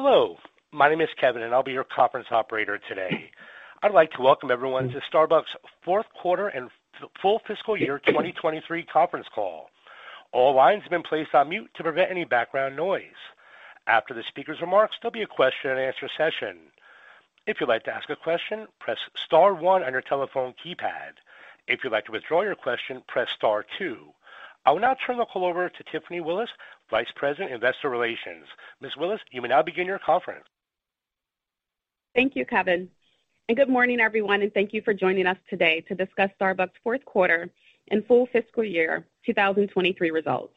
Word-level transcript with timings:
Hello, 0.00 0.36
my 0.70 0.88
name 0.88 1.00
is 1.00 1.08
Kevin, 1.20 1.42
and 1.42 1.52
I'll 1.52 1.64
be 1.64 1.72
your 1.72 1.82
conference 1.82 2.28
operator 2.30 2.78
today. 2.88 3.32
I'd 3.82 3.90
like 3.90 4.12
to 4.12 4.22
welcome 4.22 4.48
everyone 4.48 4.90
to 4.90 5.00
Starbucks' 5.12 5.56
fourth 5.84 6.06
quarter 6.22 6.46
and 6.46 6.70
full 7.20 7.40
fiscal 7.48 7.76
year 7.76 7.98
2023 8.06 8.84
conference 8.84 9.26
call. 9.34 9.70
All 10.30 10.54
lines 10.54 10.84
have 10.84 10.92
been 10.92 11.02
placed 11.02 11.34
on 11.34 11.48
mute 11.48 11.68
to 11.74 11.82
prevent 11.82 12.12
any 12.12 12.22
background 12.24 12.76
noise. 12.76 13.18
After 13.88 14.14
the 14.14 14.22
speaker's 14.22 14.60
remarks, 14.60 14.94
there'll 15.02 15.10
be 15.10 15.22
a 15.22 15.26
question-and-answer 15.26 16.08
session. 16.16 16.58
If 17.48 17.56
you'd 17.60 17.68
like 17.68 17.82
to 17.86 17.92
ask 17.92 18.08
a 18.08 18.14
question, 18.14 18.68
press 18.78 18.98
star 19.16 19.52
one 19.52 19.82
on 19.82 19.90
your 19.90 20.02
telephone 20.02 20.54
keypad. 20.64 21.14
If 21.66 21.82
you'd 21.82 21.92
like 21.92 22.04
to 22.04 22.12
withdraw 22.12 22.42
your 22.42 22.54
question, 22.54 23.02
press 23.08 23.30
star 23.34 23.66
two. 23.76 24.12
I 24.64 24.70
will 24.70 24.80
now 24.80 24.94
turn 24.94 25.18
the 25.18 25.24
call 25.24 25.44
over 25.44 25.68
to 25.68 25.84
Tiffany 25.90 26.20
Willis, 26.20 26.50
Vice 26.90 27.08
President, 27.16 27.52
Investor 27.52 27.90
Relations. 27.90 28.46
Ms. 28.80 28.92
Willis, 28.96 29.20
you 29.30 29.42
may 29.42 29.48
now 29.48 29.62
begin 29.62 29.86
your 29.86 29.98
conference. 29.98 30.44
Thank 32.14 32.34
you, 32.34 32.46
Kevin, 32.46 32.88
and 33.48 33.56
good 33.56 33.68
morning, 33.68 34.00
everyone, 34.00 34.42
and 34.42 34.52
thank 34.54 34.72
you 34.72 34.80
for 34.82 34.94
joining 34.94 35.26
us 35.26 35.36
today 35.50 35.82
to 35.88 35.94
discuss 35.94 36.30
Starbucks' 36.40 36.70
fourth 36.82 37.04
quarter 37.04 37.50
and 37.90 38.06
full 38.06 38.26
fiscal 38.32 38.64
year 38.64 39.06
2023 39.26 40.10
results. 40.10 40.54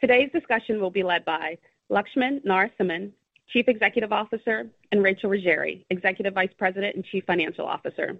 Today's 0.00 0.30
discussion 0.32 0.80
will 0.80 0.90
be 0.90 1.02
led 1.02 1.24
by 1.24 1.58
Laxman 1.90 2.44
Narasimhan, 2.44 3.10
Chief 3.48 3.66
Executive 3.66 4.12
Officer, 4.12 4.68
and 4.92 5.02
Rachel 5.02 5.30
Ruggeri, 5.30 5.84
Executive 5.90 6.34
Vice 6.34 6.52
President 6.56 6.94
and 6.94 7.04
Chief 7.04 7.24
Financial 7.24 7.66
Officer. 7.66 8.16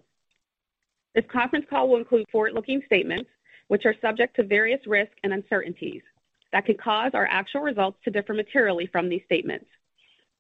This 1.15 1.25
conference 1.31 1.67
call 1.71 1.89
will 1.89 1.99
include 1.99 2.27
forward-looking 2.33 2.83
statements, 2.87 3.31
which 3.69 3.87
are 3.87 3.95
subject 4.01 4.35
to 4.37 4.43
various 4.43 4.85
risks 4.87 5.15
and 5.23 5.33
uncertainties 5.33 6.03
that 6.53 6.65
could 6.65 6.81
cause 6.81 7.13
our 7.15 7.27
actual 7.31 7.61
results 7.61 7.99
to 8.05 8.11
differ 8.11 8.35
materially 8.35 8.87
from 8.87 9.09
these 9.09 9.23
statements. 9.25 9.67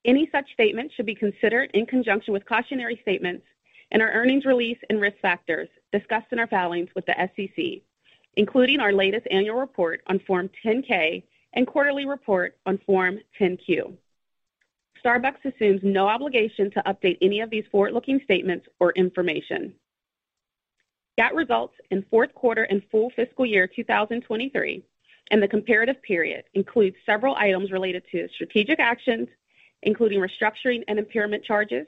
Any 0.04 0.28
such 0.30 0.52
statements 0.52 0.94
should 0.94 1.06
be 1.06 1.14
considered 1.14 1.70
in 1.74 1.86
conjunction 1.86 2.32
with 2.32 2.46
cautionary 2.46 2.98
statements 3.02 3.44
in 3.90 4.00
our 4.00 4.10
earnings 4.12 4.44
release 4.44 4.78
and 4.88 5.00
risk 5.00 5.18
factors 5.20 5.68
discussed 5.92 6.32
in 6.32 6.38
our 6.38 6.46
filings 6.46 6.88
with 6.94 7.06
the 7.06 7.14
SEC, 7.36 7.82
including 8.36 8.80
our 8.80 8.92
latest 8.92 9.26
annual 9.30 9.58
report 9.58 10.02
on 10.06 10.18
Form 10.20 10.50
10-K 10.64 11.24
and 11.54 11.66
quarterly 11.66 12.06
report 12.06 12.56
on 12.66 12.78
Form 12.86 13.18
10-Q. 13.40 13.96
Starbucks 15.04 15.44
assumes 15.44 15.80
no 15.82 16.08
obligation 16.08 16.70
to 16.72 16.82
update 16.86 17.18
any 17.22 17.40
of 17.40 17.50
these 17.50 17.64
forward-looking 17.70 18.20
statements 18.24 18.66
or 18.80 18.92
information. 18.92 19.74
GAAP 21.18 21.32
results 21.34 21.74
in 21.90 22.04
fourth 22.10 22.32
quarter 22.34 22.64
and 22.64 22.82
full 22.90 23.10
fiscal 23.16 23.44
year 23.44 23.66
2023 23.66 24.84
and 25.30 25.42
the 25.42 25.48
comparative 25.48 26.00
period 26.02 26.44
includes 26.54 26.96
several 27.04 27.34
items 27.36 27.70
related 27.70 28.02
to 28.12 28.28
strategic 28.34 28.80
actions, 28.80 29.28
including 29.82 30.20
restructuring 30.20 30.82
and 30.88 30.98
impairment 30.98 31.44
charges, 31.44 31.86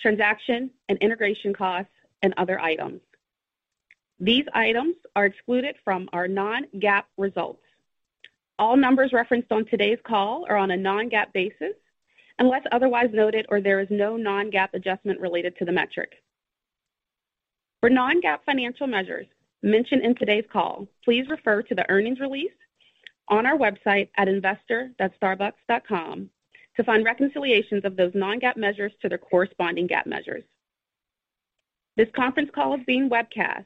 transaction 0.00 0.70
and 0.88 0.98
integration 0.98 1.52
costs, 1.52 1.90
and 2.22 2.34
other 2.36 2.60
items. 2.60 3.00
These 4.20 4.46
items 4.52 4.96
are 5.14 5.26
excluded 5.26 5.76
from 5.84 6.08
our 6.12 6.26
non-GAAP 6.26 7.04
results. 7.16 7.62
All 8.58 8.76
numbers 8.76 9.12
referenced 9.12 9.52
on 9.52 9.64
today's 9.66 10.00
call 10.02 10.44
are 10.48 10.56
on 10.56 10.72
a 10.72 10.76
non-GAAP 10.76 11.32
basis, 11.32 11.74
unless 12.40 12.62
otherwise 12.72 13.10
noted 13.12 13.46
or 13.48 13.60
there 13.60 13.80
is 13.80 13.88
no 13.90 14.16
non-GAAP 14.16 14.70
adjustment 14.74 15.20
related 15.20 15.56
to 15.58 15.64
the 15.64 15.72
metric. 15.72 16.14
For 17.80 17.88
non-GAAP 17.88 18.40
financial 18.44 18.88
measures 18.88 19.26
mentioned 19.62 20.02
in 20.02 20.14
today's 20.14 20.44
call, 20.52 20.86
please 21.04 21.28
refer 21.28 21.62
to 21.62 21.74
the 21.74 21.88
earnings 21.90 22.20
release 22.20 22.52
on 23.28 23.46
our 23.46 23.56
website 23.56 24.08
at 24.16 24.28
investor.starbucks.com 24.28 26.30
to 26.76 26.84
find 26.84 27.04
reconciliations 27.04 27.84
of 27.84 27.96
those 27.96 28.12
non-GAAP 28.14 28.56
measures 28.56 28.92
to 29.02 29.08
their 29.08 29.18
corresponding 29.18 29.88
GAAP 29.88 30.06
measures. 30.06 30.44
This 31.96 32.08
conference 32.14 32.50
call 32.54 32.74
is 32.74 32.80
being 32.86 33.10
webcast, 33.10 33.64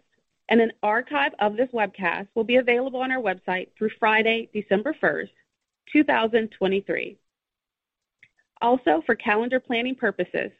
and 0.48 0.60
an 0.60 0.72
archive 0.82 1.32
of 1.38 1.56
this 1.56 1.68
webcast 1.74 2.28
will 2.34 2.44
be 2.44 2.56
available 2.56 3.00
on 3.00 3.12
our 3.12 3.20
website 3.20 3.68
through 3.76 3.90
Friday, 4.00 4.48
December 4.54 4.96
1st, 5.02 5.28
2023. 5.92 7.18
Also, 8.62 9.02
for 9.04 9.14
calendar 9.14 9.60
planning 9.60 9.94
purposes, 9.94 10.50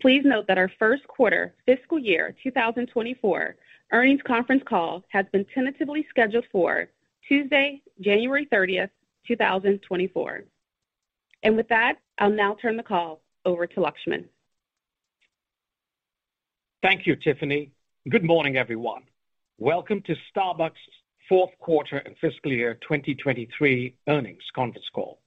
please 0.00 0.22
note 0.24 0.46
that 0.48 0.58
our 0.58 0.70
first 0.78 1.06
quarter 1.06 1.54
fiscal 1.66 1.98
year 1.98 2.34
2024 2.42 3.54
earnings 3.92 4.20
conference 4.26 4.62
call 4.66 5.04
has 5.08 5.26
been 5.32 5.44
tentatively 5.54 6.06
scheduled 6.08 6.44
for 6.52 6.88
Tuesday, 7.26 7.82
January 8.00 8.46
30th, 8.52 8.90
2024. 9.26 10.44
With 11.44 11.68
that, 11.68 11.94
I'll 12.18 12.30
now 12.30 12.56
turn 12.60 12.76
the 12.76 12.82
call 12.82 13.20
over 13.44 13.66
to 13.66 13.80
Laxman. 13.80 14.24
Thank 16.82 17.06
you, 17.06 17.16
Tiffany. 17.16 17.72
Good 18.08 18.24
morning, 18.24 18.56
everyone. 18.56 19.02
Welcome 19.58 20.02
to 20.02 20.16
Starbucks' 20.34 20.72
fourth 21.28 21.50
quarter 21.58 21.98
and 21.98 22.16
fiscal 22.18 22.52
year 22.52 22.74
2023 22.74 23.94
earnings 24.08 24.42
conference 24.54 24.88
call. 24.92 25.18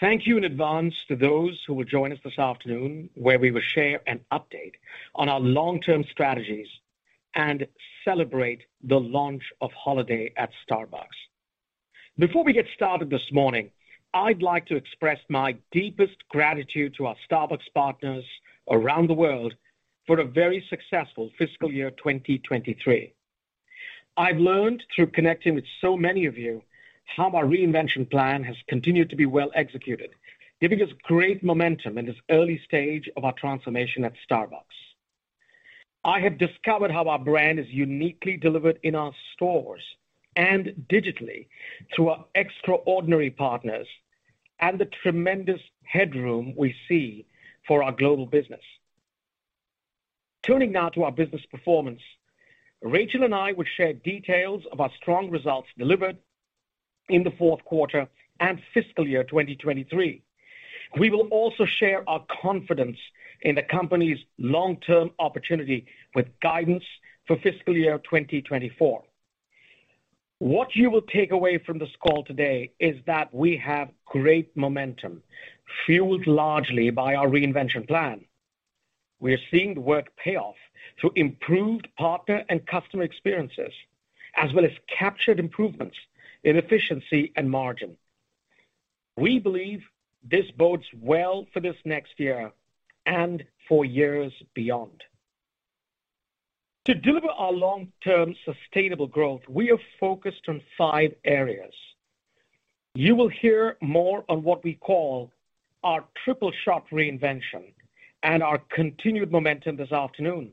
Thank 0.00 0.26
you 0.26 0.36
in 0.36 0.44
advance 0.44 0.94
to 1.08 1.16
those 1.16 1.62
who 1.66 1.74
will 1.74 1.84
join 1.84 2.12
us 2.12 2.18
this 2.24 2.38
afternoon, 2.38 3.08
where 3.14 3.38
we 3.38 3.50
will 3.52 3.62
share 3.62 4.00
an 4.06 4.20
update 4.32 4.74
on 5.14 5.28
our 5.28 5.40
long-term 5.40 6.04
strategies 6.10 6.68
and 7.34 7.66
celebrate 8.04 8.62
the 8.82 9.00
launch 9.00 9.42
of 9.60 9.70
holiday 9.72 10.32
at 10.36 10.50
Starbucks. 10.68 11.18
Before 12.18 12.44
we 12.44 12.52
get 12.52 12.66
started 12.74 13.10
this 13.10 13.32
morning, 13.32 13.70
I'd 14.12 14.42
like 14.42 14.66
to 14.66 14.76
express 14.76 15.18
my 15.28 15.56
deepest 15.72 16.16
gratitude 16.28 16.94
to 16.96 17.06
our 17.06 17.16
Starbucks 17.28 17.72
partners 17.74 18.24
around 18.70 19.08
the 19.08 19.14
world 19.14 19.54
for 20.06 20.20
a 20.20 20.24
very 20.24 20.64
successful 20.70 21.30
fiscal 21.36 21.72
year 21.72 21.90
2023. 21.90 23.12
I've 24.16 24.38
learned 24.38 24.84
through 24.94 25.08
connecting 25.08 25.56
with 25.56 25.64
so 25.80 25.96
many 25.96 26.26
of 26.26 26.38
you, 26.38 26.62
how 27.04 27.30
our 27.30 27.44
reinvention 27.44 28.08
plan 28.08 28.44
has 28.44 28.56
continued 28.68 29.10
to 29.10 29.16
be 29.16 29.26
well 29.26 29.50
executed, 29.54 30.10
giving 30.60 30.80
us 30.82 30.90
great 31.02 31.42
momentum 31.42 31.98
in 31.98 32.06
this 32.06 32.20
early 32.30 32.60
stage 32.64 33.10
of 33.16 33.24
our 33.24 33.32
transformation 33.32 34.04
at 34.04 34.14
Starbucks. 34.30 34.93
I 36.04 36.20
have 36.20 36.36
discovered 36.38 36.90
how 36.90 37.08
our 37.08 37.18
brand 37.18 37.58
is 37.58 37.68
uniquely 37.68 38.36
delivered 38.36 38.78
in 38.82 38.94
our 38.94 39.12
stores 39.32 39.82
and 40.36 40.86
digitally 40.88 41.46
through 41.94 42.10
our 42.10 42.24
extraordinary 42.34 43.30
partners 43.30 43.86
and 44.60 44.78
the 44.78 44.84
tremendous 45.02 45.60
headroom 45.82 46.54
we 46.56 46.74
see 46.88 47.26
for 47.66 47.82
our 47.82 47.92
global 47.92 48.26
business. 48.26 48.60
Turning 50.42 50.72
now 50.72 50.90
to 50.90 51.04
our 51.04 51.12
business 51.12 51.42
performance, 51.50 52.02
Rachel 52.82 53.24
and 53.24 53.34
I 53.34 53.52
will 53.52 53.64
share 53.64 53.94
details 53.94 54.62
of 54.70 54.80
our 54.80 54.90
strong 55.00 55.30
results 55.30 55.68
delivered 55.78 56.18
in 57.08 57.24
the 57.24 57.30
fourth 57.30 57.64
quarter 57.64 58.08
and 58.40 58.60
fiscal 58.74 59.08
year 59.08 59.24
2023. 59.24 60.22
We 60.98 61.10
will 61.10 61.28
also 61.28 61.64
share 61.64 62.08
our 62.08 62.24
confidence 62.42 62.98
in 63.42 63.54
the 63.54 63.62
company's 63.62 64.18
long-term 64.38 65.10
opportunity 65.18 65.86
with 66.14 66.26
guidance 66.40 66.84
for 67.26 67.36
fiscal 67.36 67.76
year 67.76 67.98
2024. 67.98 69.02
What 70.38 70.74
you 70.74 70.90
will 70.90 71.02
take 71.02 71.30
away 71.30 71.58
from 71.58 71.78
this 71.78 71.94
call 72.00 72.24
today 72.24 72.72
is 72.78 72.96
that 73.06 73.32
we 73.32 73.56
have 73.58 73.90
great 74.04 74.54
momentum, 74.56 75.22
fueled 75.86 76.26
largely 76.26 76.90
by 76.90 77.14
our 77.14 77.28
reinvention 77.28 77.86
plan. 77.86 78.24
We 79.20 79.32
are 79.32 79.40
seeing 79.50 79.74
the 79.74 79.80
work 79.80 80.14
pay 80.16 80.36
off 80.36 80.56
through 81.00 81.12
improved 81.16 81.88
partner 81.96 82.44
and 82.48 82.66
customer 82.66 83.04
experiences, 83.04 83.72
as 84.36 84.52
well 84.52 84.64
as 84.64 84.72
captured 84.88 85.38
improvements 85.38 85.96
in 86.42 86.56
efficiency 86.56 87.32
and 87.36 87.50
margin. 87.50 87.96
We 89.16 89.38
believe 89.38 89.82
this 90.22 90.50
bodes 90.50 90.86
well 91.00 91.46
for 91.52 91.60
this 91.60 91.76
next 91.84 92.18
year 92.18 92.52
and 93.06 93.44
for 93.68 93.84
years 93.84 94.32
beyond. 94.54 95.02
To 96.86 96.94
deliver 96.94 97.28
our 97.28 97.52
long-term 97.52 98.34
sustainable 98.44 99.06
growth, 99.06 99.40
we 99.48 99.70
are 99.70 99.78
focused 99.98 100.48
on 100.48 100.60
five 100.76 101.14
areas. 101.24 101.72
You 102.94 103.16
will 103.16 103.30
hear 103.30 103.78
more 103.80 104.24
on 104.28 104.42
what 104.42 104.62
we 104.62 104.74
call 104.74 105.30
our 105.82 106.04
Triple 106.24 106.52
Shot 106.64 106.84
Reinvention 106.92 107.72
and 108.22 108.42
our 108.42 108.58
continued 108.70 109.32
momentum 109.32 109.76
this 109.76 109.92
afternoon. 109.92 110.52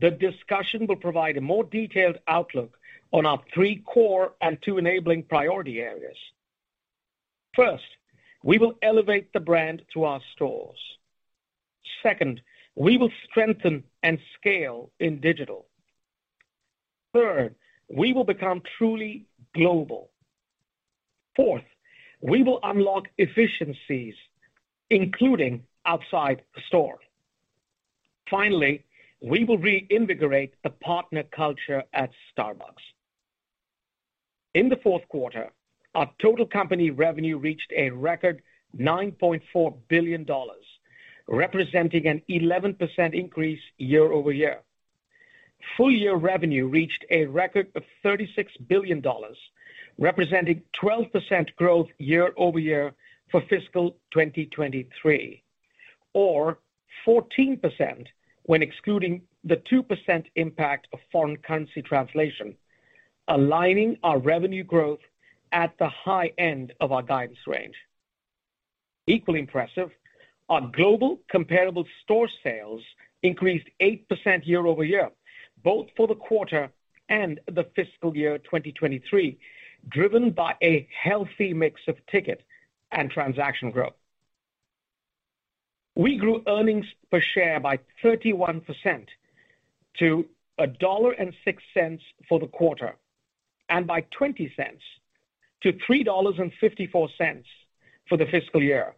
The 0.00 0.10
discussion 0.10 0.86
will 0.86 0.96
provide 0.96 1.36
a 1.36 1.40
more 1.40 1.64
detailed 1.64 2.18
outlook 2.26 2.78
on 3.12 3.26
our 3.26 3.40
three 3.54 3.76
core 3.86 4.32
and 4.40 4.58
two 4.62 4.78
enabling 4.78 5.24
priority 5.24 5.80
areas. 5.80 6.16
First, 7.54 7.84
we 8.42 8.58
will 8.58 8.74
elevate 8.82 9.32
the 9.32 9.40
brand 9.40 9.82
to 9.94 10.04
our 10.04 10.20
stores. 10.34 10.78
Second, 12.02 12.40
we 12.74 12.96
will 12.96 13.10
strengthen 13.28 13.84
and 14.02 14.18
scale 14.38 14.90
in 15.00 15.20
digital. 15.20 15.66
Third, 17.12 17.54
we 17.88 18.12
will 18.12 18.24
become 18.24 18.62
truly 18.78 19.26
global. 19.54 20.10
Fourth, 21.36 21.64
we 22.20 22.42
will 22.42 22.60
unlock 22.62 23.08
efficiencies 23.18 24.14
including 24.90 25.62
outside 25.86 26.42
the 26.54 26.60
store. 26.68 26.98
Finally, 28.30 28.84
we 29.20 29.44
will 29.44 29.58
reinvigorate 29.58 30.54
the 30.62 30.70
partner 30.70 31.22
culture 31.24 31.82
at 31.92 32.10
Starbucks. 32.36 32.84
In 34.54 34.68
the 34.68 34.76
fourth 34.76 35.06
quarter, 35.08 35.50
our 35.94 36.10
total 36.20 36.46
company 36.46 36.90
revenue 36.90 37.38
reached 37.38 37.72
a 37.76 37.90
record 37.90 38.42
$9.4 38.78 39.74
billion, 39.88 40.26
representing 41.26 42.06
an 42.06 42.22
11% 42.28 43.14
increase 43.14 43.60
year-over-year. 43.78 44.60
Full 45.76 45.90
year 45.90 46.14
revenue 46.16 46.66
reached 46.66 47.04
a 47.10 47.24
record 47.26 47.68
of 47.74 47.82
$36 48.04 48.46
billion, 48.68 49.02
representing 49.98 50.62
12% 50.82 51.56
growth 51.56 51.88
year-over-year 51.98 52.92
for 53.30 53.40
fiscal 53.48 53.92
2023, 54.12 55.42
or 56.12 56.58
14% 57.06 58.06
when 58.44 58.62
excluding 58.62 59.22
the 59.44 59.56
2% 59.56 60.24
impact 60.36 60.88
of 60.92 60.98
foreign 61.10 61.36
currency 61.38 61.82
translation, 61.82 62.54
aligning 63.28 63.96
our 64.02 64.18
revenue 64.18 64.64
growth 64.64 65.00
at 65.52 65.76
the 65.78 65.88
high 65.88 66.32
end 66.36 66.72
of 66.80 66.92
our 66.92 67.02
guidance 67.02 67.38
range. 67.46 67.76
Equally 69.06 69.38
impressive, 69.38 69.90
our 70.48 70.60
global 70.72 71.20
comparable 71.30 71.86
store 72.02 72.28
sales 72.42 72.82
increased 73.22 73.66
8% 73.80 74.46
year-over-year, 74.46 75.10
both 75.62 75.86
for 75.96 76.06
the 76.06 76.14
quarter 76.14 76.70
and 77.08 77.40
the 77.46 77.64
fiscal 77.74 78.16
year 78.16 78.38
2023, 78.38 79.38
driven 79.88 80.30
by 80.30 80.54
a 80.62 80.86
healthy 81.02 81.54
mix 81.54 81.80
of 81.88 81.96
ticket 82.06 82.42
and 82.92 83.10
transaction 83.10 83.70
growth. 83.70 83.94
We 85.96 86.16
grew 86.16 86.42
earnings 86.46 86.86
per 87.10 87.20
share 87.20 87.60
by 87.60 87.78
31% 88.02 89.06
to 89.98 90.26
$1.06 90.58 92.00
for 92.28 92.40
the 92.40 92.46
quarter, 92.46 92.96
and 93.68 93.86
by 93.86 94.02
$0.20 94.02 94.50
to 95.62 95.72
$3.54 95.72 97.44
for 98.08 98.16
the 98.18 98.26
fiscal 98.26 98.62
year, 98.62 98.94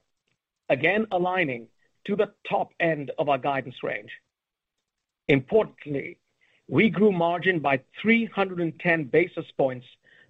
again, 0.69 1.07
aligning 1.11 1.69
to 2.07 2.17
the 2.17 2.33
top 2.49 2.73
end 2.81 3.11
of 3.19 3.29
our 3.29 3.39
guidance 3.39 3.77
range. 3.83 4.11
Importantly, 5.29 6.19
we 6.69 6.91
grew 6.91 7.13
margin 7.13 7.61
by 7.61 7.81
310 8.03 9.05
basis 9.05 9.47
points 9.57 9.87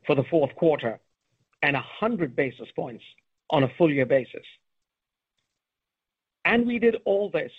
for 0.07 0.15
the 0.15 0.25
fourth 0.25 0.55
quarter 0.55 1.01
and 1.63 1.75
100 1.75 2.37
basis 2.37 2.69
points 2.75 3.05
on 3.51 3.63
a 3.63 3.69
full 3.77 3.93
year 3.93 4.07
basis. 4.07 4.45
And 6.45 6.67
we 6.67 6.79
did 6.79 6.97
all 7.05 7.31
this 7.31 7.53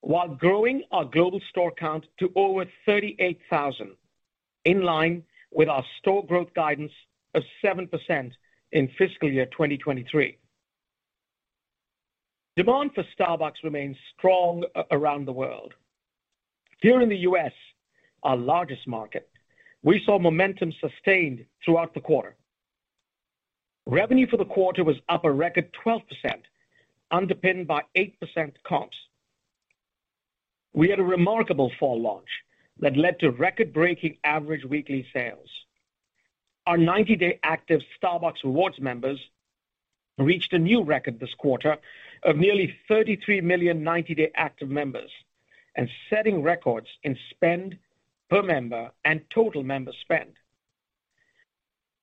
while 0.00 0.28
growing 0.28 0.84
our 0.92 1.04
global 1.04 1.40
store 1.50 1.72
count 1.72 2.06
to 2.20 2.30
over 2.36 2.64
38,000, 2.86 3.90
in 4.64 4.82
line 4.82 5.24
with 5.50 5.68
our 5.68 5.84
store 5.98 6.24
growth 6.24 6.52
guidance 6.54 6.92
of 7.34 7.42
7% 7.64 8.30
in 8.72 8.88
fiscal 8.98 9.30
year 9.30 9.46
2023. 9.46 10.38
Demand 12.56 12.90
for 12.94 13.04
Starbucks 13.18 13.62
remains 13.64 13.96
strong 14.16 14.64
uh, 14.74 14.84
around 14.90 15.26
the 15.26 15.32
world. 15.32 15.74
Here 16.80 17.02
in 17.02 17.08
the 17.10 17.18
U.S., 17.18 17.52
our 18.22 18.36
largest 18.36 18.86
market, 18.88 19.28
we 19.82 20.02
saw 20.06 20.18
momentum 20.18 20.72
sustained 20.80 21.44
throughout 21.62 21.92
the 21.92 22.00
quarter. 22.00 22.34
Revenue 23.84 24.26
for 24.28 24.38
the 24.38 24.44
quarter 24.46 24.84
was 24.84 24.96
up 25.10 25.26
a 25.26 25.30
record 25.30 25.70
12%, 25.86 26.00
underpinned 27.10 27.66
by 27.66 27.82
8% 27.94 28.12
comps. 28.66 28.96
We 30.72 30.88
had 30.88 30.98
a 30.98 31.04
remarkable 31.04 31.70
fall 31.78 32.00
launch 32.00 32.28
that 32.80 32.96
led 32.96 33.20
to 33.20 33.30
record-breaking 33.30 34.16
average 34.24 34.64
weekly 34.64 35.06
sales. 35.12 35.48
Our 36.66 36.78
90-day 36.78 37.38
active 37.42 37.80
Starbucks 38.02 38.44
Rewards 38.44 38.80
members 38.80 39.20
reached 40.18 40.52
a 40.52 40.58
new 40.58 40.82
record 40.82 41.20
this 41.20 41.34
quarter 41.34 41.76
of 42.22 42.36
nearly 42.36 42.74
33 42.88 43.40
million 43.42 43.82
90-day 43.82 44.30
active 44.34 44.68
members, 44.68 45.10
and 45.76 45.88
setting 46.08 46.42
records 46.42 46.88
in 47.02 47.16
spend 47.30 47.76
per 48.30 48.42
member 48.42 48.90
and 49.04 49.20
total 49.30 49.62
member 49.62 49.92
spend. 50.00 50.32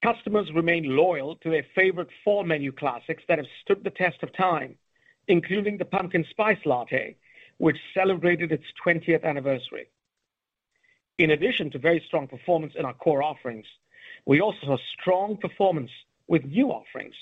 Customers 0.04 0.52
remain 0.54 0.96
loyal 0.96 1.38
to 1.38 1.50
their 1.50 1.66
favorite 1.76 2.10
fall 2.24 2.44
menu 2.44 2.72
classics 2.72 3.24
that 3.28 3.38
have 3.38 3.48
stood 3.62 3.84
the 3.84 3.90
test 3.90 4.22
of 4.22 4.34
time, 4.34 4.76
including 5.28 5.78
the 5.78 5.86
Pumpkin 5.86 6.26
Spice 6.30 6.58
Latte, 6.66 7.16
which 7.58 7.78
celebrated 7.94 8.52
its 8.52 8.66
20th 8.86 9.24
anniversary. 9.24 9.88
In 11.18 11.32
addition 11.32 11.70
to 11.72 11.80
very 11.80 12.04
strong 12.06 12.28
performance 12.28 12.74
in 12.76 12.86
our 12.86 12.94
core 12.94 13.24
offerings, 13.24 13.66
we 14.26 14.42
also 14.42 14.58
saw 14.66 14.78
strong 15.00 15.38
performance 15.38 15.92
with 16.28 16.44
new 16.46 16.70
offerings, 16.70 17.16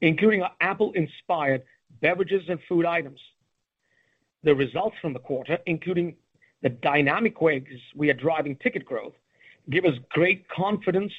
including 0.00 0.42
our 0.42 0.52
apple-inspired 0.60 1.62
beverages 2.00 2.42
and 2.48 2.60
food 2.68 2.86
items. 2.86 3.20
The 4.44 4.54
results 4.54 4.96
from 5.00 5.12
the 5.12 5.18
quarter, 5.18 5.58
including 5.66 6.16
the 6.62 6.68
dynamic 6.68 7.40
ways 7.40 7.64
we 7.94 8.10
are 8.10 8.14
driving 8.14 8.56
ticket 8.56 8.84
growth, 8.84 9.14
give 9.70 9.84
us 9.84 9.94
great 10.10 10.48
confidence 10.48 11.12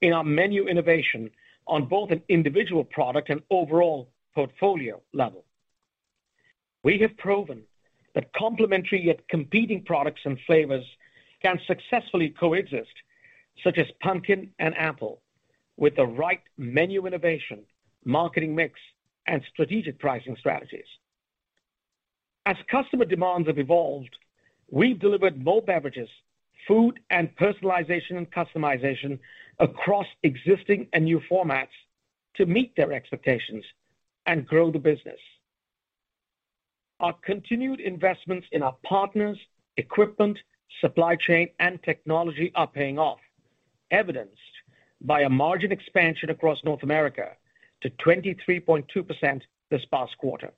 in 0.00 0.12
our 0.12 0.24
menu 0.24 0.66
innovation 0.66 1.30
on 1.66 1.86
both 1.86 2.10
an 2.10 2.22
individual 2.28 2.84
product 2.84 3.30
and 3.30 3.42
overall 3.50 4.08
portfolio 4.34 5.00
level. 5.12 5.44
We 6.82 6.98
have 6.98 7.16
proven 7.16 7.62
that 8.14 8.32
complementary 8.34 9.06
yet 9.06 9.26
competing 9.28 9.82
products 9.82 10.20
and 10.24 10.38
flavors 10.46 10.84
can 11.42 11.58
successfully 11.66 12.30
coexist, 12.30 12.92
such 13.62 13.78
as 13.78 13.86
pumpkin 14.00 14.50
and 14.58 14.76
apple, 14.76 15.20
with 15.76 15.96
the 15.96 16.06
right 16.06 16.42
menu 16.56 17.06
innovation, 17.06 17.60
marketing 18.04 18.54
mix, 18.54 18.78
and 19.26 19.42
strategic 19.52 19.98
pricing 19.98 20.36
strategies. 20.38 20.86
As 22.46 22.56
customer 22.70 23.06
demands 23.06 23.48
have 23.48 23.58
evolved, 23.58 24.16
we've 24.70 24.98
delivered 24.98 25.42
more 25.42 25.62
beverages, 25.62 26.08
food, 26.68 27.00
and 27.10 27.34
personalization 27.36 28.16
and 28.16 28.30
customization 28.30 29.18
across 29.58 30.06
existing 30.22 30.88
and 30.92 31.04
new 31.04 31.20
formats 31.30 31.68
to 32.34 32.46
meet 32.46 32.74
their 32.76 32.92
expectations 32.92 33.64
and 34.26 34.46
grow 34.46 34.70
the 34.70 34.78
business. 34.78 35.20
Our 37.00 37.14
continued 37.24 37.80
investments 37.80 38.46
in 38.52 38.62
our 38.62 38.76
partners, 38.84 39.38
equipment, 39.76 40.38
supply 40.80 41.16
chain, 41.16 41.48
and 41.60 41.82
technology 41.82 42.52
are 42.54 42.66
paying 42.66 42.98
off, 42.98 43.20
evidenced 43.90 44.32
by 45.00 45.22
a 45.22 45.28
margin 45.28 45.72
expansion 45.72 46.30
across 46.30 46.62
North 46.64 46.82
America 46.82 47.36
to 47.84 47.90
23.2% 47.90 49.42
this 49.70 49.84
past 49.92 50.16
quarter. 50.18 50.52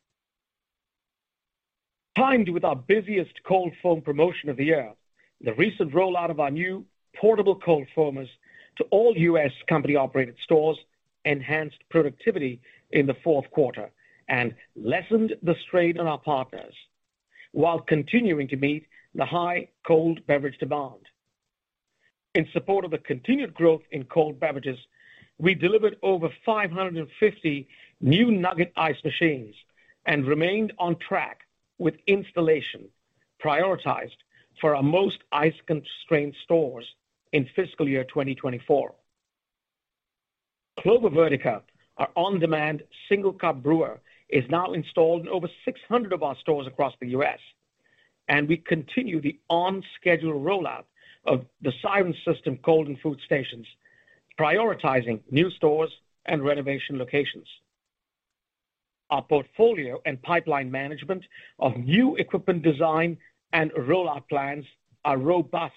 Timed 2.16 2.49
with 2.49 2.64
our 2.64 2.76
busiest 2.76 3.42
cold 3.47 3.73
foam 3.83 4.00
promotion 4.00 4.49
of 4.49 4.56
the 4.56 4.64
year, 4.64 4.92
the 5.40 5.52
recent 5.54 5.92
rollout 5.92 6.30
of 6.30 6.40
our 6.40 6.50
new 6.50 6.87
portable 7.14 7.56
cold 7.56 7.87
foamers 7.95 8.28
to 8.76 8.85
all 8.85 9.14
U.S. 9.16 9.50
company-operated 9.68 10.37
stores 10.45 10.78
enhanced 11.25 11.78
productivity 11.90 12.61
in 12.92 13.06
the 13.06 13.16
fourth 13.25 13.50
quarter 13.50 13.90
and 14.28 14.54
lessened 14.76 15.35
the 15.42 15.56
strain 15.66 15.99
on 15.99 16.06
our 16.06 16.18
partners, 16.18 16.75
while 17.52 17.80
continuing 17.80 18.49
to 18.49 18.56
meet 18.56 18.87
the 19.14 19.26
high 19.26 19.68
cold 19.87 20.25
beverage 20.26 20.59
demand. 20.59 21.00
In 22.35 22.47
support 22.52 22.85
of 22.85 22.90
the 22.92 22.99
continued 22.99 23.54
growth 23.54 23.83
in 23.90 24.04
cold 24.04 24.38
beverages, 24.38 24.78
we 25.38 25.55
delivered 25.55 25.97
over 26.02 26.28
550 26.45 27.69
new 28.00 28.31
nugget 28.31 28.73
ice 28.76 29.02
machines 29.05 29.55
and 30.07 30.26
remained 30.26 30.73
on 30.78 30.97
track 30.97 31.40
with 31.78 31.95
installation 32.07 32.88
prioritized 33.43 34.16
for 34.61 34.75
our 34.75 34.83
most 34.83 35.19
ice-constrained 35.33 36.35
stores 36.45 36.87
in 37.33 37.49
fiscal 37.55 37.88
year 37.88 38.05
2024. 38.05 38.95
Clover 40.81 41.11
Vertica, 41.11 41.62
our 41.99 42.09
on-demand 42.16 42.83
single 43.09 43.33
cup 43.33 43.62
brewer, 43.62 44.00
is 44.28 44.45
now 44.50 44.73
installed 44.73 45.23
in 45.23 45.28
over 45.28 45.49
600 45.64 46.12
of 46.12 46.23
our 46.23 46.37
stores 46.37 46.66
across 46.66 46.95
the 47.00 47.09
U.S., 47.09 47.38
and 48.28 48.49
we 48.49 48.57
continue 48.57 49.21
the 49.21 49.38
on-schedule 49.49 50.40
rollout 50.40 50.85
of 51.26 51.45
the 51.62 51.73
Siren 51.81 52.14
System 52.25 52.59
cold 52.64 52.88
and 52.88 52.99
food 53.00 53.21
stations, 53.25 53.66
prioritizing 54.38 55.21
new 55.31 55.50
stores 55.50 55.90
and 56.26 56.45
renovation 56.45 56.99
locations. 56.99 57.47
Our 59.11 59.23
portfolio 59.23 60.00
and 60.05 60.21
pipeline 60.23 60.71
management 60.71 61.25
of 61.59 61.76
new 61.76 62.16
equipment 62.16 62.62
design 62.62 63.19
and 63.52 63.71
rollout 63.73 64.28
plans 64.28 64.64
are 65.05 65.19
robust 65.19 65.75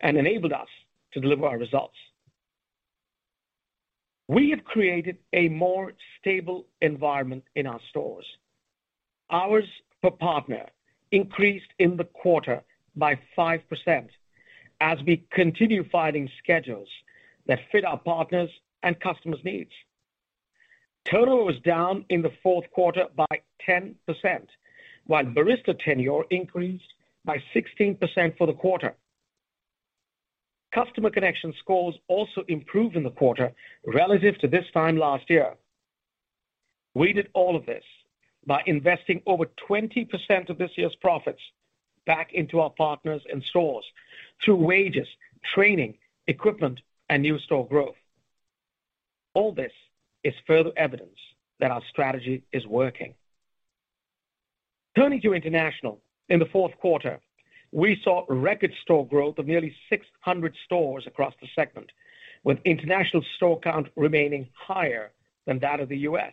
and 0.00 0.16
enabled 0.16 0.52
us 0.52 0.68
to 1.12 1.20
deliver 1.20 1.46
our 1.46 1.58
results. 1.58 1.96
We 4.28 4.50
have 4.50 4.64
created 4.64 5.18
a 5.34 5.48
more 5.48 5.92
stable 6.18 6.66
environment 6.80 7.44
in 7.54 7.66
our 7.66 7.80
stores, 7.90 8.24
hours 9.30 9.66
per 10.02 10.10
partner 10.10 10.66
increased 11.10 11.72
in 11.78 11.96
the 11.96 12.04
quarter 12.04 12.62
by 12.96 13.18
5% 13.36 14.08
as 14.80 14.98
we 15.06 15.24
continue 15.30 15.84
finding 15.90 16.30
schedules 16.42 16.88
that 17.46 17.60
fit 17.70 17.84
our 17.84 17.98
partners' 17.98 18.50
and 18.82 18.98
customers' 19.00 19.44
needs. 19.44 19.70
Turnover 21.10 21.44
was 21.44 21.58
down 21.64 22.04
in 22.08 22.22
the 22.22 22.32
fourth 22.42 22.70
quarter 22.70 23.06
by 23.16 23.26
10%, 23.68 23.94
while 25.06 25.24
barista 25.24 25.78
tenure 25.78 26.22
increased 26.30 26.94
by 27.24 27.42
16% 27.54 28.36
for 28.36 28.46
the 28.46 28.52
quarter. 28.52 28.94
Customer 30.72 31.10
connection 31.10 31.52
scores 31.58 31.94
also 32.08 32.44
improved 32.48 32.96
in 32.96 33.02
the 33.02 33.10
quarter 33.10 33.52
relative 33.86 34.38
to 34.38 34.48
this 34.48 34.64
time 34.72 34.96
last 34.96 35.28
year. 35.28 35.54
We 36.94 37.12
did 37.12 37.28
all 37.34 37.56
of 37.56 37.66
this 37.66 37.84
by 38.46 38.62
investing 38.66 39.22
over 39.26 39.46
20% 39.68 40.48
of 40.48 40.58
this 40.58 40.70
year's 40.76 40.96
profits 41.00 41.40
back 42.06 42.32
into 42.32 42.60
our 42.60 42.70
partners 42.70 43.22
and 43.30 43.42
stores 43.44 43.84
through 44.44 44.56
wages, 44.56 45.06
training, 45.54 45.94
equipment, 46.26 46.80
and 47.12 47.20
new 47.20 47.38
store 47.40 47.68
growth. 47.68 48.00
All 49.34 49.52
this 49.52 49.72
is 50.24 50.32
further 50.46 50.72
evidence 50.78 51.18
that 51.60 51.70
our 51.70 51.82
strategy 51.90 52.42
is 52.54 52.66
working. 52.66 53.12
Turning 54.96 55.20
to 55.20 55.34
international, 55.34 56.00
in 56.30 56.38
the 56.38 56.46
fourth 56.46 56.74
quarter, 56.78 57.20
we 57.70 58.00
saw 58.02 58.24
record 58.30 58.72
store 58.80 59.06
growth 59.06 59.36
of 59.36 59.46
nearly 59.46 59.76
600 59.90 60.54
stores 60.64 61.04
across 61.06 61.34
the 61.42 61.48
segment, 61.54 61.92
with 62.44 62.58
international 62.64 63.22
store 63.36 63.60
count 63.60 63.88
remaining 63.94 64.48
higher 64.54 65.12
than 65.46 65.58
that 65.58 65.80
of 65.80 65.90
the 65.90 65.98
U.S. 66.08 66.32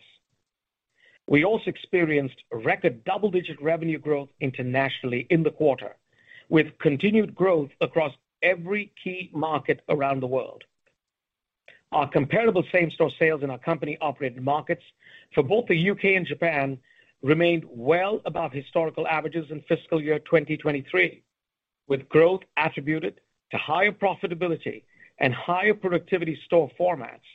We 1.26 1.44
also 1.44 1.64
experienced 1.66 2.42
record 2.52 3.04
double-digit 3.04 3.60
revenue 3.60 3.98
growth 3.98 4.30
internationally 4.40 5.26
in 5.28 5.42
the 5.42 5.50
quarter, 5.50 5.94
with 6.48 6.78
continued 6.78 7.34
growth 7.34 7.70
across 7.82 8.14
every 8.42 8.92
key 9.04 9.30
market 9.34 9.82
around 9.90 10.20
the 10.20 10.26
world. 10.26 10.64
Our 11.92 12.08
comparable 12.08 12.64
same-store 12.72 13.10
sales 13.18 13.42
in 13.42 13.50
our 13.50 13.58
company-operated 13.58 14.42
markets 14.42 14.82
for 15.34 15.42
both 15.42 15.66
the 15.66 15.74
U.K. 15.74 16.14
and 16.14 16.26
Japan 16.26 16.78
remained 17.22 17.64
well 17.68 18.20
above 18.24 18.52
historical 18.52 19.06
averages 19.08 19.50
in 19.50 19.60
fiscal 19.62 20.00
year 20.00 20.20
2023, 20.20 21.22
with 21.88 22.08
growth 22.08 22.42
attributed 22.56 23.20
to 23.50 23.58
higher 23.58 23.92
profitability 23.92 24.84
and 25.18 25.34
higher 25.34 25.74
productivity 25.74 26.38
store 26.46 26.70
formats, 26.78 27.26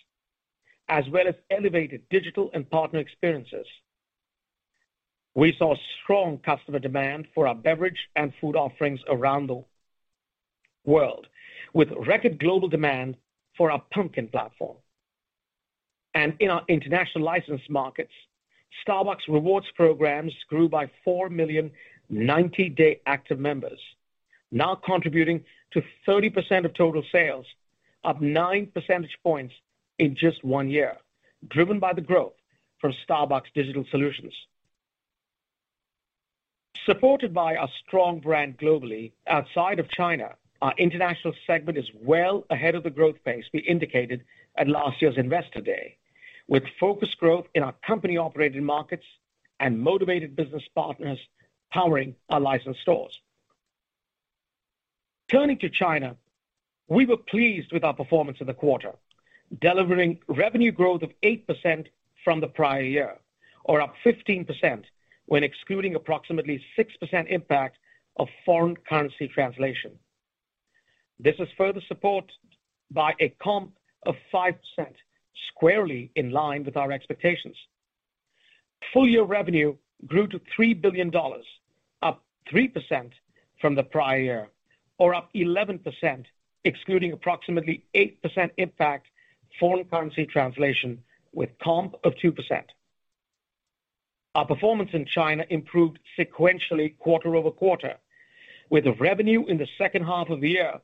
as 0.87 1.03
well 1.09 1.27
as 1.27 1.35
elevated 1.51 2.07
digital 2.09 2.49
and 2.53 2.69
partner 2.69 2.99
experiences. 2.99 3.67
We 5.35 5.53
saw 5.59 5.75
strong 6.01 6.37
customer 6.37 6.79
demand 6.79 7.27
for 7.35 7.45
our 7.45 7.55
beverage 7.55 8.07
and 8.15 8.33
food 8.39 8.55
offerings 8.55 9.01
around 9.09 9.47
the 9.47 9.63
world, 10.85 11.27
with 11.73 11.91
record 11.91 12.39
global 12.39 12.69
demand 12.69 13.17
for 13.57 13.71
our 13.71 13.81
Pumpkin 13.91 14.27
platform. 14.27 14.77
And 16.13 16.35
in 16.39 16.49
our 16.49 16.63
international 16.67 17.23
licensed 17.23 17.69
markets, 17.69 18.13
Starbucks 18.87 19.27
Rewards 19.27 19.67
programs 19.75 20.33
grew 20.49 20.69
by 20.69 20.89
4 21.03 21.29
million 21.29 21.71
90-day 22.11 23.01
active 23.05 23.39
members, 23.39 23.79
now 24.51 24.75
contributing 24.75 25.43
to 25.71 25.83
30% 26.07 26.65
of 26.65 26.73
total 26.73 27.03
sales, 27.11 27.45
up 28.03 28.21
9 28.21 28.67
percentage 28.67 29.17
points 29.23 29.53
in 29.99 30.15
just 30.15 30.43
one 30.43 30.69
year, 30.69 30.97
driven 31.47 31.79
by 31.79 31.93
the 31.93 32.01
growth 32.01 32.33
from 32.79 32.93
Starbucks 33.07 33.53
Digital 33.53 33.85
Solutions. 33.89 34.33
Supported 36.85 37.33
by 37.33 37.55
our 37.55 37.69
strong 37.85 38.19
brand 38.19 38.57
globally 38.57 39.13
outside 39.27 39.79
of 39.79 39.89
China, 39.89 40.35
our 40.65 40.73
international 40.79 41.35
segment 41.45 41.77
is 41.77 41.91
well 42.01 42.43
ahead 42.49 42.73
of 42.73 42.81
the 42.81 42.89
growth 42.89 43.23
pace 43.23 43.45
we 43.53 43.59
indicated 43.59 44.23
at 44.57 44.67
last 44.67 44.99
year's 44.99 45.15
Investor 45.15 45.61
Day, 45.61 45.95
with 46.47 46.63
focused 46.79 47.19
growth 47.19 47.45
in 47.53 47.61
our 47.61 47.75
company-operated 47.85 48.63
markets 48.63 49.05
and 49.59 49.79
motivated 49.79 50.35
business 50.35 50.63
partners 50.73 51.19
powering 51.71 52.15
our 52.29 52.39
licensed 52.39 52.81
stores. 52.81 53.19
Turning 55.29 55.59
to 55.59 55.69
China, 55.69 56.15
we 56.87 57.05
were 57.05 57.17
pleased 57.17 57.71
with 57.71 57.83
our 57.83 57.93
performance 57.93 58.39
in 58.41 58.47
the 58.47 58.53
quarter, 58.55 58.93
delivering 59.61 60.17
revenue 60.27 60.71
growth 60.71 61.03
of 61.03 61.11
8% 61.21 61.85
from 62.23 62.39
the 62.39 62.47
prior 62.47 62.81
year, 62.81 63.19
or 63.65 63.81
up 63.81 63.93
15% 64.03 64.85
when 65.27 65.43
excluding 65.43 65.93
approximately 65.93 66.59
6% 66.75 67.27
impact 67.27 67.77
of 68.17 68.29
foreign 68.43 68.75
currency 68.75 69.27
translation. 69.27 69.91
This 71.19 71.35
is 71.39 71.47
further 71.57 71.81
supported 71.87 72.31
by 72.91 73.13
a 73.19 73.29
comp 73.41 73.71
of 74.05 74.15
5%, 74.33 74.55
squarely 75.49 76.11
in 76.15 76.31
line 76.31 76.63
with 76.63 76.77
our 76.77 76.91
expectations. 76.91 77.55
Full-year 78.93 79.23
revenue 79.23 79.75
grew 80.05 80.27
to 80.27 80.39
$3 80.57 80.79
billion, 80.81 81.11
up 82.01 82.23
3% 82.51 83.11
from 83.59 83.75
the 83.75 83.83
prior 83.83 84.19
year, 84.19 84.49
or 84.97 85.15
up 85.15 85.33
11% 85.33 86.25
excluding 86.63 87.11
approximately 87.11 87.85
8% 87.93 88.51
impact 88.57 89.07
foreign 89.59 89.85
currency 89.85 90.25
translation, 90.25 91.01
with 91.31 91.49
comp 91.59 91.95
of 92.03 92.13
2%. 92.15 92.63
Our 94.35 94.45
performance 94.45 94.89
in 94.93 95.05
China 95.05 95.45
improved 95.49 95.99
sequentially 96.17 96.97
quarter-over-quarter, 96.99 97.95
with 98.69 98.85
revenue 98.99 99.45
in 99.45 99.57
the 99.57 99.67
second 99.77 100.03
half 100.03 100.29
of 100.29 100.41
the 100.41 100.49
year 100.49 100.81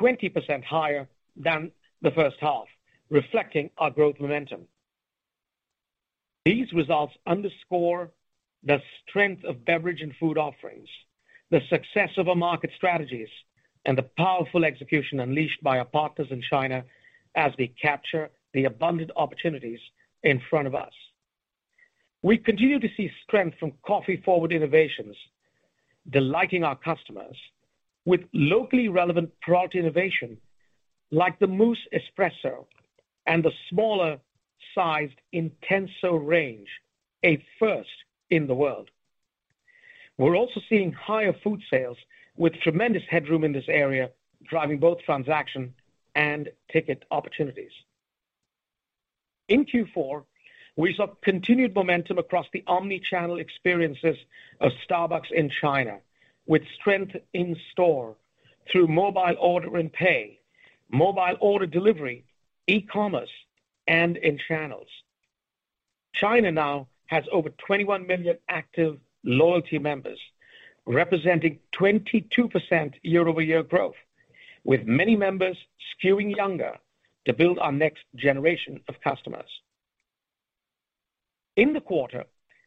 20% 0.00 0.64
higher 0.64 1.08
than 1.36 1.70
the 2.02 2.10
first 2.10 2.36
half, 2.40 2.66
reflecting 3.10 3.70
our 3.78 3.90
growth 3.90 4.16
momentum. 4.20 4.66
These 6.44 6.72
results 6.72 7.14
underscore 7.26 8.10
the 8.62 8.80
strength 9.06 9.44
of 9.44 9.64
beverage 9.64 10.00
and 10.00 10.14
food 10.20 10.38
offerings, 10.38 10.88
the 11.50 11.60
success 11.68 12.10
of 12.16 12.28
our 12.28 12.34
market 12.34 12.70
strategies, 12.76 13.28
and 13.86 13.96
the 13.96 14.08
powerful 14.16 14.64
execution 14.64 15.20
unleashed 15.20 15.62
by 15.62 15.78
our 15.78 15.84
partners 15.84 16.28
in 16.30 16.42
China 16.50 16.84
as 17.34 17.52
we 17.58 17.68
capture 17.68 18.30
the 18.52 18.64
abundant 18.64 19.10
opportunities 19.16 19.80
in 20.22 20.40
front 20.48 20.66
of 20.66 20.74
us. 20.74 20.92
We 22.22 22.38
continue 22.38 22.80
to 22.80 22.88
see 22.96 23.10
strength 23.22 23.58
from 23.58 23.72
coffee-forward 23.86 24.52
innovations, 24.52 25.16
delighting 26.08 26.64
our 26.64 26.76
customers 26.76 27.36
with 28.04 28.20
locally 28.32 28.88
relevant 28.88 29.30
product 29.40 29.74
innovation 29.74 30.36
like 31.10 31.38
the 31.38 31.46
Mousse 31.46 31.86
Espresso 31.92 32.66
and 33.26 33.44
the 33.44 33.52
smaller-sized 33.70 35.14
Intenso 35.32 36.18
range, 36.26 36.68
a 37.24 37.42
first 37.58 37.88
in 38.30 38.46
the 38.46 38.54
world. 38.54 38.90
We're 40.18 40.36
also 40.36 40.60
seeing 40.68 40.92
higher 40.92 41.32
food 41.32 41.62
sales 41.70 41.96
with 42.36 42.54
tremendous 42.60 43.02
headroom 43.08 43.44
in 43.44 43.52
this 43.52 43.68
area, 43.68 44.10
driving 44.44 44.78
both 44.78 45.02
transaction 45.02 45.74
and 46.14 46.48
ticket 46.72 47.04
opportunities. 47.10 47.72
In 49.48 49.64
Q4, 49.64 50.24
we 50.76 50.94
saw 50.94 51.06
continued 51.22 51.74
momentum 51.74 52.18
across 52.18 52.46
the 52.52 52.64
omni-channel 52.66 53.38
experiences 53.38 54.16
of 54.60 54.72
Starbucks 54.88 55.30
in 55.30 55.50
China, 55.50 55.98
with 56.46 56.62
strength 56.78 57.16
in 57.32 57.56
store 57.72 58.16
through 58.70 58.86
mobile 58.86 59.36
order 59.40 59.76
and 59.76 59.92
pay, 59.92 60.38
mobile 60.90 61.36
order 61.40 61.66
delivery, 61.66 62.24
e-commerce, 62.66 63.30
and 63.86 64.16
in 64.16 64.38
channels. 64.48 64.88
China 66.14 66.50
now 66.50 66.88
has 67.06 67.24
over 67.32 67.50
21 67.50 68.06
million 68.06 68.36
active 68.48 68.98
loyalty 69.24 69.78
members, 69.78 70.18
representing 70.86 71.58
22% 71.72 72.94
year-over-year 73.02 73.62
growth, 73.62 73.96
with 74.64 74.86
many 74.86 75.16
members 75.16 75.56
skewing 75.92 76.34
younger 76.34 76.76
to 77.26 77.32
build 77.32 77.58
our 77.58 77.72
next 77.72 78.04
generation 78.16 78.80
of 78.88 79.00
customers. 79.00 79.48
In 81.56 81.72
the 81.72 81.80
quarter, 81.80 82.24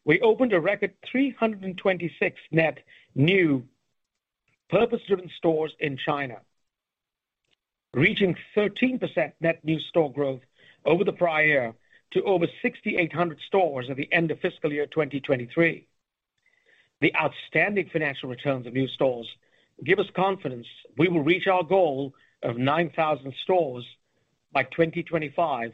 we 0.08 0.18
opened 0.22 0.54
a 0.54 0.58
record 0.58 0.94
326 1.12 2.40
net 2.50 2.78
new 3.14 3.62
purpose-driven 4.70 5.30
stores 5.36 5.72
in 5.80 5.98
China, 5.98 6.38
reaching 7.92 8.34
13% 8.56 9.32
net 9.42 9.62
new 9.64 9.78
store 9.78 10.10
growth 10.10 10.40
over 10.86 11.04
the 11.04 11.12
prior 11.12 11.44
year 11.44 11.74
to 12.12 12.22
over 12.22 12.46
6,800 12.62 13.38
stores 13.46 13.90
at 13.90 13.98
the 13.98 14.10
end 14.10 14.30
of 14.30 14.40
fiscal 14.40 14.72
year 14.72 14.86
2023. 14.86 15.86
The 17.02 17.14
outstanding 17.14 17.90
financial 17.92 18.30
returns 18.30 18.66
of 18.66 18.72
new 18.72 18.88
stores 18.88 19.28
give 19.84 19.98
us 19.98 20.06
confidence 20.16 20.66
we 20.96 21.08
will 21.08 21.22
reach 21.22 21.46
our 21.46 21.62
goal 21.62 22.14
of 22.42 22.56
9,000 22.56 23.34
stores 23.42 23.84
by 24.52 24.62
2025, 24.62 25.72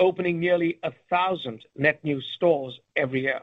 opening 0.00 0.40
nearly 0.40 0.80
1,000 0.82 1.64
net 1.76 2.02
new 2.02 2.20
stores 2.34 2.76
every 2.96 3.20
year. 3.20 3.42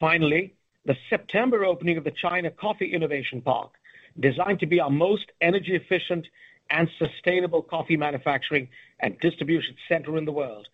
Finally, 0.00 0.54
the 0.86 0.96
September 1.10 1.62
opening 1.64 1.98
of 1.98 2.04
the 2.04 2.10
China 2.10 2.50
Coffee 2.50 2.92
Innovation 2.92 3.42
Park, 3.42 3.72
designed 4.18 4.58
to 4.60 4.66
be 4.66 4.80
our 4.80 4.90
most 4.90 5.30
energy 5.42 5.76
efficient 5.76 6.26
and 6.70 6.88
sustainable 6.98 7.62
coffee 7.62 7.98
manufacturing 7.98 8.68
and 9.00 9.20
distribution 9.20 9.76
center 9.88 10.16
in 10.16 10.24
the 10.24 10.32
world, 10.32 10.66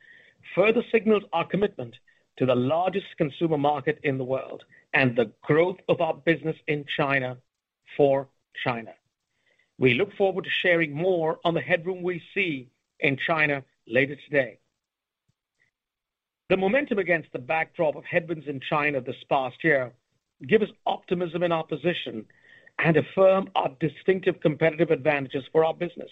further 0.55 0.83
signals 0.93 1.25
our 1.33 1.45
commitment 1.45 1.97
to 2.37 2.47
the 2.47 2.55
largest 2.55 3.07
consumer 3.19 3.59
market 3.59 3.99
in 4.05 4.17
the 4.17 4.25
world 4.25 4.65
and 4.95 5.17
the 5.17 5.33
growth 5.43 5.79
of 5.89 6.01
our 6.01 6.15
business 6.15 6.57
in 6.69 6.85
China 6.97 7.37
for 7.97 8.29
China. 8.63 8.93
We 9.79 9.95
look 9.95 10.15
forward 10.15 10.45
to 10.45 10.51
sharing 10.51 10.95
more 10.95 11.41
on 11.45 11.55
the 11.55 11.61
headroom 11.61 12.03
we 12.03 12.23
see 12.33 12.71
in 13.01 13.17
China 13.17 13.65
later 13.89 14.17
today. 14.17 14.59
The 16.49 16.57
momentum 16.57 16.99
against 16.99 17.33
the 17.33 17.41
backdrop 17.41 17.97
of 17.97 18.05
headwinds 18.05 18.47
in 18.47 18.61
China 18.61 19.01
this 19.01 19.17
past 19.29 19.65
year 19.65 19.93
give 20.47 20.63
us 20.63 20.69
optimism 20.87 21.43
in 21.43 21.51
our 21.51 21.65
position 21.65 22.25
and 22.79 22.97
affirm 22.97 23.51
our 23.57 23.71
distinctive 23.81 24.39
competitive 24.41 24.93
advantages 24.93 25.43
for 25.51 25.65
our 25.65 25.75
business. 25.75 26.11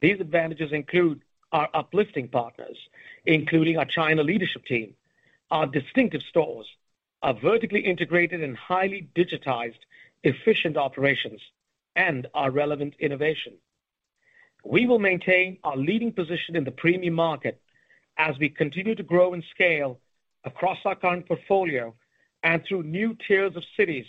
These 0.00 0.20
advantages 0.20 0.70
include 0.72 1.22
our 1.50 1.68
uplifting 1.74 2.28
partners, 2.28 2.76
including 3.26 3.76
our 3.76 3.86
China 3.86 4.22
leadership 4.22 4.64
team, 4.66 4.94
our 5.50 5.66
distinctive 5.66 6.22
stores, 6.22 6.66
our 7.22 7.34
vertically 7.34 7.80
integrated 7.80 8.40
and 8.40 8.56
highly 8.56 9.08
digitized 9.16 9.80
efficient 10.22 10.76
operations, 10.76 11.40
and 11.96 12.28
our 12.34 12.52
relevant 12.52 12.94
innovation. 13.00 13.54
We 14.64 14.86
will 14.86 15.00
maintain 15.00 15.58
our 15.64 15.76
leading 15.76 16.12
position 16.12 16.54
in 16.54 16.62
the 16.62 16.70
premium 16.70 17.14
market 17.14 17.60
as 18.18 18.36
we 18.38 18.48
continue 18.48 18.94
to 18.94 19.02
grow 19.02 19.32
and 19.32 19.44
scale 19.50 19.98
across 20.44 20.78
our 20.84 20.96
current 20.96 21.26
portfolio 21.26 21.94
and 22.42 22.62
through 22.64 22.82
new 22.82 23.16
tiers 23.26 23.56
of 23.56 23.62
cities 23.76 24.06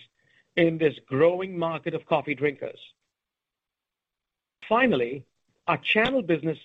in 0.55 0.77
this 0.77 0.95
growing 1.07 1.57
market 1.57 1.93
of 1.93 2.05
coffee 2.05 2.35
drinkers. 2.35 2.79
Finally, 4.67 5.23
our 5.67 5.77
channel 5.77 6.21
business 6.21 6.57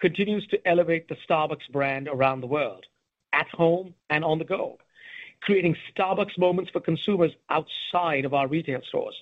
continues 0.00 0.46
to 0.48 0.68
elevate 0.68 1.08
the 1.08 1.16
Starbucks 1.28 1.70
brand 1.72 2.08
around 2.08 2.40
the 2.40 2.46
world, 2.46 2.84
at 3.32 3.48
home 3.48 3.94
and 4.10 4.24
on 4.24 4.38
the 4.38 4.44
go, 4.44 4.78
creating 5.40 5.76
Starbucks 5.96 6.38
moments 6.38 6.70
for 6.70 6.80
consumers 6.80 7.32
outside 7.50 8.24
of 8.24 8.34
our 8.34 8.46
retail 8.46 8.80
stores. 8.88 9.16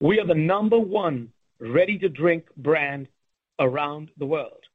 We 0.00 0.20
are 0.20 0.26
the 0.26 0.34
number 0.34 0.78
one 0.78 1.32
ready-to-drink 1.58 2.44
brand 2.56 3.08
around 3.58 4.10
the 4.18 4.26
world. 4.26 4.67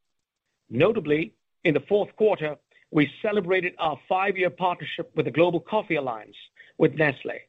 Notably, 0.69 1.33
in 1.63 1.73
the 1.73 1.79
fourth 1.81 2.15
quarter, 2.15 2.57
we 2.91 3.11
celebrated 3.21 3.73
our 3.79 3.99
five-year 4.07 4.51
partnership 4.51 5.11
with 5.15 5.25
the 5.25 5.31
Global 5.31 5.59
Coffee 5.59 5.95
Alliance 5.95 6.35
with 6.77 6.95
Nestlé. 6.95 7.39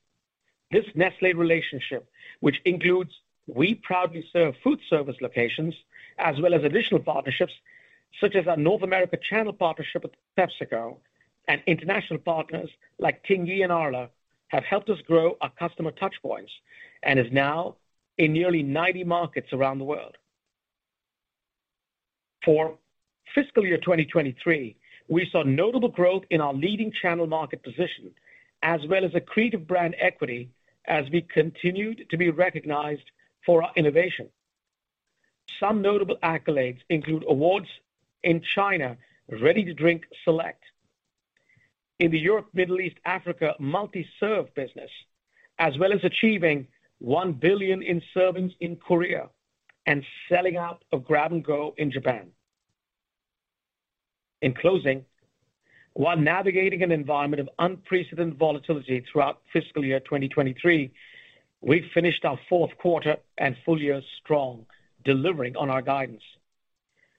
This 0.70 0.86
Nestlé 0.96 1.36
relationship, 1.36 2.08
which 2.40 2.60
includes 2.64 3.12
We 3.46 3.74
Proudly 3.74 4.24
Serve 4.32 4.54
food 4.62 4.80
service 4.88 5.16
locations, 5.20 5.74
as 6.18 6.40
well 6.40 6.54
as 6.54 6.64
additional 6.64 7.00
partnerships 7.00 7.52
such 8.20 8.36
as 8.36 8.46
our 8.46 8.56
North 8.56 8.82
America 8.82 9.16
channel 9.16 9.52
partnership 9.52 10.02
with 10.02 10.12
PepsiCo 10.38 10.96
and 11.48 11.60
international 11.66 12.20
partners 12.20 12.70
like 12.98 13.24
Tingyi 13.24 13.62
and 13.62 13.72
Arla, 13.72 14.08
have 14.48 14.64
helped 14.64 14.88
us 14.88 15.00
grow 15.00 15.36
our 15.40 15.50
customer 15.58 15.90
touch 15.90 16.14
points 16.22 16.52
and 17.02 17.18
is 17.18 17.30
now 17.32 17.76
in 18.18 18.32
nearly 18.32 18.62
90 18.62 19.04
markets 19.04 19.52
around 19.52 19.78
the 19.78 19.84
world. 19.84 20.16
For 22.44 22.78
fiscal 23.34 23.64
year 23.64 23.78
2023, 23.78 24.76
we 25.08 25.28
saw 25.30 25.42
notable 25.42 25.88
growth 25.88 26.24
in 26.30 26.40
our 26.40 26.54
leading 26.54 26.92
channel 26.92 27.26
market 27.26 27.62
position, 27.62 28.10
as 28.62 28.80
well 28.88 29.04
as 29.04 29.12
accretive 29.12 29.66
brand 29.66 29.94
equity 29.98 30.50
as 30.86 31.04
we 31.10 31.22
continued 31.22 32.06
to 32.10 32.16
be 32.16 32.30
recognized 32.30 33.10
for 33.44 33.62
our 33.62 33.72
innovation. 33.76 34.28
Some 35.60 35.82
notable 35.82 36.16
accolades 36.22 36.80
include 36.88 37.24
awards 37.28 37.68
in 38.22 38.42
China 38.54 38.96
Ready-to-Drink 39.28 40.04
Select, 40.24 40.62
in 41.98 42.10
the 42.10 42.18
Europe, 42.18 42.48
Middle 42.52 42.80
East, 42.80 42.96
Africa 43.04 43.54
multi-serve 43.58 44.52
business, 44.54 44.90
as 45.58 45.78
well 45.78 45.92
as 45.92 46.02
achieving 46.02 46.66
1 46.98 47.32
billion 47.34 47.82
in 47.82 48.02
servings 48.14 48.52
in 48.60 48.76
Korea 48.76 49.28
and 49.86 50.04
selling 50.28 50.56
out 50.56 50.82
of 50.92 51.04
grab-and-go 51.04 51.74
in 51.76 51.90
Japan. 51.90 52.30
In 54.44 54.52
closing, 54.52 55.06
while 55.94 56.18
navigating 56.18 56.82
an 56.82 56.92
environment 56.92 57.40
of 57.40 57.48
unprecedented 57.58 58.38
volatility 58.38 59.02
throughout 59.10 59.40
fiscal 59.54 59.82
year 59.82 60.00
2023, 60.00 60.92
we 61.62 61.90
finished 61.94 62.26
our 62.26 62.38
fourth 62.46 62.76
quarter 62.76 63.16
and 63.38 63.56
full 63.64 63.80
year 63.80 64.02
strong, 64.20 64.66
delivering 65.02 65.56
on 65.56 65.70
our 65.70 65.80
guidance. 65.80 66.20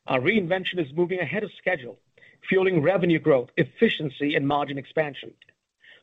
Our 0.05 0.19
reinvention 0.19 0.77
is 0.77 0.93
moving 0.93 1.19
ahead 1.19 1.43
of 1.43 1.49
schedule, 1.57 1.97
fueling 2.47 2.83
revenue 2.83 3.17
growth, 3.17 3.49
efficiency, 3.57 4.35
and 4.35 4.47
margin 4.47 4.77
expansion. 4.77 5.33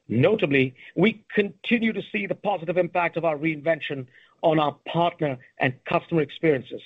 Notably, 0.09 0.75
we 0.97 1.25
continue 1.33 1.93
to 1.93 2.03
see 2.11 2.27
the 2.27 2.35
positive 2.35 2.79
impact 2.79 3.17
of 3.17 3.25
our 3.25 3.39
reinvention 3.39 4.09
on 4.43 4.59
our 4.59 4.77
partner 4.89 5.39
and 5.59 5.73
customer 5.85 6.23
experiences, 6.23 6.83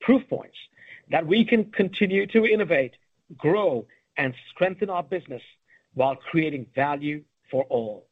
proof 0.00 0.28
points 0.28 0.56
that 1.12 1.28
we 1.28 1.44
can 1.44 1.66
continue 1.66 2.26
to 2.26 2.44
innovate, 2.44 2.96
grow, 3.36 3.86
and 4.16 4.34
strengthen 4.54 4.90
our 4.90 5.02
business 5.02 5.42
while 5.94 6.16
creating 6.16 6.66
value 6.74 7.22
for 7.50 7.64
all. 7.64 8.06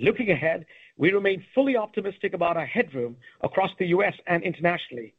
Looking 0.00 0.30
ahead, 0.30 0.66
we 0.96 1.12
remain 1.12 1.44
fully 1.54 1.76
optimistic 1.76 2.34
about 2.34 2.56
our 2.56 2.66
headroom 2.66 3.16
across 3.42 3.70
the 3.78 3.86
U.S. 3.86 4.14
and 4.26 4.42
internationally, 4.42 5.14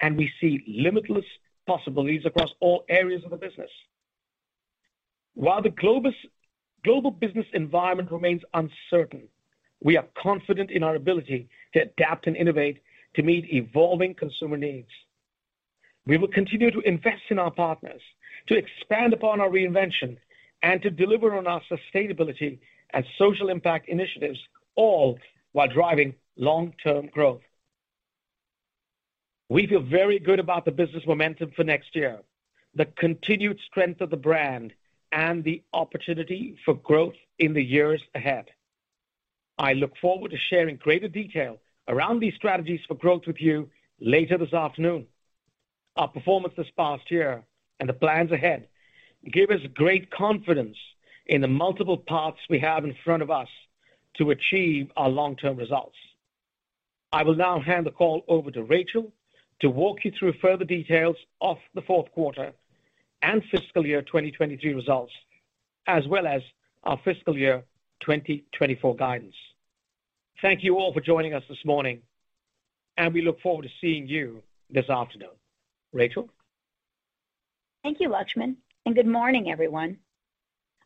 and 0.00 0.16
we 0.16 0.30
see 0.40 0.62
limitless 0.66 1.24
possibilities 1.66 2.24
across 2.24 2.50
all 2.60 2.84
areas 2.88 3.24
of 3.24 3.30
the 3.30 3.36
business. 3.36 3.70
While 5.34 5.62
the 5.62 5.70
global 5.70 7.10
business 7.10 7.46
environment 7.52 8.10
remains 8.10 8.42
uncertain, 8.54 9.28
we 9.80 9.96
are 9.96 10.06
confident 10.20 10.70
in 10.70 10.82
our 10.82 10.96
ability 10.96 11.48
to 11.74 11.82
adapt 11.82 12.26
and 12.26 12.36
innovate 12.36 12.82
to 13.14 13.22
meet 13.22 13.52
evolving 13.52 14.14
consumer 14.14 14.56
needs. 14.56 14.88
We 16.08 16.16
will 16.16 16.28
continue 16.28 16.70
to 16.70 16.80
invest 16.80 17.24
in 17.28 17.38
our 17.38 17.50
partners, 17.50 18.00
to 18.46 18.56
expand 18.56 19.12
upon 19.12 19.42
our 19.42 19.50
reinvention, 19.50 20.16
and 20.62 20.80
to 20.82 20.90
deliver 20.90 21.36
on 21.36 21.46
our 21.46 21.60
sustainability 21.70 22.58
and 22.94 23.04
social 23.18 23.50
impact 23.50 23.90
initiatives, 23.90 24.40
all 24.74 25.18
while 25.52 25.68
driving 25.68 26.14
long-term 26.36 27.08
growth. 27.08 27.42
We 29.50 29.66
feel 29.66 29.82
very 29.82 30.18
good 30.18 30.40
about 30.40 30.64
the 30.64 30.72
business 30.72 31.06
momentum 31.06 31.52
for 31.54 31.62
next 31.62 31.94
year, 31.94 32.20
the 32.74 32.86
continued 32.86 33.58
strength 33.66 34.00
of 34.00 34.08
the 34.08 34.16
brand, 34.16 34.72
and 35.12 35.44
the 35.44 35.62
opportunity 35.74 36.56
for 36.64 36.72
growth 36.74 37.16
in 37.38 37.52
the 37.52 37.62
years 37.62 38.02
ahead. 38.14 38.46
I 39.58 39.74
look 39.74 39.94
forward 39.98 40.30
to 40.30 40.38
sharing 40.38 40.76
greater 40.76 41.08
detail 41.08 41.58
around 41.86 42.20
these 42.20 42.34
strategies 42.34 42.80
for 42.88 42.94
growth 42.94 43.26
with 43.26 43.40
you 43.42 43.68
later 44.00 44.38
this 44.38 44.54
afternoon. 44.54 45.06
Our 45.98 46.06
performance 46.06 46.54
this 46.56 46.70
past 46.76 47.10
year 47.10 47.42
and 47.80 47.88
the 47.88 47.92
plans 47.92 48.30
ahead 48.30 48.68
give 49.32 49.50
us 49.50 49.60
great 49.74 50.12
confidence 50.12 50.76
in 51.26 51.40
the 51.40 51.48
multiple 51.48 51.98
paths 51.98 52.38
we 52.48 52.60
have 52.60 52.84
in 52.84 52.94
front 53.04 53.20
of 53.20 53.32
us 53.32 53.48
to 54.18 54.30
achieve 54.30 54.92
our 54.96 55.08
long-term 55.08 55.56
results. 55.56 55.96
I 57.10 57.24
will 57.24 57.34
now 57.34 57.58
hand 57.58 57.84
the 57.84 57.90
call 57.90 58.24
over 58.28 58.52
to 58.52 58.62
Rachel 58.62 59.12
to 59.60 59.68
walk 59.68 60.04
you 60.04 60.12
through 60.16 60.34
further 60.34 60.64
details 60.64 61.16
of 61.40 61.56
the 61.74 61.82
fourth 61.82 62.12
quarter 62.12 62.52
and 63.20 63.42
fiscal 63.50 63.84
year 63.84 64.02
2023 64.02 64.74
results, 64.74 65.12
as 65.88 66.06
well 66.06 66.28
as 66.28 66.42
our 66.84 67.00
fiscal 67.04 67.36
year 67.36 67.64
2024 68.02 68.94
guidance. 68.94 69.34
Thank 70.40 70.62
you 70.62 70.76
all 70.76 70.92
for 70.92 71.00
joining 71.00 71.34
us 71.34 71.42
this 71.48 71.64
morning, 71.64 72.02
and 72.96 73.12
we 73.12 73.22
look 73.22 73.40
forward 73.40 73.64
to 73.64 73.70
seeing 73.80 74.06
you 74.06 74.44
this 74.70 74.88
afternoon. 74.88 75.30
Rachel? 75.92 76.28
Thank 77.82 78.00
you, 78.00 78.08
Laxman, 78.08 78.56
and 78.84 78.94
good 78.94 79.06
morning, 79.06 79.50
everyone. 79.50 79.98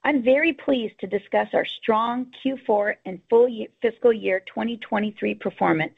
I'm 0.05 0.23
very 0.23 0.53
pleased 0.53 0.99
to 1.01 1.07
discuss 1.07 1.49
our 1.53 1.65
strong 1.65 2.33
Q4 2.45 2.95
and 3.05 3.21
full 3.31 3.49
fiscal 3.81 4.13
year 4.13 4.41
2023 4.41 5.35
performance, 5.37 5.95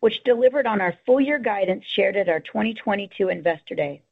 which 0.00 0.24
delivered 0.24 0.66
on 0.66 0.80
our 0.80 0.94
full 1.06 1.20
year 1.20 1.38
guidance 1.38 1.84
shared 1.86 2.16
at 2.16 2.28
our 2.28 2.40
2022 2.40 3.28
Investor 3.28 3.74
Day. 3.74 4.02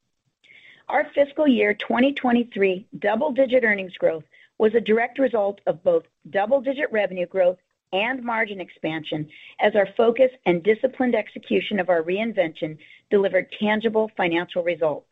Our 0.89 1.05
fiscal 1.15 1.47
year 1.47 1.75
2023 1.75 2.87
double-digit 2.99 3.65
earnings 3.65 3.97
growth 3.97 4.25
was 4.59 4.75
a 4.75 4.81
direct 4.81 5.19
result 5.19 5.61
of 5.67 5.83
both 5.83 6.05
double-digit 6.31 6.91
revenue 6.93 7.27
growth 7.27 7.59
and 7.93 8.23
margin 8.23 8.61
expansion 8.61 9.29
as 9.61 9.75
our 9.75 9.89
focus 9.97 10.31
and 10.47 10.63
disciplined 10.63 11.15
execution 11.15 11.79
of 11.79 11.89
our 11.89 12.03
reinvention 12.03 12.77
delivered 13.11 13.47
tangible 13.61 14.11
financial 14.17 14.63
results. 14.63 15.07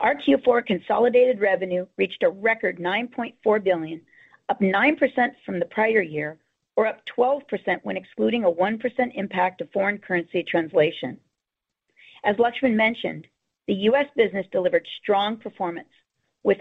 Our 0.00 0.14
Q4 0.16 0.66
consolidated 0.66 1.40
revenue 1.40 1.86
reached 1.96 2.22
a 2.22 2.28
record 2.28 2.78
9.4 2.78 3.64
billion, 3.64 4.00
up 4.48 4.60
9% 4.60 4.98
from 5.46 5.58
the 5.58 5.66
prior 5.66 6.02
year, 6.02 6.38
or 6.76 6.86
up 6.86 7.00
12% 7.16 7.42
when 7.82 7.96
excluding 7.96 8.44
a 8.44 8.50
1% 8.50 8.80
impact 9.14 9.60
of 9.60 9.70
foreign 9.72 9.98
currency 9.98 10.42
translation. 10.42 11.18
As 12.24 12.36
Laxman 12.36 12.74
mentioned, 12.74 13.26
the 13.66 13.74
U.S. 13.74 14.06
business 14.16 14.46
delivered 14.50 14.86
strong 15.00 15.36
performance 15.36 15.88
with 16.42 16.58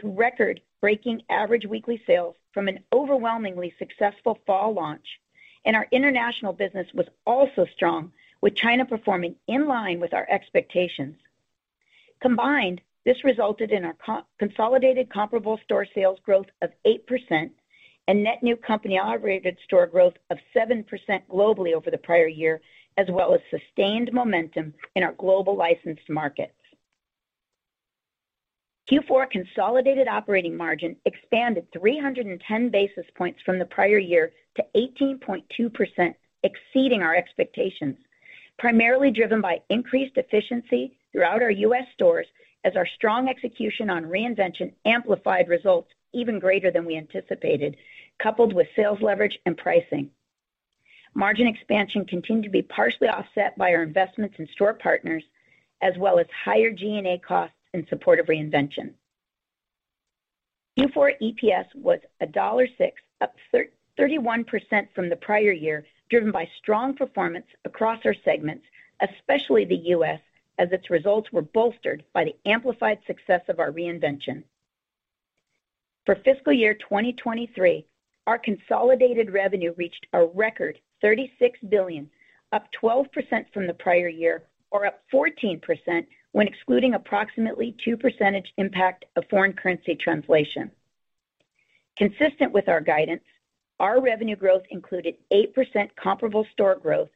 record-breaking 0.84 1.22
average 1.30 1.66
weekly 1.66 2.02
sales 2.06 2.36
from 2.54 2.68
an 2.68 2.80
overwhelmingly 2.94 3.74
successful 3.80 4.38
fall 4.46 4.74
launch, 4.74 5.06
and 5.66 5.76
our 5.76 5.88
international 5.92 6.52
business 6.52 6.88
was 6.94 7.08
also 7.26 7.66
strong, 7.74 8.12
with 8.42 8.56
China 8.56 8.86
performing 8.86 9.36
in 9.48 9.66
line 9.68 10.02
with 10.02 10.14
our 10.14 10.28
expectations. 10.30 11.16
Combined, 12.22 12.82
this 13.06 13.24
resulted 13.24 13.72
in 13.72 13.86
our 13.86 14.24
consolidated 14.38 15.10
comparable 15.10 15.58
store 15.64 15.88
sales 15.96 16.20
growth 16.26 16.48
of 16.62 16.70
8% 16.86 17.50
and 18.10 18.24
net 18.24 18.44
new 18.44 18.58
company-operated 18.58 19.58
store 19.64 19.88
growth 19.88 20.16
of 20.30 20.38
7% 20.56 20.84
globally 21.32 21.74
over 21.74 21.90
the 21.90 21.98
prior 21.98 22.28
year, 22.28 22.60
as 22.98 23.08
well 23.10 23.34
as 23.34 23.40
sustained 23.50 24.12
momentum 24.12 24.74
in 24.96 25.04
our 25.04 25.14
global 25.14 25.56
licensed 25.56 26.10
markets. 26.10 26.52
Q4 28.92 29.30
consolidated 29.30 30.08
operating 30.10 30.58
margin 30.58 30.98
expanded 31.06 31.68
310 31.72 32.70
basis 32.70 33.06
points 33.16 33.42
from 33.46 33.58
the 33.58 33.66
prior 33.66 33.98
year 33.98 34.34
to 34.56 34.66
18.2%, 34.76 36.14
exceeding 36.44 37.02
our 37.02 37.16
expectations, 37.16 37.98
primarily 38.60 39.10
driven 39.10 39.40
by 39.40 39.62
increased 39.70 40.18
efficiency 40.18 40.98
throughout 41.12 41.42
our 41.42 41.52
U.S. 41.52 41.86
stores 41.94 42.28
as 42.66 42.76
our 42.76 42.86
strong 42.86 43.30
execution 43.30 43.90
on 43.90 44.04
reinvention 44.04 44.74
amplified 44.86 45.48
results 45.48 45.92
even 46.12 46.40
greater 46.40 46.70
than 46.70 46.86
we 46.86 46.98
anticipated, 46.98 47.78
coupled 48.22 48.54
with 48.54 48.68
sales 48.76 49.02
leverage 49.02 49.40
and 49.46 49.58
pricing. 49.58 50.12
Margin 51.16 51.48
expansion 51.48 52.06
continued 52.06 52.44
to 52.44 52.50
be 52.50 52.62
partially 52.62 53.08
offset 53.08 53.58
by 53.58 53.74
our 53.74 53.84
investments 53.84 54.36
in 54.40 54.48
store 54.48 54.74
partners, 54.74 55.24
as 55.82 55.98
well 55.98 56.20
as 56.20 56.28
higher 56.44 56.72
G&A 56.72 57.18
costs 57.20 57.56
in 57.74 57.88
support 57.88 58.20
of 58.20 58.28
reinvention. 58.28 58.94
Q4 60.80 61.12
EPS 61.22 61.66
was 61.76 62.00
$1.06, 62.22 62.92
up 63.22 63.36
31% 64.00 64.88
from 64.96 65.10
the 65.10 65.16
prior 65.16 65.52
year, 65.52 65.86
driven 66.10 66.32
by 66.32 66.50
strong 66.58 66.96
performance 66.96 67.46
across 67.66 68.00
our 68.06 68.16
segments, 68.26 68.66
especially 69.02 69.66
the 69.66 69.84
U.S., 69.90 70.20
as 70.60 70.72
its 70.72 70.90
results 70.90 71.32
were 71.32 71.42
bolstered 71.42 72.04
by 72.14 72.24
the 72.24 72.36
amplified 72.46 73.00
success 73.08 73.42
of 73.50 73.60
our 73.60 73.72
reinvention. 73.72 74.44
For 76.06 76.16
fiscal 76.16 76.54
year 76.54 76.74
2023, 76.74 77.86
our 78.28 78.38
consolidated 78.38 79.32
revenue 79.32 79.74
reached 79.78 80.06
a 80.14 80.26
record 80.26 80.80
36 81.02 81.60
billion, 81.70 82.10
up 82.52 82.68
12% 82.82 83.08
from 83.54 83.68
the 83.68 83.74
prior 83.74 84.08
year, 84.08 84.44
or 84.72 84.86
up 84.86 85.02
14% 85.14 85.62
when 86.34 86.48
excluding 86.48 86.96
approximately 86.96 87.76
2% 87.88 88.44
impact 88.58 89.06
of 89.16 89.24
foreign 89.30 89.54
currency 89.54 89.96
translation. 89.96 90.70
Consistent 91.96 92.52
with 92.52 92.68
our 92.68 92.82
guidance, 92.82 93.24
our 93.80 94.02
revenue 94.02 94.36
growth 94.36 94.64
included 94.72 95.16
8% 95.32 95.90
comparable 95.96 96.46
store 96.52 96.76
growth 96.76 97.10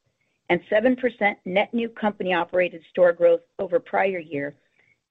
and 0.49 0.61
7% 0.71 1.35
net 1.45 1.73
new 1.73 1.89
company-operated 1.89 2.81
store 2.89 3.11
growth 3.11 3.41
over 3.59 3.79
prior 3.79 4.19
year, 4.19 4.55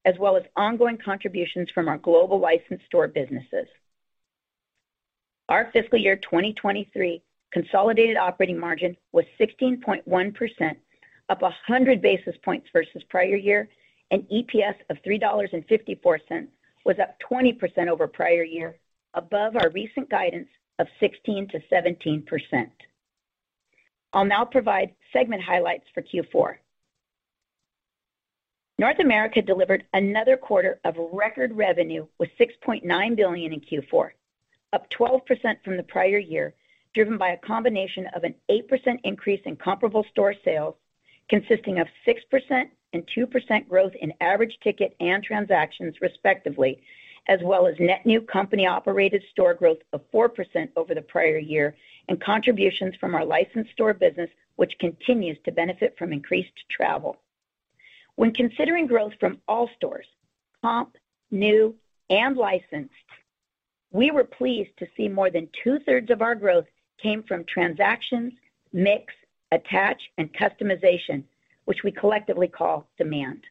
as 0.05 0.15
well 0.19 0.37
as 0.37 0.45
ongoing 0.57 0.99
contributions 0.99 1.69
from 1.71 1.89
our 1.89 1.99
global 1.99 2.39
licensed 2.39 2.87
store 2.87 3.09
businesses. 3.09 3.67
Our 5.49 5.71
fiscal 5.73 5.99
year 5.99 6.17
2023 6.17 7.23
consolidated 7.53 8.17
operating 8.17 8.59
margin 8.59 8.97
was 9.13 9.25
16.1%, 9.41 10.77
up 11.29 11.43
100 11.43 12.01
basis 12.01 12.37
points 12.45 12.69
versus 12.73 13.03
prior 13.09 13.37
year, 13.37 13.69
and 14.11 14.23
EPS 14.29 14.77
of 14.91 14.99
$3.54 15.07 16.49
was 16.85 16.97
up 17.01 17.17
20% 17.31 17.89
over 17.89 18.07
prior 18.07 18.45
year, 18.45 18.79
above 19.15 19.57
our 19.57 19.71
recent 19.71 20.09
guidance 20.09 20.49
of 20.79 20.87
16%-17%. 21.01 22.71
I'll 24.13 24.25
now 24.25 24.45
provide 24.45 24.95
segment 25.13 25.43
highlights 25.43 25.87
for 25.93 26.03
Q4. 26.03 26.57
North 28.79 28.99
America 29.01 29.41
delivered 29.41 29.85
another 29.95 30.37
quarter 30.37 30.81
of 30.85 30.95
record 31.13 31.57
revenue 31.57 32.07
with 32.19 32.29
$6.9 32.39 33.17
billion 33.17 33.53
in 33.53 33.61
Q4, 33.61 34.11
up 34.75 34.87
12% 34.91 35.21
from 35.65 35.77
the 35.77 35.83
prior 35.83 36.19
year, 36.19 36.55
driven 36.95 37.17
by 37.17 37.31
a 37.31 37.39
combination 37.39 38.07
of 38.15 38.25
an 38.25 38.35
8% 38.51 38.61
increase 39.05 39.41
in 39.47 39.57
comparable 39.57 40.05
store 40.11 40.35
sales, 40.45 40.75
consisting 41.29 41.79
of 41.79 41.89
6% 42.07 42.69
and 42.93 43.09
2% 43.17 43.69
growth 43.69 43.93
in 44.01 44.13
average 44.21 44.59
ticket 44.63 44.95
and 45.01 45.23
transactions, 45.23 45.95
respectively, 46.01 46.83
as 47.29 47.41
well 47.43 47.67
as 47.67 47.75
net 47.79 48.07
new 48.07 48.21
company-operated 48.21 49.23
store 49.31 49.55
growth 49.55 49.79
of 49.93 50.01
4% 50.13 50.69
over 50.77 50.95
the 50.95 51.03
prior 51.03 51.39
year, 51.39 51.75
and 52.09 52.21
contributions 52.21 52.95
from 53.01 53.15
our 53.15 53.25
licensed 53.25 53.73
store 53.73 53.95
business, 53.95 54.31
which 54.57 54.79
continues 54.79 55.37
to 55.45 55.53
benefit 55.53 55.97
from 55.99 56.13
increased 56.13 56.53
travel. 56.71 57.17
When 58.15 58.33
considering 58.33 58.87
growth 58.87 59.13
from 59.19 59.41
all 59.49 59.69
stores, 59.77 60.07
comp, 60.63 60.97
new, 61.31 61.75
and 62.09 62.37
licensed, 62.37 62.95
we 63.91 64.11
were 64.11 64.25
pleased 64.25 64.71
to 64.79 64.87
see 64.97 65.09
more 65.09 65.31
than 65.31 65.49
two-thirds 65.65 66.11
of 66.11 66.23
our 66.23 66.35
growth 66.35 66.67
came 67.03 67.23
from 67.25 67.45
transactions, 67.45 68.33
mix, 68.73 69.13
attach, 69.53 70.01
and 70.19 70.33
customization, 70.33 71.25
which 71.67 71.83
we 71.85 71.93
collectively 71.93 72.49
call 72.49 72.89
demand. 72.97 73.45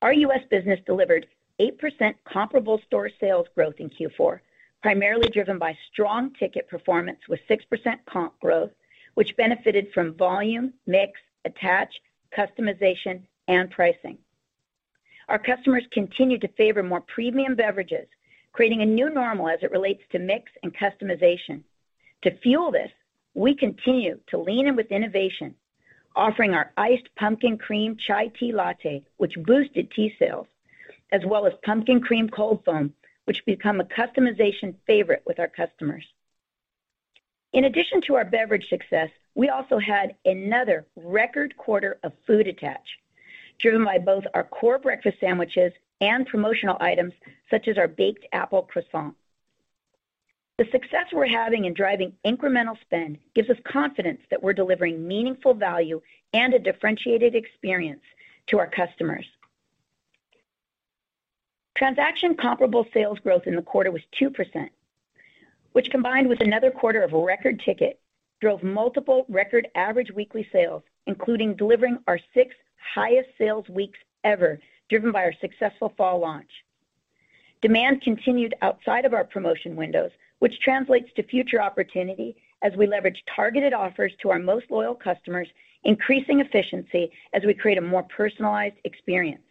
Our 0.00 0.12
U.S. 0.12 0.42
business 0.50 0.80
delivered 0.86 1.26
8% 1.60 2.14
comparable 2.24 2.80
store 2.86 3.10
sales 3.20 3.46
growth 3.54 3.74
in 3.78 3.90
Q4, 3.90 4.40
primarily 4.82 5.28
driven 5.28 5.58
by 5.58 5.76
strong 5.92 6.32
ticket 6.34 6.68
performance 6.68 7.18
with 7.28 7.40
6% 7.48 7.60
comp 8.06 8.38
growth, 8.40 8.70
which 9.14 9.36
benefited 9.36 9.88
from 9.92 10.14
volume, 10.14 10.72
mix, 10.86 11.20
attach, 11.44 11.94
customization, 12.36 13.22
and 13.48 13.70
pricing. 13.70 14.18
Our 15.28 15.38
customers 15.38 15.84
continued 15.92 16.40
to 16.42 16.48
favor 16.48 16.82
more 16.82 17.02
premium 17.02 17.54
beverages, 17.54 18.08
creating 18.52 18.82
a 18.82 18.86
new 18.86 19.08
normal 19.08 19.48
as 19.48 19.60
it 19.62 19.70
relates 19.70 20.02
to 20.12 20.18
mix 20.18 20.50
and 20.62 20.74
customization. 20.74 21.62
To 22.22 22.36
fuel 22.38 22.70
this, 22.70 22.90
we 23.34 23.54
continue 23.54 24.18
to 24.28 24.38
lean 24.38 24.66
in 24.66 24.76
with 24.76 24.90
innovation, 24.90 25.54
offering 26.16 26.54
our 26.54 26.72
iced 26.76 27.08
pumpkin 27.16 27.58
cream 27.58 27.96
chai 27.96 28.28
tea 28.28 28.52
latte, 28.52 29.04
which 29.16 29.34
boosted 29.36 29.90
tea 29.90 30.14
sales, 30.18 30.46
as 31.10 31.24
well 31.24 31.46
as 31.46 31.52
pumpkin 31.64 32.00
cream 32.00 32.28
cold 32.28 32.64
foam, 32.64 32.92
which 33.24 33.44
become 33.46 33.80
a 33.80 33.84
customization 33.84 34.74
favorite 34.86 35.22
with 35.26 35.38
our 35.38 35.48
customers. 35.48 36.04
In 37.52 37.64
addition 37.64 38.00
to 38.02 38.14
our 38.14 38.24
beverage 38.24 38.68
success, 38.68 39.10
we 39.34 39.48
also 39.48 39.78
had 39.78 40.16
another 40.24 40.86
record 40.96 41.56
quarter 41.56 41.98
of 42.02 42.12
food 42.26 42.46
attach, 42.46 42.98
driven 43.58 43.84
by 43.84 43.98
both 43.98 44.24
our 44.34 44.44
core 44.44 44.78
breakfast 44.78 45.18
sandwiches 45.20 45.72
and 46.00 46.26
promotional 46.26 46.76
items, 46.80 47.12
such 47.50 47.68
as 47.68 47.78
our 47.78 47.88
baked 47.88 48.26
apple 48.32 48.62
croissant. 48.62 49.14
The 50.58 50.66
success 50.70 51.06
we're 51.12 51.26
having 51.26 51.64
in 51.64 51.74
driving 51.74 52.12
incremental 52.26 52.78
spend 52.82 53.18
gives 53.34 53.48
us 53.48 53.56
confidence 53.64 54.20
that 54.30 54.42
we're 54.42 54.52
delivering 54.52 55.06
meaningful 55.06 55.54
value 55.54 56.00
and 56.34 56.52
a 56.52 56.58
differentiated 56.58 57.34
experience 57.34 58.02
to 58.48 58.58
our 58.58 58.68
customers. 58.68 59.26
Transaction 61.76 62.36
comparable 62.36 62.86
sales 62.92 63.18
growth 63.18 63.46
in 63.46 63.56
the 63.56 63.62
quarter 63.62 63.90
was 63.90 64.02
2%, 64.20 64.68
which, 65.72 65.90
combined 65.90 66.28
with 66.28 66.40
another 66.40 66.70
quarter 66.70 67.02
of 67.02 67.12
record 67.12 67.60
ticket, 67.64 67.98
drove 68.40 68.62
multiple 68.62 69.24
record 69.28 69.68
average 69.74 70.10
weekly 70.12 70.46
sales, 70.52 70.82
including 71.06 71.56
delivering 71.56 71.98
our 72.06 72.18
sixth 72.34 72.58
highest 72.94 73.30
sales 73.38 73.68
weeks 73.68 73.98
ever, 74.22 74.60
driven 74.90 75.12
by 75.12 75.22
our 75.24 75.34
successful 75.40 75.94
fall 75.96 76.18
launch. 76.18 76.50
Demand 77.62 78.02
continued 78.02 78.54
outside 78.60 79.04
of 79.04 79.14
our 79.14 79.24
promotion 79.24 79.76
windows, 79.76 80.10
which 80.42 80.58
translates 80.58 81.08
to 81.14 81.22
future 81.22 81.62
opportunity 81.62 82.34
as 82.62 82.72
we 82.76 82.84
leverage 82.84 83.22
targeted 83.36 83.72
offers 83.72 84.12
to 84.20 84.28
our 84.28 84.40
most 84.40 84.68
loyal 84.72 84.92
customers, 84.92 85.46
increasing 85.84 86.40
efficiency 86.40 87.12
as 87.32 87.44
we 87.44 87.54
create 87.54 87.78
a 87.78 87.80
more 87.80 88.02
personalized 88.02 88.74
experience. 88.82 89.44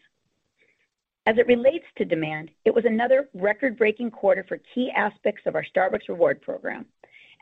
As 1.25 1.37
it 1.37 1.47
relates 1.47 1.85
to 1.95 2.03
demand, 2.03 2.51
it 2.65 2.75
was 2.75 2.83
another 2.83 3.29
record-breaking 3.33 4.11
quarter 4.11 4.43
for 4.45 4.59
key 4.75 4.91
aspects 4.91 5.43
of 5.45 5.55
our 5.55 5.63
Starbucks 5.63 6.09
Rewards 6.09 6.43
program: 6.43 6.85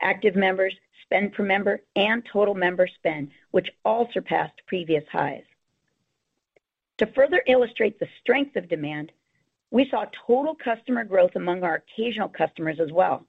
active 0.00 0.36
members, 0.36 0.76
spend 1.02 1.32
per 1.32 1.42
member, 1.42 1.82
and 1.96 2.24
total 2.24 2.54
member 2.54 2.86
spend, 2.86 3.32
which 3.50 3.72
all 3.84 4.08
surpassed 4.12 4.62
previous 4.68 5.02
highs. 5.10 5.42
To 6.98 7.06
further 7.06 7.42
illustrate 7.48 7.98
the 7.98 8.08
strength 8.20 8.54
of 8.54 8.68
demand, 8.68 9.10
we 9.72 9.88
saw 9.90 10.04
total 10.24 10.54
customer 10.54 11.02
growth 11.02 11.34
among 11.34 11.64
our 11.64 11.82
occasional 11.82 12.28
customers 12.28 12.78
as 12.78 12.92
well. 12.92 13.26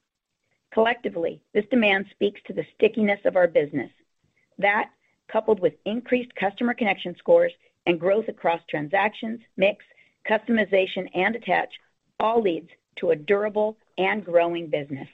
Collectively, 0.73 1.41
this 1.53 1.65
demand 1.69 2.05
speaks 2.11 2.39
to 2.47 2.53
the 2.53 2.65
stickiness 2.75 3.19
of 3.25 3.35
our 3.35 3.47
business. 3.47 3.91
That, 4.57 4.89
coupled 5.31 5.59
with 5.59 5.73
increased 5.85 6.33
customer 6.35 6.73
connection 6.73 7.15
scores 7.17 7.51
and 7.85 7.99
growth 7.99 8.27
across 8.27 8.61
transactions, 8.69 9.41
mix, 9.57 9.83
customization, 10.29 11.09
and 11.13 11.35
attach, 11.35 11.69
all 12.19 12.41
leads 12.41 12.69
to 12.99 13.11
a 13.11 13.15
durable 13.15 13.77
and 13.97 14.23
growing 14.23 14.69
business. 14.69 15.07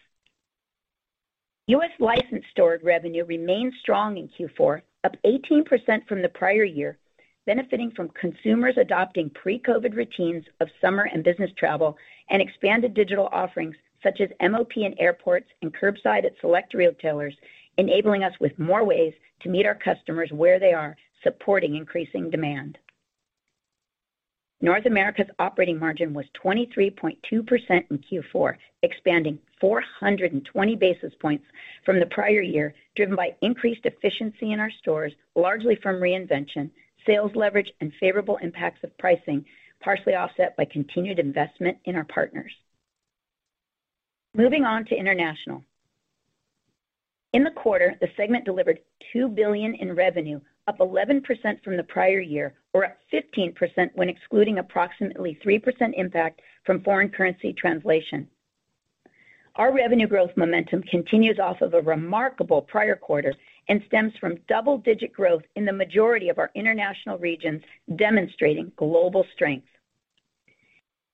U.S. 1.67 1.91
licensed 1.99 2.49
store 2.51 2.79
revenue 2.83 3.25
remained 3.25 3.73
strong 3.81 4.17
in 4.17 4.29
Q4, 4.29 4.81
up 5.03 5.15
18% 5.25 6.07
from 6.07 6.21
the 6.21 6.29
prior 6.29 6.63
year, 6.63 6.97
benefiting 7.45 7.91
from 7.91 8.09
consumers 8.09 8.75
adopting 8.77 9.29
pre-COVID 9.31 9.95
routines 9.95 10.45
of 10.59 10.69
summer 10.79 11.09
and 11.11 11.23
business 11.23 11.51
travel 11.57 11.97
and 12.29 12.41
expanded 12.41 12.93
digital 12.93 13.27
offerings 13.31 13.75
such 14.03 14.21
as 14.21 14.29
MOP 14.41 14.77
in 14.77 14.99
airports 14.99 15.47
and 15.61 15.73
curbside 15.73 16.25
at 16.25 16.33
select 16.41 16.73
retailers, 16.73 17.35
enabling 17.77 18.23
us 18.23 18.33
with 18.39 18.57
more 18.59 18.83
ways 18.83 19.13
to 19.41 19.49
meet 19.49 19.65
our 19.65 19.75
customers 19.75 20.31
where 20.31 20.59
they 20.59 20.73
are, 20.73 20.95
supporting 21.23 21.75
increasing 21.75 22.29
demand. 22.29 22.77
North 24.59 24.87
America's 24.87 25.29
operating 25.37 25.77
margin 25.77 26.13
was 26.13 26.25
23.2% 26.43 27.15
in 27.31 27.99
Q4, 27.99 28.55
expanding 28.81 29.37
420 29.61 30.75
basis 30.75 31.13
points 31.21 31.45
from 31.85 31.99
the 31.99 32.07
prior 32.07 32.41
year, 32.41 32.73
driven 32.95 33.15
by 33.15 33.35
increased 33.41 33.85
efficiency 33.85 34.53
in 34.53 34.59
our 34.59 34.71
stores, 34.79 35.13
largely 35.35 35.75
from 35.75 35.97
reinvention, 35.97 36.71
sales 37.05 37.31
leverage, 37.35 37.71
and 37.81 37.93
favorable 37.99 38.37
impacts 38.37 38.83
of 38.83 38.97
pricing, 38.97 39.45
partially 39.79 40.15
offset 40.15 40.57
by 40.57 40.65
continued 40.65 41.19
investment 41.19 41.77
in 41.85 41.95
our 41.95 42.05
partners. 42.05 42.51
Moving 44.33 44.65
on 44.65 44.85
to 44.85 44.95
international. 44.95 45.63
In 47.33 47.43
the 47.43 47.51
quarter, 47.51 47.95
the 47.99 48.09
segment 48.15 48.45
delivered 48.45 48.79
2 49.13 49.27
billion 49.29 49.75
in 49.75 49.95
revenue, 49.95 50.39
up 50.67 50.79
11% 50.79 51.23
from 51.63 51.77
the 51.77 51.83
prior 51.83 52.19
year, 52.19 52.53
or 52.73 52.85
up 52.85 52.97
15% 53.11 53.53
when 53.95 54.09
excluding 54.09 54.59
approximately 54.59 55.37
3% 55.45 55.93
impact 55.95 56.41
from 56.65 56.83
foreign 56.83 57.09
currency 57.09 57.53
translation. 57.53 58.27
Our 59.55 59.73
revenue 59.73 60.07
growth 60.07 60.31
momentum 60.37 60.83
continues 60.83 61.39
off 61.39 61.61
of 61.61 61.73
a 61.73 61.81
remarkable 61.81 62.61
prior 62.61 62.95
quarter 62.95 63.33
and 63.69 63.81
stems 63.87 64.13
from 64.19 64.37
double-digit 64.47 65.11
growth 65.11 65.43
in 65.55 65.65
the 65.65 65.73
majority 65.73 66.29
of 66.29 66.37
our 66.37 66.51
international 66.53 67.17
regions, 67.17 67.63
demonstrating 67.95 68.71
global 68.77 69.25
strength. 69.33 69.67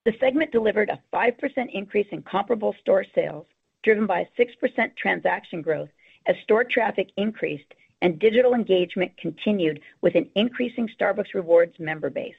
The 0.06 0.14
segment 0.20 0.52
delivered 0.52 0.90
a 0.90 1.02
5% 1.14 1.72
increase 1.72 2.08
in 2.12 2.24
comparable 2.24 2.76
store 2.82 3.06
sales, 3.16 3.46
driven 3.84 4.06
by 4.06 4.22
a 4.22 4.42
6% 4.42 4.96
transaction 4.98 5.62
growth 5.62 5.90
as 6.26 6.36
store 6.44 6.66
traffic 6.66 7.10
increased 7.16 7.74
and 8.02 8.20
digital 8.20 8.54
engagement 8.54 9.16
continued 9.16 9.80
with 10.02 10.16
an 10.16 10.30
increasing 10.36 10.90
Starbucks 10.90 11.34
Rewards 11.34 11.80
member 11.80 12.10
base. 12.10 12.36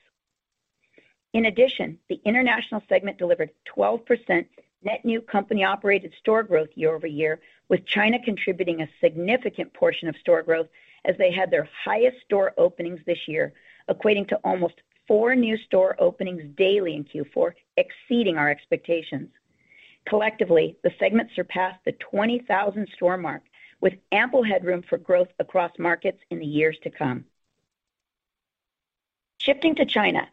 In 1.33 1.47
addition, 1.47 1.99
the 2.09 2.21
international 2.27 2.83
segment 2.87 3.17
delivered 3.17 3.51
12% 3.75 4.47
net 4.83 5.05
new 5.05 5.23
company-operated 5.23 6.13
store 6.21 6.43
growth 6.43 6.69
year-over-year, 6.75 7.41
with 7.71 7.87
China 7.87 8.23
contributing 8.23 8.83
a 8.83 8.89
significant 9.01 9.73
portion 9.73 10.07
of 10.07 10.17
store 10.19 10.43
growth 10.43 10.69
as 11.07 11.17
they 11.17 11.33
had 11.33 11.51
their 11.51 11.67
highest 11.85 12.21
store 12.21 12.53
openings 12.59 13.01
this 13.07 13.27
year, 13.27 13.55
equating 13.89 14.29
to 14.29 14.37
almost 14.45 14.75
four 15.07 15.35
new 15.35 15.57
store 15.57 15.97
openings 15.99 16.43
daily 16.57 16.95
in 16.95 17.05
Q4, 17.05 17.53
exceeding 17.77 18.37
our 18.37 18.51
expectations. 18.51 19.31
Collectively, 20.07 20.77
the 20.83 20.93
segment 20.99 21.31
surpassed 21.35 21.81
the 21.85 21.93
20,000 21.93 22.89
store 22.95 23.17
mark 23.17 23.43
with 23.81 23.95
ample 24.13 24.43
headroom 24.43 24.83
for 24.83 24.99
growth 24.99 25.29
across 25.39 25.71
markets 25.79 26.21
in 26.31 26.39
the 26.39 26.47
years 26.47 26.79
to 26.83 26.91
come. 26.91 27.25
Shifting 29.39 29.75
to 29.77 29.85
China. 29.85 30.29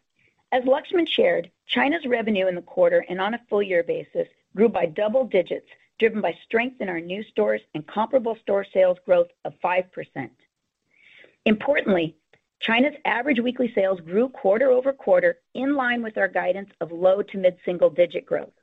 As 0.52 0.64
Laxman 0.64 1.08
shared, 1.08 1.52
China's 1.66 2.06
revenue 2.06 2.48
in 2.48 2.56
the 2.56 2.62
quarter 2.62 3.06
and 3.10 3.22
on 3.22 3.34
a 3.34 3.42
full 3.50 3.64
year 3.64 3.84
basis 3.84 4.28
grew 4.56 4.68
by 4.68 4.86
double 4.86 5.26
digits, 5.26 5.68
driven 6.00 6.22
by 6.22 6.38
strength 6.46 6.82
in 6.82 6.90
our 6.90 7.00
new 7.00 7.24
stores 7.24 7.62
and 7.74 7.88
comparable 7.88 8.38
store 8.42 8.66
sales 8.74 8.98
growth 9.06 9.30
of 9.46 9.54
5%. 9.64 10.30
Importantly, 11.46 12.16
China's 12.62 12.94
average 13.06 13.40
weekly 13.40 13.72
sales 13.74 14.00
grew 14.02 14.30
quarter-over-quarter 14.30 15.40
in 15.56 15.76
line 15.76 16.04
with 16.04 16.18
our 16.18 16.28
guidance 16.28 16.70
of 16.80 16.92
low 16.92 17.24
to 17.24 17.38
mid-single 17.38 17.90
digit 17.90 18.24
growth. 18.24 18.54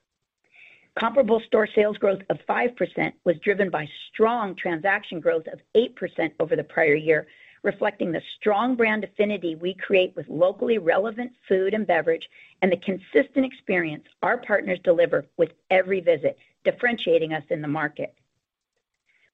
Comparable 0.97 1.41
store 1.47 1.69
sales 1.75 1.99
growth 1.99 2.23
of 2.31 2.39
5% 2.49 3.13
was 3.25 3.39
driven 3.39 3.71
by 3.71 3.89
strong 4.13 4.55
transaction 4.55 5.19
growth 5.19 5.47
of 5.49 5.61
8% 5.77 6.31
over 6.39 6.55
the 6.55 6.63
prior 6.63 6.95
year, 6.95 7.27
reflecting 7.65 8.13
the 8.13 8.23
strong 8.37 8.77
brand 8.77 9.03
affinity 9.03 9.57
we 9.57 9.75
create 9.75 10.15
with 10.15 10.29
locally 10.29 10.79
relevant 10.79 11.33
food 11.49 11.75
and 11.75 11.87
beverage 11.87 12.29
and 12.63 12.71
the 12.71 12.77
consistent 12.77 13.45
experience 13.45 14.05
our 14.23 14.39
partners 14.39 14.79
deliver 14.85 15.27
with 15.37 15.51
every 15.71 16.01
visit, 16.01 16.39
differentiating 16.65 17.33
us 17.33 17.45
in 17.51 17.61
the 17.61 17.69
market. 17.69 18.15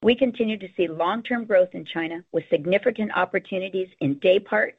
We 0.04 0.14
continue 0.14 0.58
to 0.58 0.68
see 0.76 0.86
long-term 0.86 1.46
growth 1.46 1.70
in 1.72 1.86
China 1.86 2.22
with 2.30 2.44
significant 2.50 3.16
opportunities 3.16 3.88
in 4.00 4.18
day 4.18 4.38
part, 4.38 4.74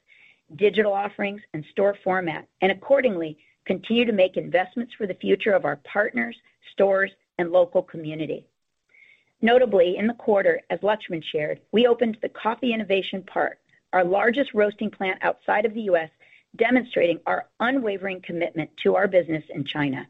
digital 0.56 0.94
offerings, 0.94 1.42
and 1.56 1.66
store 1.72 1.98
format, 2.04 2.48
and 2.62 2.72
accordingly, 2.72 3.40
continue 3.66 4.06
to 4.06 4.12
make 4.12 4.38
investments 4.38 4.94
for 4.96 5.08
the 5.08 5.16
future 5.16 5.54
of 5.54 5.66
our 5.66 5.78
partners, 5.78 6.36
stores, 6.74 7.10
and 7.40 7.52
local 7.52 7.82
community. 7.82 8.46
Notably, 9.42 9.98
in 9.98 10.06
the 10.06 10.14
quarter, 10.14 10.62
as 10.70 10.80
Laxman 10.82 11.24
shared, 11.24 11.60
we 11.72 11.88
opened 11.88 12.20
the 12.22 12.30
Coffee 12.30 12.72
Innovation 12.72 13.24
Park, 13.24 13.58
our 13.94 14.04
largest 14.04 14.54
roasting 14.54 14.92
plant 14.92 15.18
outside 15.24 15.66
of 15.66 15.74
the 15.74 15.88
U.S., 15.90 16.12
demonstrating 16.56 17.20
our 17.26 17.48
unwavering 17.60 18.22
commitment 18.22 18.70
to 18.84 18.96
our 18.96 19.08
business 19.08 19.44
in 19.50 19.66
China. 19.66 20.06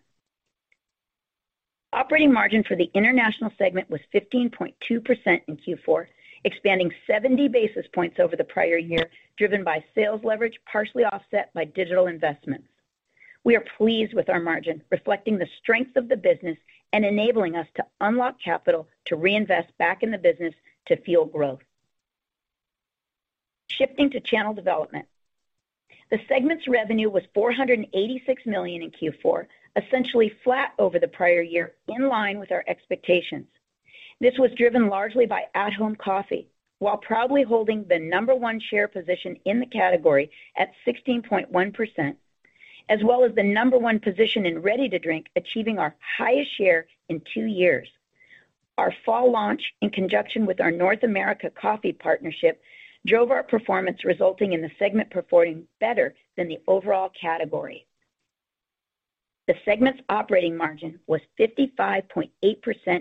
Operating 1.96 2.34
margin 2.34 2.62
for 2.62 2.76
the 2.76 2.92
international 2.94 3.54
segment 3.58 3.90
was 3.90 4.02
15.2% 4.14 4.74
in 5.48 5.56
Q4, 5.56 6.08
expanding 6.44 6.92
70 7.08 7.48
basis 7.48 7.86
points 7.94 8.20
over 8.20 8.36
the 8.36 8.44
prior 8.44 8.78
year, 8.78 9.10
driven 9.38 9.64
by 9.64 9.82
sales 9.96 10.20
leverage, 10.22 10.60
partially 10.70 11.06
offset 11.06 11.54
by 11.54 11.64
digital 11.64 12.08
investments. 12.08 12.68
We 13.46 13.56
are 13.56 13.64
pleased 13.78 14.14
with 14.14 14.30
our 14.30 14.42
margin, 14.42 14.84
reflecting 14.92 15.38
the 15.38 15.48
strength 15.62 15.96
of 15.96 16.10
the 16.10 16.18
business 16.18 16.58
and 16.92 17.06
enabling 17.06 17.56
us 17.56 17.68
to 17.76 17.86
unlock 18.02 18.42
capital 18.44 18.90
to 19.06 19.16
reinvest 19.16 19.70
back 19.78 20.04
in 20.04 20.12
the 20.12 20.18
business 20.18 20.54
to 20.88 20.98
fuel 20.98 21.26
growth. 21.26 21.62
Shifting 23.70 24.10
to 24.10 24.20
channel 24.20 24.54
development. 24.54 25.08
The 26.12 26.20
segment's 26.28 26.68
revenue 26.68 27.10
was 27.10 27.24
486 27.34 28.46
million 28.46 28.84
in 28.84 28.91
Q4, 28.91 29.48
essentially 29.76 30.30
flat 30.44 30.74
over 30.78 31.00
the 31.00 31.08
prior 31.08 31.41
year, 31.41 31.74
in 31.88 32.08
line 32.08 32.39
with 32.39 32.52
our 32.52 32.63
expectations. 32.68 33.48
This 34.22 34.38
was 34.38 34.52
driven 34.52 34.88
largely 34.88 35.26
by 35.26 35.46
at-home 35.56 35.96
coffee, 35.96 36.48
while 36.80 36.98
proudly 36.98 37.44
holding 37.44 37.86
the 37.86 38.00
number 38.00 38.36
one 38.36 38.60
share 38.60 38.88
position 38.88 39.36
in 39.46 39.60
the 39.60 39.65
category 39.65 40.30
at 40.58 40.72
16.1%, 40.88 42.15
as 42.89 43.04
well 43.04 43.24
as 43.24 43.34
the 43.34 43.44
number 43.44 43.78
one 43.78 44.00
position 44.00 44.46
in 44.46 44.62
ready-to-drink, 44.62 45.26
achieving 45.36 45.80
our 45.80 45.96
highest 46.18 46.56
share 46.56 46.86
in 47.10 47.22
two 47.34 47.46
years. 47.46 47.89
Our 48.78 48.94
fall 49.06 49.32
launch, 49.32 49.74
in 49.82 49.89
conjunction 49.89 50.46
with 50.46 50.62
our 50.62 50.72
North 50.72 51.04
America 51.04 51.50
Coffee 51.50 51.94
partnership, 51.94 52.62
drove 53.06 53.32
our 53.32 53.44
performance, 53.44 54.04
resulting 54.04 54.54
in 54.54 54.62
the 54.62 54.72
segment 54.80 55.10
performing 55.10 55.68
better 55.80 56.15
than 56.38 56.48
the 56.48 56.60
overall 56.68 57.10
category. 57.20 57.86
The 59.48 59.56
segment's 59.63 60.02
operating 60.10 60.58
margin 60.58 61.00
was 61.06 61.22
55.8% 61.39 62.30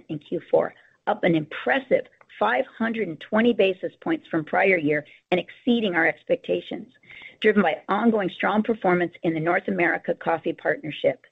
in 0.08 0.20
Q4, 0.20 0.70
up 1.06 1.24
an 1.24 1.34
impressive 1.34 2.06
520 2.38 3.52
basis 3.54 3.92
points 4.02 4.26
from 4.28 4.44
prior 4.44 4.76
year 4.76 5.06
and 5.30 5.40
exceeding 5.40 5.94
our 5.94 6.06
expectations, 6.06 6.92
driven 7.40 7.62
by 7.62 7.80
ongoing 7.88 8.28
strong 8.30 8.62
performance 8.62 9.12
in 9.22 9.32
the 9.32 9.40
North 9.40 9.68
America 9.68 10.14
Coffee 10.14 10.52
partnership. 10.52 11.24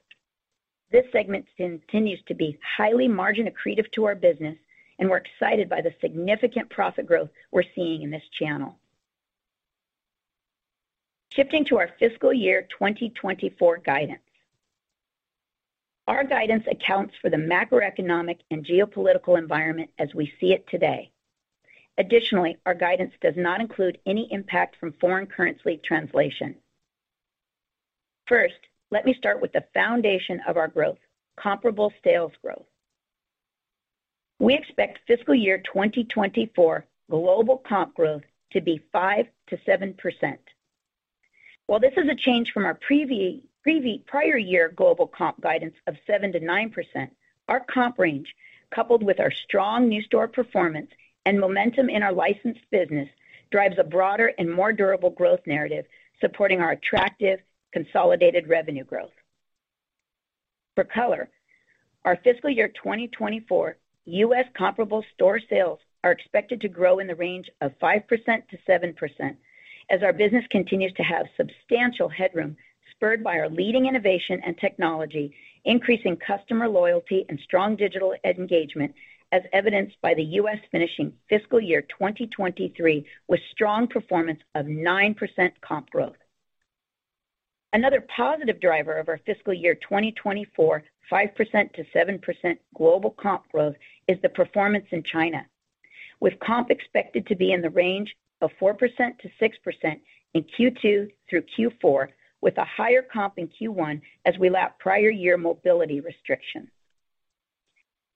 This 0.91 1.05
segment 1.11 1.45
continues 1.57 2.21
to 2.27 2.33
be 2.33 2.57
highly 2.77 3.07
margin 3.07 3.47
accretive 3.47 3.91
to 3.93 4.05
our 4.05 4.15
business, 4.15 4.57
and 4.99 5.09
we're 5.09 5.17
excited 5.17 5.69
by 5.69 5.81
the 5.81 5.93
significant 6.01 6.69
profit 6.69 7.05
growth 7.05 7.29
we're 7.51 7.63
seeing 7.75 8.03
in 8.03 8.11
this 8.11 8.23
channel. 8.39 8.77
Shifting 11.29 11.65
to 11.65 11.79
our 11.79 11.89
fiscal 11.99 12.31
year 12.31 12.67
2024 12.69 13.79
guidance. 13.79 14.21
Our 16.07 16.23
guidance 16.23 16.65
accounts 16.69 17.15
for 17.21 17.29
the 17.29 17.37
macroeconomic 17.37 18.39
and 18.51 18.65
geopolitical 18.65 19.37
environment 19.37 19.89
as 19.97 20.13
we 20.13 20.31
see 20.39 20.53
it 20.53 20.67
today. 20.67 21.11
Additionally, 21.97 22.57
our 22.65 22.73
guidance 22.73 23.13
does 23.21 23.35
not 23.37 23.61
include 23.61 23.99
any 24.05 24.27
impact 24.31 24.75
from 24.79 24.93
foreign 24.93 25.27
currency 25.27 25.79
translation. 25.83 26.55
First, 28.27 28.55
let 28.91 29.05
me 29.05 29.13
start 29.13 29.41
with 29.41 29.53
the 29.53 29.65
foundation 29.73 30.41
of 30.47 30.57
our 30.57 30.67
growth, 30.67 30.99
comparable 31.37 31.91
sales 32.03 32.33
growth. 32.43 32.65
We 34.39 34.55
expect 34.55 34.99
fiscal 35.07 35.35
year 35.35 35.59
2024 35.59 36.85
global 37.09 37.57
comp 37.57 37.95
growth 37.95 38.23
to 38.51 38.61
be 38.61 38.81
5%-7%. 38.93 40.37
While 41.67 41.79
this 41.79 41.93
is 41.97 42.09
a 42.09 42.15
change 42.15 42.51
from 42.51 42.65
our 42.65 42.77
prior 44.05 44.37
year 44.37 44.69
global 44.75 45.07
comp 45.07 45.41
guidance 45.41 45.75
of 45.87 45.95
7%-9%, 46.07 47.09
our 47.47 47.61
comp 47.61 47.99
range, 47.99 48.35
coupled 48.73 49.03
with 49.03 49.19
our 49.19 49.31
strong 49.31 49.87
new 49.87 50.01
store 50.01 50.27
performance 50.27 50.91
and 51.25 51.39
momentum 51.39 51.89
in 51.89 52.03
our 52.03 52.11
licensed 52.11 52.69
business, 52.71 53.07
drives 53.51 53.77
a 53.77 53.83
broader 53.83 54.33
and 54.37 54.51
more 54.51 54.73
durable 54.73 55.11
growth 55.11 55.41
narrative 55.45 55.85
supporting 56.19 56.59
our 56.59 56.71
attractive 56.71 57.39
consolidated 57.71 58.47
revenue 58.47 58.83
growth. 58.83 59.11
For 60.75 60.83
color, 60.83 61.29
our 62.03 62.17
fiscal 62.23 62.49
year 62.49 62.67
2024 62.67 63.77
U.S. 64.05 64.45
comparable 64.53 65.03
store 65.13 65.39
sales 65.49 65.79
are 66.03 66.11
expected 66.11 66.59
to 66.61 66.67
grow 66.67 66.99
in 66.99 67.07
the 67.07 67.15
range 67.15 67.49
of 67.61 67.71
5%-7% 67.79 69.35
as 69.89 70.03
our 70.03 70.13
business 70.13 70.43
continues 70.49 70.93
to 70.93 71.03
have 71.03 71.25
substantial 71.37 72.09
headroom 72.09 72.57
spurred 72.91 73.23
by 73.23 73.37
our 73.37 73.49
leading 73.49 73.85
innovation 73.85 74.41
and 74.45 74.57
technology, 74.57 75.33
increasing 75.65 76.17
customer 76.17 76.67
loyalty 76.67 77.25
and 77.29 77.39
strong 77.43 77.75
digital 77.75 78.13
engagement, 78.23 78.93
as 79.31 79.41
evidenced 79.51 79.95
by 80.01 80.13
the 80.13 80.23
U.S. 80.23 80.59
finishing 80.71 81.13
fiscal 81.29 81.59
year 81.59 81.81
2023 81.81 83.05
with 83.27 83.39
strong 83.51 83.87
performance 83.87 84.39
of 84.53 84.65
9% 84.65 85.51
comp 85.61 85.89
growth. 85.89 86.15
Another 87.73 88.05
positive 88.15 88.61
driver 88.61 88.93
of 88.93 89.09
our 89.09 89.19
fiscal 89.25 89.53
year 89.53 89.73
2024 89.73 90.83
5% 91.11 91.73
to 91.73 91.83
7% 91.93 92.57
global 92.75 93.11
comp 93.11 93.51
growth 93.51 93.75
is 94.07 94.17
the 94.21 94.29
performance 94.29 94.85
in 94.91 95.03
China, 95.03 95.45
with 96.19 96.39
comp 96.39 96.71
expected 96.71 97.27
to 97.27 97.35
be 97.35 97.51
in 97.51 97.61
the 97.61 97.69
range 97.71 98.15
of 98.41 98.51
4% 98.61 98.77
to 98.77 99.29
6% 99.41 99.99
in 100.33 100.43
Q2 100.43 101.11
through 101.29 101.43
Q4, 101.57 102.07
with 102.41 102.57
a 102.57 102.65
higher 102.65 103.01
comp 103.01 103.33
in 103.37 103.49
Q1 103.49 104.01
as 104.25 104.37
we 104.39 104.49
lap 104.49 104.79
prior 104.79 105.09
year 105.09 105.37
mobility 105.37 105.99
restrictions. 105.99 106.69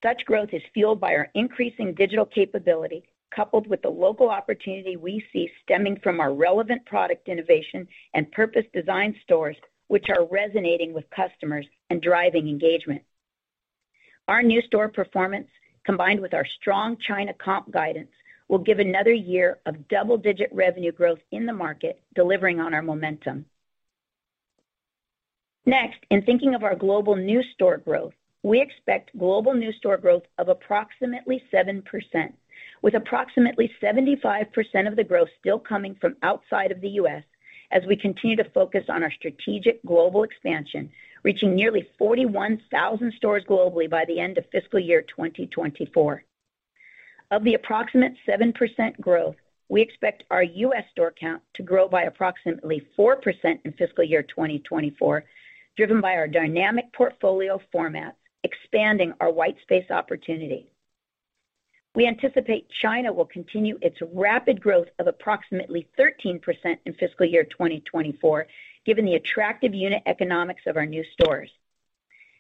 Such 0.04 0.26
growth 0.26 0.50
is 0.54 0.62
fueled 0.74 1.00
by 1.00 1.16
our 1.16 1.30
increasing 1.34 1.94
digital 1.94 2.26
capability, 2.26 3.04
coupled 3.36 3.68
with 3.68 3.82
the 3.82 3.90
local 3.90 4.30
opportunity 4.30 4.96
we 4.96 5.24
see 5.32 5.50
stemming 5.64 6.00
from 6.02 6.20
our 6.20 6.34
relevant 6.34 6.86
product 6.86 7.28
innovation 7.28 7.88
and 8.14 8.32
purpose 8.32 8.66
design 8.74 9.16
stores, 9.24 9.58
which 9.88 10.10
are 10.10 10.26
resonating 10.26 10.94
with 10.94 11.10
customers 11.10 11.66
and 11.90 12.02
driving 12.02 12.48
engagement. 12.48 13.02
Our 14.28 14.44
new 14.44 14.62
store 14.64 14.90
performance, 14.90 15.48
combined 15.86 16.20
with 16.20 16.34
our 16.34 16.46
strong 16.60 16.98
China 16.98 17.34
comp 17.34 17.72
guidance, 17.72 18.12
will 18.48 18.60
give 18.60 18.80
another 18.80 19.14
year 19.14 19.60
of 19.66 19.88
double-digit 19.88 20.50
revenue 20.54 20.92
growth 20.92 21.20
in 21.32 21.46
the 21.46 21.54
market, 21.54 22.02
delivering 22.16 22.60
on 22.60 22.74
our 22.74 22.82
momentum. 22.82 23.46
Next, 25.66 26.00
in 26.10 26.22
thinking 26.22 26.56
of 26.56 26.64
our 26.64 26.76
global 26.76 27.16
new 27.16 27.44
store 27.54 27.78
growth, 27.78 28.14
we 28.44 28.62
expect 28.62 29.18
global 29.18 29.54
new 29.54 29.74
store 29.74 29.98
growth 29.98 30.24
of 30.38 30.48
approximately 30.48 31.44
7%, 31.54 31.84
with 32.82 32.94
approximately 32.94 33.72
75% 33.82 34.88
of 34.88 34.96
the 34.96 35.04
growth 35.04 35.30
still 35.40 35.60
coming 35.60 35.96
from 35.96 36.16
outside 36.24 36.72
of 36.72 36.82
the 36.82 36.90
U.S. 36.90 37.24
as 37.72 37.86
we 37.86 37.96
continue 37.96 38.36
to 38.36 38.50
focus 38.52 38.86
on 38.90 39.04
our 39.04 39.12
strategic 39.12 39.84
global 39.86 40.24
expansion, 40.24 40.90
reaching 41.24 41.56
nearly 41.56 41.88
41,000 41.98 43.14
stores 43.14 43.44
globally 43.48 43.90
by 43.90 44.06
the 44.06 44.20
end 44.20 44.38
of 44.38 44.46
fiscal 44.52 44.80
year 44.80 45.02
2024. 45.02 46.24
Of 47.30 47.44
the 47.44 47.56
approximate 47.56 48.14
7% 48.28 49.00
growth, 49.02 49.36
we 49.70 49.82
expect 49.82 50.24
our 50.32 50.44
U.S. 50.44 50.86
store 50.92 51.14
count 51.20 51.42
to 51.56 51.64
grow 51.64 51.90
by 51.90 52.04
approximately 52.04 52.88
4% 52.98 53.60
in 53.66 53.74
fiscal 53.74 54.04
year 54.04 54.24
2024, 54.24 55.26
driven 55.76 56.00
by 56.00 56.14
our 56.14 56.28
dynamic 56.28 56.86
portfolio 56.94 57.60
formats, 57.74 58.16
expanding 58.44 59.14
our 59.20 59.32
white 59.32 59.58
space 59.62 59.92
opportunity. 59.92 60.72
We 61.96 62.08
anticipate 62.08 62.70
China 62.70 63.12
will 63.12 63.26
continue 63.26 63.80
its 63.82 63.98
rapid 64.14 64.62
growth 64.62 64.88
of 65.00 65.08
approximately 65.08 65.88
13% 65.98 66.42
in 66.86 66.94
fiscal 66.94 67.26
year 67.26 67.44
2024, 67.44 68.48
given 68.86 69.06
the 69.06 69.16
attractive 69.16 69.74
unit 69.74 70.04
economics 70.06 70.64
of 70.68 70.78
our 70.78 70.86
new 70.86 71.04
stores. 71.14 71.50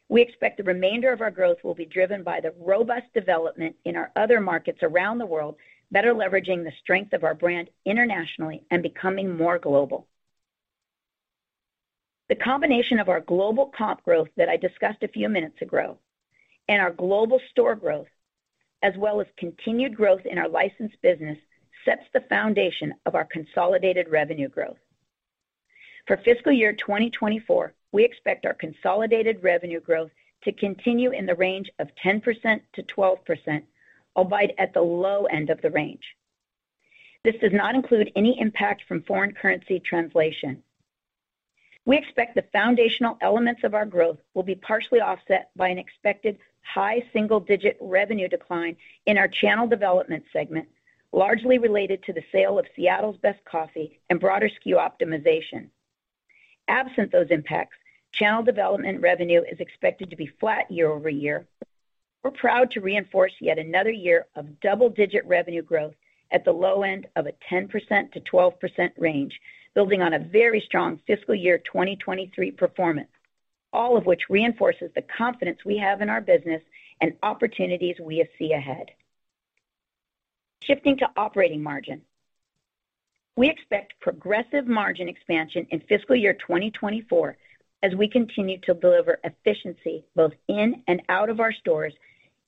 We 0.09 0.21
expect 0.21 0.57
the 0.57 0.63
remainder 0.63 1.11
of 1.11 1.21
our 1.21 1.31
growth 1.31 1.63
will 1.63 1.75
be 1.75 1.85
driven 1.85 2.23
by 2.23 2.39
the 2.39 2.53
robust 2.59 3.13
development 3.13 3.75
in 3.83 3.95
our 3.95 4.11
other 4.15 4.39
markets 4.39 4.79
around 4.81 5.17
the 5.17 5.25
world, 5.25 5.55
better 5.91 6.13
leveraging 6.13 6.63
the 6.63 6.71
strength 6.79 7.13
of 7.13 7.23
our 7.23 7.33
brand 7.33 7.69
internationally 7.83 8.63
and 8.71 8.81
becoming 8.83 9.35
more 9.35 9.59
global. 9.59 10.07
The 12.29 12.35
combination 12.35 12.99
of 12.99 13.09
our 13.09 13.21
global 13.21 13.67
comp 13.67 14.03
growth 14.03 14.29
that 14.35 14.49
I 14.49 14.57
discussed 14.57 15.01
a 15.03 15.07
few 15.07 15.29
minutes 15.29 15.61
ago 15.61 15.97
and 16.67 16.81
our 16.81 16.91
global 16.91 17.39
store 17.51 17.75
growth, 17.75 18.07
as 18.83 18.95
well 18.97 19.19
as 19.21 19.27
continued 19.37 19.95
growth 19.95 20.25
in 20.25 20.37
our 20.37 20.47
licensed 20.47 21.01
business, 21.01 21.37
sets 21.85 22.03
the 22.13 22.21
foundation 22.21 22.93
of 23.05 23.15
our 23.15 23.25
consolidated 23.25 24.09
revenue 24.09 24.49
growth. 24.49 24.77
For 26.05 26.17
fiscal 26.17 26.51
year 26.51 26.73
2024, 26.73 27.73
we 27.91 28.03
expect 28.03 28.45
our 28.45 28.53
consolidated 28.53 29.43
revenue 29.43 29.79
growth 29.79 30.11
to 30.43 30.51
continue 30.51 31.11
in 31.11 31.25
the 31.25 31.35
range 31.35 31.69
of 31.79 31.89
10%-12%, 32.03 33.63
albeit 34.15 34.55
at 34.57 34.73
the 34.73 34.81
low 34.81 35.25
end 35.25 35.49
of 35.49 35.61
the 35.61 35.71
range. 35.71 36.15
This 37.23 37.35
does 37.41 37.53
not 37.53 37.75
include 37.75 38.11
any 38.15 38.39
impact 38.39 38.83
from 38.87 39.03
foreign 39.03 39.33
currency 39.33 39.79
translation. 39.79 40.63
We 41.85 41.97
expect 41.97 42.35
the 42.35 42.45
foundational 42.53 43.17
elements 43.21 43.63
of 43.63 43.73
our 43.73 43.85
growth 43.85 44.19
will 44.33 44.43
be 44.43 44.55
partially 44.55 45.01
offset 45.01 45.49
by 45.55 45.69
an 45.69 45.77
expected 45.77 46.37
high 46.73 47.03
single-digit 47.13 47.77
revenue 47.79 48.27
decline 48.27 48.75
in 49.05 49.17
our 49.17 49.27
channel 49.27 49.67
development 49.67 50.23
segment, 50.33 50.67
largely 51.11 51.57
related 51.57 52.03
to 52.03 52.13
the 52.13 52.23
sale 52.31 52.59
of 52.59 52.65
Seattle's 52.75 53.17
Best 53.17 53.43
Coffee 53.45 53.99
and 54.09 54.19
broader 54.19 54.49
SKU 54.49 54.75
optimization. 54.75 55.67
Absent 56.67 57.11
those 57.11 57.31
impacts, 57.31 57.77
channel 58.11 58.43
development 58.43 59.01
revenue 59.01 59.41
is 59.49 59.59
expected 59.59 60.09
to 60.09 60.15
be 60.15 60.29
flat 60.39 60.69
year-over-year. 60.69 61.47
We're 62.23 62.31
proud 62.31 62.71
to 62.71 62.81
reinforce 62.81 63.33
yet 63.39 63.57
another 63.57 63.91
year 63.91 64.25
of 64.35 64.59
double-digit 64.59 65.25
revenue 65.25 65.61
growth 65.61 65.95
at 66.31 66.43
the 66.43 66.51
low 66.51 66.83
end 66.83 67.07
of 67.15 67.27
a 67.27 67.33
10%-12% 67.49 68.91
range, 68.97 69.39
building 69.73 70.01
on 70.01 70.13
a 70.13 70.19
very 70.19 70.59
strong 70.59 70.99
fiscal 71.07 71.35
year 71.35 71.57
2023 71.59 72.51
performance, 72.51 73.09
all 73.73 73.97
of 73.97 74.05
which 74.05 74.29
reinforces 74.29 74.91
the 74.95 75.03
confidence 75.03 75.59
we 75.65 75.77
have 75.77 76.01
in 76.01 76.09
our 76.09 76.21
business 76.21 76.61
and 77.01 77.13
opportunities 77.23 77.95
we 78.01 78.25
see 78.39 78.53
ahead. 78.53 78.87
Shifting 80.63 80.97
to 80.97 81.09
operating 81.15 81.61
margin. 81.61 82.01
We 83.35 83.49
expect 83.49 83.99
progressive 83.99 84.65
margin 84.65 85.07
expansion 85.07 85.67
in 85.69 85.81
fiscal 85.81 86.15
year 86.15 86.33
2024 86.33 87.37
as 87.83 87.93
we 87.93 88.07
continue 88.07 88.57
to 88.61 88.73
deliver 88.73 89.19
efficiency 89.23 90.03
both 90.15 90.33
in 90.47 90.83
and 90.87 91.01
out 91.09 91.29
of 91.29 91.39
our 91.39 91.53
stores, 91.53 91.93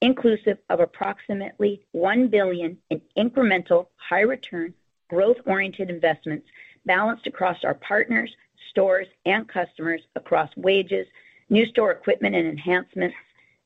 inclusive 0.02 0.58
of 0.70 0.80
approximately 0.80 1.86
1 1.92 2.30
billion 2.30 2.78
in 2.90 3.02
incremental 3.18 3.88
high 3.98 4.22
return, 4.22 4.74
growth-oriented 5.10 5.90
investments 5.90 6.48
balanced 6.86 7.28
across 7.28 7.58
our 7.64 7.76
partners, 7.76 8.32
stores, 8.70 9.08
and 9.26 9.48
customers 9.48 10.02
across 10.16 10.50
wages, 10.56 11.08
new 11.50 11.66
store 11.66 11.92
equipment 11.92 12.36
and 12.36 12.48
enhancements, 12.48 13.16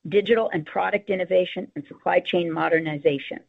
digital 0.08 0.50
and 0.52 0.66
product 0.66 1.10
innovation, 1.10 1.70
and 1.74 1.84
supply 1.86 2.20
chain 2.20 2.50
modernization. 2.50 3.40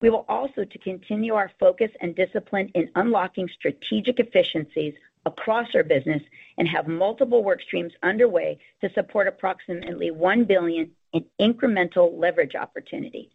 We 0.00 0.10
will 0.10 0.26
also 0.28 0.64
to 0.64 0.78
continue 0.78 1.34
our 1.34 1.50
focus 1.58 1.90
and 2.00 2.14
discipline 2.14 2.70
in 2.74 2.90
unlocking 2.94 3.48
strategic 3.48 4.20
efficiencies 4.20 4.94
across 5.24 5.74
our 5.74 5.82
business 5.82 6.22
and 6.58 6.68
have 6.68 6.86
multiple 6.86 7.42
work 7.42 7.62
streams 7.62 7.92
underway 8.02 8.58
to 8.82 8.92
support 8.92 9.28
approximately 9.28 10.10
1 10.10 10.44
billion 10.44 10.90
in 11.14 11.24
incremental 11.40 12.18
leverage 12.18 12.54
opportunity. 12.54 13.30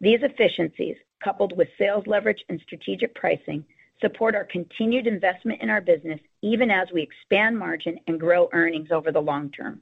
These 0.00 0.20
efficiencies, 0.22 0.96
coupled 1.24 1.56
with 1.56 1.68
sales 1.78 2.06
leverage 2.06 2.44
and 2.48 2.60
strategic 2.60 3.14
pricing, 3.14 3.64
support 4.00 4.34
our 4.34 4.44
continued 4.44 5.06
investment 5.06 5.62
in 5.62 5.70
our 5.70 5.80
business 5.80 6.20
even 6.42 6.70
as 6.70 6.88
we 6.92 7.02
expand 7.02 7.58
margin 7.58 7.98
and 8.06 8.20
grow 8.20 8.48
earnings 8.52 8.90
over 8.90 9.10
the 9.10 9.20
long 9.20 9.50
term. 9.50 9.80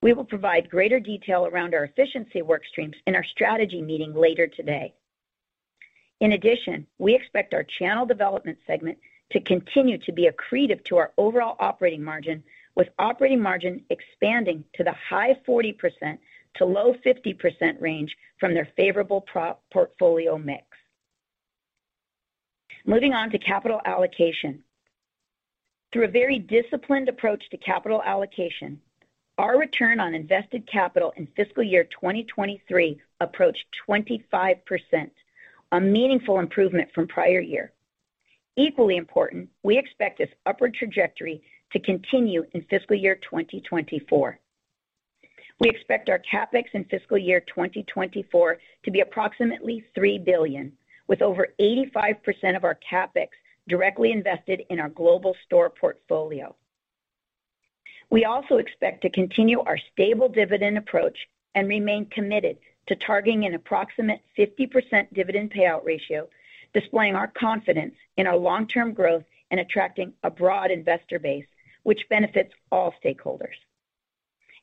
We 0.00 0.12
will 0.12 0.24
provide 0.24 0.70
greater 0.70 1.00
detail 1.00 1.46
around 1.46 1.74
our 1.74 1.84
efficiency 1.84 2.42
work 2.42 2.62
streams 2.66 2.96
in 3.06 3.16
our 3.16 3.24
strategy 3.24 3.82
meeting 3.82 4.14
later 4.14 4.46
today. 4.46 4.94
In 6.20 6.32
addition, 6.32 6.86
we 6.98 7.14
expect 7.14 7.54
our 7.54 7.64
channel 7.64 8.06
development 8.06 8.58
segment 8.66 8.98
to 9.30 9.40
continue 9.40 9.98
to 9.98 10.12
be 10.12 10.28
accretive 10.28 10.84
to 10.84 10.96
our 10.96 11.12
overall 11.18 11.56
operating 11.60 12.02
margin, 12.02 12.42
with 12.74 12.88
operating 12.98 13.42
margin 13.42 13.84
expanding 13.90 14.64
to 14.74 14.84
the 14.84 14.92
high 14.92 15.34
40% 15.46 16.18
to 16.54 16.64
low 16.64 16.94
50% 16.94 17.80
range 17.80 18.16
from 18.38 18.54
their 18.54 18.68
favorable 18.76 19.24
portfolio 19.70 20.38
mix. 20.38 20.64
Moving 22.88 23.12
on 23.12 23.28
to 23.32 23.38
capital 23.38 23.82
allocation. 23.84 24.64
Through 25.92 26.06
a 26.06 26.08
very 26.08 26.38
disciplined 26.38 27.10
approach 27.10 27.44
to 27.50 27.58
capital 27.58 28.02
allocation, 28.02 28.80
our 29.36 29.58
return 29.58 30.00
on 30.00 30.14
invested 30.14 30.66
capital 30.66 31.12
in 31.18 31.28
fiscal 31.36 31.62
year 31.62 31.84
2023 31.84 32.98
approached 33.20 33.66
25%, 33.86 35.10
a 35.72 35.78
meaningful 35.78 36.38
improvement 36.38 36.88
from 36.94 37.06
prior 37.06 37.40
year. 37.40 37.74
Equally 38.56 38.96
important, 38.96 39.50
we 39.62 39.76
expect 39.76 40.16
this 40.16 40.30
upward 40.46 40.72
trajectory 40.72 41.42
to 41.72 41.80
continue 41.80 42.42
in 42.54 42.62
fiscal 42.70 42.96
year 42.96 43.16
2024. 43.16 44.40
We 45.60 45.68
expect 45.68 46.08
our 46.08 46.22
CapEx 46.32 46.64
in 46.72 46.84
fiscal 46.84 47.18
year 47.18 47.40
2024 47.40 48.56
to 48.84 48.90
be 48.90 49.00
approximately 49.00 49.84
$3 49.94 50.24
billion, 50.24 50.72
with 51.08 51.22
over 51.22 51.48
85% 51.60 52.56
of 52.56 52.64
our 52.64 52.78
CapEx 52.90 53.28
directly 53.68 54.12
invested 54.12 54.62
in 54.70 54.78
our 54.78 54.88
global 54.88 55.34
store 55.44 55.70
portfolio. 55.70 56.54
We 58.10 58.24
also 58.24 58.56
expect 58.56 59.02
to 59.02 59.10
continue 59.10 59.60
our 59.60 59.78
stable 59.92 60.28
dividend 60.28 60.78
approach 60.78 61.18
and 61.54 61.68
remain 61.68 62.06
committed 62.06 62.58
to 62.86 62.96
targeting 62.96 63.44
an 63.44 63.54
approximate 63.54 64.20
50% 64.36 65.12
dividend 65.12 65.52
payout 65.52 65.84
ratio, 65.84 66.28
displaying 66.72 67.14
our 67.14 67.28
confidence 67.28 67.94
in 68.16 68.26
our 68.26 68.36
long-term 68.36 68.94
growth 68.94 69.24
and 69.50 69.60
attracting 69.60 70.12
a 70.22 70.30
broad 70.30 70.70
investor 70.70 71.18
base, 71.18 71.46
which 71.82 72.08
benefits 72.08 72.52
all 72.72 72.94
stakeholders. 73.04 73.56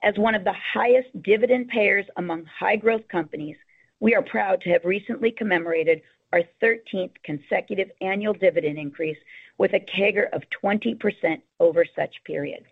As 0.03 0.17
one 0.17 0.35
of 0.35 0.43
the 0.43 0.53
highest 0.53 1.09
dividend 1.21 1.67
payers 1.67 2.05
among 2.17 2.45
high-growth 2.45 3.07
companies, 3.07 3.57
we 3.99 4.15
are 4.15 4.21
proud 4.21 4.61
to 4.61 4.69
have 4.71 4.85
recently 4.85 5.31
commemorated 5.31 6.01
our 6.33 6.41
13th 6.61 7.11
consecutive 7.23 7.89
annual 8.01 8.33
dividend 8.33 8.77
increase 8.77 9.17
with 9.57 9.73
a 9.73 9.79
CAGR 9.79 10.29
of 10.33 10.43
20% 10.63 11.41
over 11.59 11.85
such 11.95 12.15
period. 12.25 12.65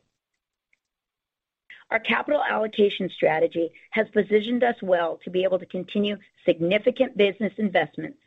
Our 1.91 1.99
capital 1.99 2.41
allocation 2.43 3.09
strategy 3.09 3.71
has 3.91 4.07
positioned 4.09 4.63
us 4.63 4.75
well 4.81 5.19
to 5.23 5.29
be 5.29 5.43
able 5.43 5.59
to 5.59 5.65
continue 5.65 6.17
significant 6.45 7.15
business 7.15 7.53
investments 7.57 8.17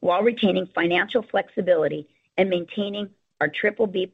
while 0.00 0.22
retaining 0.22 0.68
financial 0.74 1.22
flexibility 1.22 2.06
and 2.38 2.48
maintaining 2.48 3.10
our 3.40 3.48
BBB+ 3.48 4.10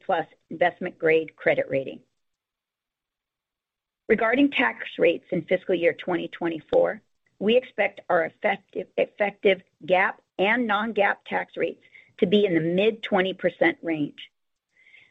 investment 0.49 0.97
grade 0.97 1.35
credit 1.35 1.65
rating. 1.69 1.99
Regarding 4.09 4.49
tax 4.51 4.79
rates 4.97 5.25
in 5.31 5.43
fiscal 5.43 5.75
year 5.75 5.93
2024, 5.93 7.01
we 7.39 7.55
expect 7.55 8.01
our 8.09 8.31
effective 8.35 9.61
GAAP 9.85 10.13
and 10.37 10.67
non-GAAP 10.67 11.17
tax 11.25 11.57
rates 11.57 11.83
to 12.19 12.25
be 12.25 12.45
in 12.45 12.53
the 12.53 12.59
mid-20% 12.59 13.75
range. 13.81 14.29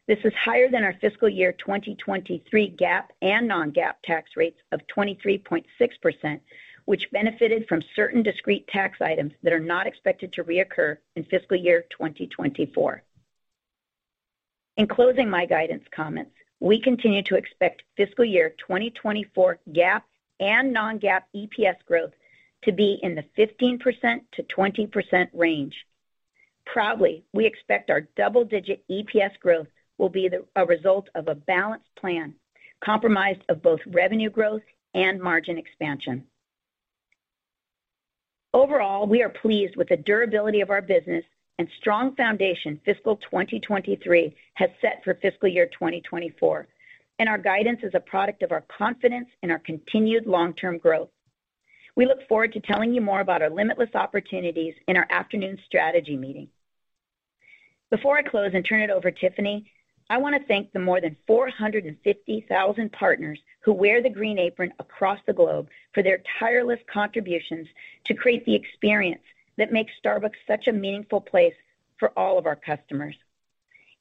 This 0.09 0.19
is 0.25 0.33
higher 0.35 0.69
than 0.69 0.83
our 0.83 0.95
fiscal 0.95 1.29
year 1.29 1.53
2023 1.53 2.77
GAAP 2.77 3.05
and 3.21 3.47
non-GAAP 3.47 3.95
tax 4.05 4.33
rates 4.37 4.59
of 4.73 4.81
23.6%, 4.95 6.41
which 6.85 7.11
benefited 7.13 7.69
from 7.69 7.83
certain 7.95 8.23
discrete 8.23 8.67
tax 8.67 9.01
items 9.01 9.33
that 9.43 9.53
are 9.53 9.61
not 9.61 9.87
expected 9.87 10.33
to 10.33 10.45
reoccur 10.45 10.99
in 11.15 11.25
fiscal 11.25 11.57
year 11.57 11.85
2024. 11.91 13.03
In 14.77 14.89
closing 14.89 15.31
my 15.31 15.47
guidance 15.47 15.85
comments, 15.95 16.35
we 16.59 16.81
continue 16.81 17.23
to 17.25 17.37
expect 17.37 17.83
fiscal 17.97 18.25
year 18.25 18.55
2024 18.59 19.59
GAAP 19.71 20.03
and 20.41 20.73
non-GAAP 20.73 21.23
EPS 21.37 21.77
growth 21.87 22.13
to 22.65 22.73
be 22.73 22.99
in 23.03 23.15
the 23.15 23.25
15%-20% 23.37 25.29
range. 25.33 25.87
Proudly, 26.65 27.25
we 27.33 27.47
expect 27.47 27.91
our 27.91 28.03
double-digit 28.17 28.85
EPS 28.91 29.39
growth 29.41 29.69
will 29.99 30.09
be 30.09 30.31
a 30.57 30.67
result 30.67 31.09
of 31.15 31.29
a 31.29 31.35
balanced 31.35 31.95
plan, 31.97 32.35
comprised 32.85 33.43
of 33.49 33.63
both 33.63 33.81
revenue 33.87 34.31
growth 34.31 34.63
and 34.95 35.21
margin 35.21 35.59
expansion. 35.59 36.25
Overall, 38.55 39.07
we 39.07 39.23
are 39.23 39.29
pleased 39.29 39.77
with 39.77 39.89
the 39.89 39.97
durability 39.97 40.61
of 40.61 40.71
our 40.71 40.83
business 40.83 41.25
and 41.59 41.69
strong 41.79 42.15
foundation 42.17 42.81
fiscal 42.85 43.17
2023 43.17 44.35
has 44.55 44.71
set 44.81 45.03
for 45.03 45.15
fiscal 45.15 45.49
year 45.49 45.67
2024, 45.67 46.69
and 47.19 47.29
our 47.29 47.39
guidance 47.39 47.81
is 47.83 47.95
a 47.95 48.01
product 48.01 48.43
of 48.43 48.53
our 48.53 48.65
confidence 48.77 49.29
in 49.43 49.51
our 49.51 49.59
continued 49.59 50.27
long-term 50.27 50.79
growth. 50.79 51.11
We 51.95 52.07
look 52.07 52.27
forward 52.29 52.53
to 52.55 52.61
telling 52.61 52.95
you 52.95 53.01
more 53.01 53.21
about 53.21 53.43
our 53.43 53.51
limitless 53.51 53.95
opportunities 53.95 54.75
in 54.89 54.97
our 54.97 55.07
afternoon 55.11 55.59
strategy 55.67 56.17
meeting. 56.17 56.49
Before 57.91 58.17
I 58.17 58.23
close 58.23 58.53
and 58.55 58.65
turn 58.65 58.81
it 58.81 58.91
over 58.91 59.11
to 59.11 59.21
Tiffany, 59.21 59.71
I 60.09 60.17
want 60.19 60.35
to 60.35 60.47
thank 60.47 60.73
the 60.73 60.79
more 60.79 61.01
than 61.01 61.17
450,000 61.27 62.93
partners 62.93 63.39
who 63.61 63.73
wear 63.73 64.03
the 64.03 64.11
green 64.11 64.39
apron 64.39 64.73
across 64.79 65.19
the 65.27 65.33
globe 65.33 65.69
for 65.95 66.03
their 66.03 66.23
tireless 66.39 66.81
contributions 66.93 67.69
to 68.07 68.15
create 68.15 68.45
the 68.47 68.55
experience 68.55 69.23
that 69.59 69.73
makes 69.73 69.93
Starbucks 70.05 70.33
such 70.47 70.67
a 70.69 70.73
meaningful 70.73 71.21
place 71.21 71.55
for 71.99 72.11
all 72.19 72.39
of 72.39 72.47
our 72.47 72.57
customers. 72.57 73.15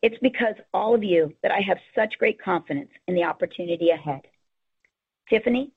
It's 0.02 0.18
because 0.22 0.56
all 0.74 0.96
of 0.96 1.04
you 1.04 1.34
that 1.44 1.52
I 1.52 1.60
have 1.60 1.78
such 1.94 2.18
great 2.18 2.42
confidence 2.42 2.90
in 3.08 3.16
the 3.16 3.24
opportunity 3.24 3.90
ahead. 3.90 4.22
Tiffany? 5.30 5.72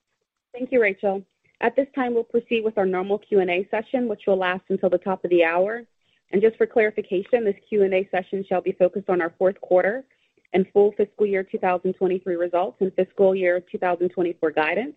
Thank 0.52 0.72
you, 0.72 0.80
Rachel. 0.80 1.24
At 1.64 1.74
this 1.76 1.86
time, 1.94 2.12
we'll 2.12 2.24
proceed 2.24 2.62
with 2.62 2.76
our 2.76 2.84
normal 2.84 3.18
Q&A 3.18 3.66
session, 3.70 4.06
which 4.06 4.24
will 4.26 4.36
last 4.36 4.64
until 4.68 4.90
the 4.90 4.98
top 4.98 5.24
of 5.24 5.30
the 5.30 5.44
hour. 5.44 5.82
And 6.30 6.42
Just 6.42 6.56
for 6.58 6.66
clarification, 6.66 7.42
this 7.42 7.56
Q&A 7.70 8.06
session 8.10 8.44
shall 8.46 8.60
be 8.60 8.72
focused 8.72 9.08
on 9.08 9.22
our 9.22 9.32
fourth 9.38 9.58
quarter 9.62 10.04
and 10.52 10.66
full 10.74 10.92
fiscal 10.92 11.24
year 11.24 11.42
2023 11.42 12.36
results 12.36 12.76
and 12.80 12.92
fiscal 12.94 13.34
year 13.34 13.64
2024 13.72 14.50
guidance. 14.50 14.94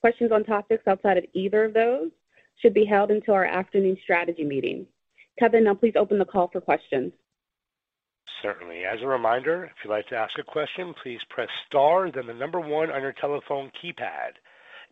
Questions 0.00 0.32
on 0.32 0.44
topics 0.44 0.82
outside 0.86 1.18
of 1.18 1.24
either 1.34 1.66
of 1.66 1.74
those 1.74 2.10
should 2.62 2.72
be 2.72 2.86
held 2.86 3.10
until 3.10 3.34
our 3.34 3.44
afternoon 3.44 3.98
strategy 4.02 4.44
meeting. 4.44 4.86
Kevin, 5.38 5.64
now 5.64 5.74
please 5.74 5.94
open 5.94 6.18
the 6.18 6.24
call 6.24 6.48
for 6.48 6.62
questions. 6.62 7.12
Certainly. 8.42 8.84
As 8.90 9.02
a 9.02 9.06
reminder, 9.06 9.64
if 9.64 9.72
you'd 9.84 9.90
like 9.90 10.06
to 10.08 10.16
ask 10.16 10.38
a 10.38 10.42
question, 10.42 10.94
please 11.02 11.20
press 11.28 11.48
star, 11.66 12.10
then 12.10 12.26
the 12.26 12.34
number 12.34 12.60
one 12.60 12.90
on 12.90 13.02
your 13.02 13.14
telephone 13.20 13.70
keypad. 13.82 14.38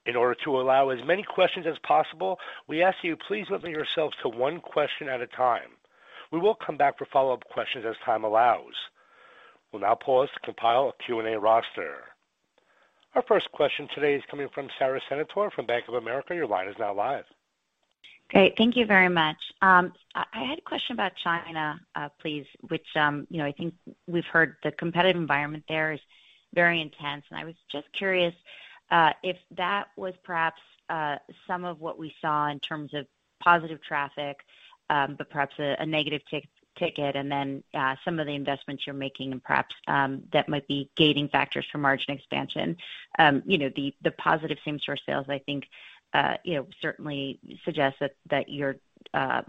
In 0.06 0.14
order 0.14 0.36
to 0.44 0.60
allow 0.60 0.90
as 0.90 1.04
many 1.04 1.24
questions 1.24 1.66
as 1.66 1.76
possible, 1.82 2.38
we 2.68 2.82
ask 2.82 2.96
you 3.02 3.16
please 3.16 3.46
limit 3.50 3.70
yourselves 3.70 4.16
to 4.22 4.28
one 4.28 4.60
question 4.60 5.08
at 5.08 5.20
a 5.20 5.26
time. 5.26 5.70
We 6.30 6.38
will 6.38 6.54
come 6.54 6.76
back 6.76 6.96
for 6.98 7.06
follow-up 7.12 7.44
questions 7.44 7.84
as 7.88 7.96
time 8.04 8.24
allows. 8.24 8.74
We'll 9.72 9.82
now 9.82 9.96
pause 9.96 10.28
to 10.34 10.40
compile 10.40 10.88
a 10.88 11.04
Q&A 11.04 11.38
roster. 11.38 11.96
Our 13.14 13.22
first 13.26 13.50
question 13.52 13.88
today 13.94 14.14
is 14.14 14.22
coming 14.30 14.48
from 14.54 14.68
Sara 14.78 15.00
Senatore 15.10 15.50
from 15.52 15.66
Bank 15.66 15.86
of 15.88 15.94
America. 15.94 16.34
Your 16.34 16.46
line 16.46 16.68
is 16.68 16.76
now 16.78 16.94
live. 16.94 17.24
Great. 18.30 18.54
Thank 18.56 18.76
you 18.76 18.86
very 18.86 19.08
much. 19.08 19.36
Um, 19.62 19.92
I 20.14 20.44
had 20.44 20.58
a 20.58 20.62
question 20.62 20.94
about 20.94 21.12
China, 21.22 21.80
uh, 21.94 22.08
please, 22.20 22.44
which, 22.68 22.86
um, 22.96 23.26
you 23.30 23.38
know, 23.38 23.44
I 23.44 23.52
think 23.52 23.74
we've 24.06 24.24
heard 24.24 24.56
the 24.62 24.72
competitive 24.72 25.20
environment 25.20 25.64
there 25.68 25.92
is 25.92 26.00
very 26.54 26.80
intense. 26.80 27.24
And 27.30 27.38
I 27.38 27.44
was 27.44 27.54
just 27.70 27.86
curious 27.96 28.34
Uh, 28.90 29.12
if 29.22 29.36
that 29.50 29.88
was 29.96 30.14
perhaps 30.22 30.60
uh, 30.88 31.16
some 31.46 31.64
of 31.64 31.80
what 31.80 31.98
we 31.98 32.14
saw 32.20 32.48
in 32.48 32.60
terms 32.60 32.94
of 32.94 33.06
positive 33.42 33.82
traffic, 33.82 34.38
um, 34.90 35.16
but 35.16 35.28
perhaps 35.30 35.54
a 35.58 35.84
negative 35.84 36.22
ticket, 36.78 37.16
and 37.16 37.30
then 37.30 37.64
uh, 37.74 37.96
some 38.04 38.20
of 38.20 38.26
the 38.26 38.32
investments 38.32 38.86
you're 38.86 38.94
making 38.94 39.32
and 39.32 39.42
perhaps 39.42 39.74
um, 39.88 40.22
that 40.32 40.48
might 40.48 40.66
be 40.68 40.88
gating 40.96 41.28
factors 41.28 41.66
for 41.72 41.78
margin 41.78 42.14
expansion. 42.14 42.76
Um, 43.18 43.42
you 43.46 43.58
know, 43.58 43.70
the 43.74 44.10
positive 44.18 44.58
same-store 44.64 44.98
sales, 45.04 45.26
I 45.28 45.38
think, 45.38 45.64
you 46.44 46.54
know, 46.54 46.66
certainly 46.80 47.40
suggests 47.64 48.00
that 48.30 48.48
your 48.48 48.76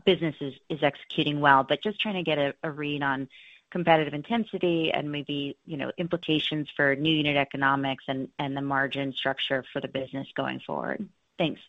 business 0.06 0.36
is 0.42 0.80
executing 0.82 1.40
well. 1.40 1.64
But 1.64 1.84
just 1.84 2.00
trying 2.02 2.16
to 2.16 2.24
get 2.24 2.56
a 2.64 2.72
read 2.72 3.04
on 3.04 3.28
competitive 3.72 4.14
intensity 4.14 4.92
and 4.94 5.12
maybe, 5.12 5.58
you 5.66 5.78
know, 5.78 5.92
implications 5.98 6.68
for 6.76 6.96
new 6.96 7.14
unit 7.14 7.38
economics 7.38 8.06
and 8.08 8.30
the 8.58 8.62
margin 8.62 9.14
structure 9.14 9.64
for 9.74 9.82
the 9.82 9.88
business 9.88 10.28
going 10.36 10.60
forward. 10.60 11.08
Thanks. 11.38 11.62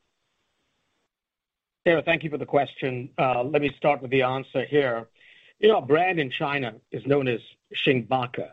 Sara, 1.86 2.02
thank 2.02 2.22
you 2.22 2.30
for 2.30 2.38
the 2.38 2.46
question. 2.46 3.10
Uh, 3.18 3.42
let 3.42 3.62
me 3.62 3.72
start 3.76 4.02
with 4.02 4.10
the 4.10 4.22
answer 4.22 4.64
here. 4.64 5.08
You 5.58 5.68
know, 5.68 5.76
our 5.76 5.82
brand 5.82 6.20
in 6.20 6.30
China 6.30 6.74
is 6.92 7.04
known 7.06 7.26
as 7.28 7.40
Xing 7.74 8.06
Ba 8.06 8.28
Ke, 8.28 8.50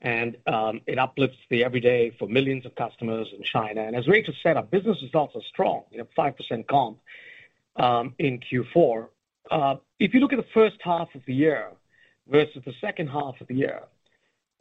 and 0.00 0.36
um, 0.46 0.82
it 0.86 0.98
uplifts 0.98 1.38
the 1.50 1.64
everyday 1.64 2.10
for 2.18 2.28
millions 2.28 2.66
of 2.66 2.74
customers 2.74 3.28
in 3.36 3.42
China. 3.42 3.82
And 3.82 3.96
as 3.96 4.06
Rachel 4.06 4.34
said, 4.42 4.56
our 4.56 4.62
business 4.62 5.02
results 5.02 5.34
are 5.34 5.42
strong, 5.48 5.84
you 5.90 5.98
know, 5.98 6.06
5% 6.16 6.66
comp 6.66 6.98
um, 7.76 8.14
in 8.18 8.40
Q4. 8.40 9.08
Uh, 9.50 9.76
if 9.98 10.14
you 10.14 10.20
look 10.20 10.32
at 10.32 10.38
the 10.38 10.52
first 10.54 10.76
half 10.80 11.08
of 11.14 11.22
the 11.26 11.34
year, 11.34 11.70
versus 12.28 12.62
the 12.64 12.74
second 12.80 13.08
half 13.08 13.40
of 13.40 13.46
the 13.46 13.54
year, 13.54 13.82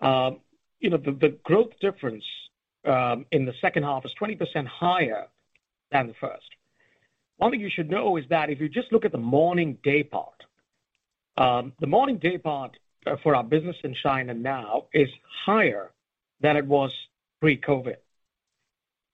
um, 0.01 0.39
you 0.79 0.89
know, 0.89 0.97
the 0.97 1.37
growth 1.43 1.71
difference 1.81 2.23
um, 2.85 3.25
in 3.31 3.45
the 3.45 3.53
second 3.61 3.83
half 3.83 4.05
is 4.05 4.11
20% 4.21 4.67
higher 4.67 5.27
than 5.91 6.07
the 6.07 6.13
first. 6.19 6.45
One 7.37 7.51
thing 7.51 7.61
you 7.61 7.69
should 7.69 7.89
know 7.89 8.17
is 8.17 8.25
that 8.29 8.49
if 8.49 8.59
you 8.59 8.69
just 8.69 8.91
look 8.91 9.05
at 9.05 9.11
the 9.11 9.17
morning 9.17 9.77
day 9.83 10.03
part, 10.03 10.43
um, 11.37 11.73
the 11.79 11.87
morning 11.87 12.17
day 12.17 12.37
part 12.37 12.77
uh, 13.05 13.15
for 13.21 13.35
our 13.35 13.43
business 13.43 13.75
in 13.83 13.95
China 14.01 14.33
now 14.33 14.85
is 14.93 15.09
higher 15.45 15.91
than 16.41 16.57
it 16.57 16.65
was 16.65 16.91
pre-COVID. 17.39 17.97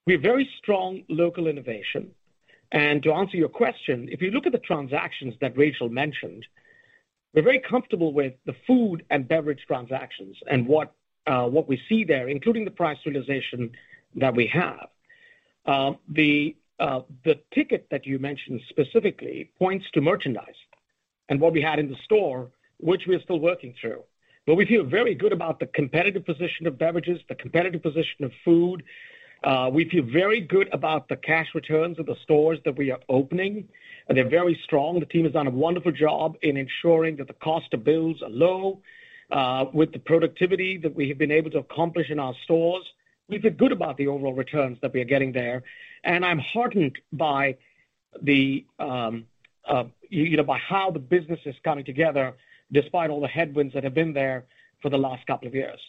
We 0.06 0.14
have 0.14 0.22
very 0.22 0.48
strong 0.58 1.02
local 1.08 1.46
innovation. 1.46 2.10
And 2.72 3.02
to 3.04 3.12
answer 3.12 3.36
your 3.36 3.48
question, 3.48 4.08
if 4.10 4.20
you 4.20 4.30
look 4.30 4.46
at 4.46 4.52
the 4.52 4.58
transactions 4.58 5.34
that 5.40 5.56
Rachel 5.56 5.88
mentioned, 5.88 6.46
we're 7.34 7.42
very 7.42 7.58
comfortable 7.58 8.12
with 8.12 8.34
the 8.46 8.54
food 8.66 9.04
and 9.10 9.26
beverage 9.28 9.64
transactions 9.66 10.36
and 10.50 10.66
what 10.66 10.94
uh 11.26 11.46
what 11.46 11.68
we 11.68 11.80
see 11.88 12.04
there, 12.04 12.28
including 12.28 12.64
the 12.64 12.70
price 12.70 12.98
realization 13.04 13.70
that 14.16 14.34
we 14.34 14.46
have. 14.46 14.88
The 16.08 16.56
the 16.78 17.40
ticket 17.52 17.86
that 17.90 18.06
you 18.06 18.18
mentioned 18.18 18.60
specifically 18.68 19.50
points 19.58 19.86
to 19.94 20.00
merchandise 20.00 20.60
and 21.28 21.40
what 21.40 21.52
we 21.52 21.62
had 21.62 21.78
in 21.78 21.88
the 21.88 21.96
store, 22.04 22.50
which 22.78 23.02
we 23.06 23.14
are 23.14 23.20
still 23.22 23.40
working 23.40 23.74
through. 23.80 24.02
But 24.46 24.56
we 24.56 24.66
feel 24.66 24.84
very 24.84 25.14
good 25.14 25.32
about 25.32 25.58
the 25.58 25.66
competitive 25.66 26.26
position 26.26 26.66
of 26.66 26.78
beverages, 26.78 27.20
the 27.28 27.34
competitive 27.34 27.82
position 27.82 28.24
of 28.24 28.32
food. 28.44 28.82
Uh, 29.44 29.68
we 29.70 29.86
feel 29.90 30.02
very 30.02 30.40
good 30.40 30.68
about 30.72 31.08
the 31.08 31.16
cash 31.16 31.48
returns 31.54 31.98
of 31.98 32.06
the 32.06 32.16
stores 32.22 32.58
that 32.64 32.76
we 32.76 32.90
are 32.90 33.00
opening. 33.10 33.68
They're 34.08 34.28
very 34.28 34.58
strong. 34.64 34.98
The 35.00 35.06
team 35.06 35.24
has 35.24 35.34
done 35.34 35.46
a 35.46 35.50
wonderful 35.50 35.92
job 35.92 36.36
in 36.42 36.56
ensuring 36.56 37.16
that 37.16 37.28
the 37.28 37.34
cost 37.34 37.72
of 37.74 37.84
builds 37.84 38.22
are 38.22 38.30
low. 38.30 38.80
Uh, 39.30 39.66
with 39.72 39.92
the 39.92 39.98
productivity 39.98 40.76
that 40.78 40.94
we 40.94 41.08
have 41.08 41.18
been 41.18 41.30
able 41.30 41.50
to 41.50 41.58
accomplish 41.58 42.10
in 42.10 42.18
our 42.18 42.34
stores, 42.44 42.84
we 43.28 43.38
feel 43.38 43.50
good 43.50 43.72
about 43.72 43.96
the 43.96 44.06
overall 44.06 44.34
returns 44.34 44.78
that 44.82 44.92
we 44.92 45.00
are 45.00 45.06
getting 45.06 45.32
there. 45.32 45.62
And 46.04 46.24
I'm 46.24 46.38
heartened 46.38 46.98
by 47.12 47.56
the, 48.20 48.64
um, 48.78 49.26
uh, 49.66 49.84
you 50.08 50.36
know, 50.36 50.42
by 50.42 50.58
how 50.58 50.90
the 50.90 50.98
business 50.98 51.40
is 51.44 51.54
coming 51.64 51.84
together 51.84 52.34
despite 52.72 53.10
all 53.10 53.20
the 53.20 53.28
headwinds 53.28 53.74
that 53.74 53.84
have 53.84 53.94
been 53.94 54.12
there 54.12 54.44
for 54.80 54.90
the 54.90 54.98
last 54.98 55.26
couple 55.26 55.48
of 55.48 55.54
years. 55.54 55.80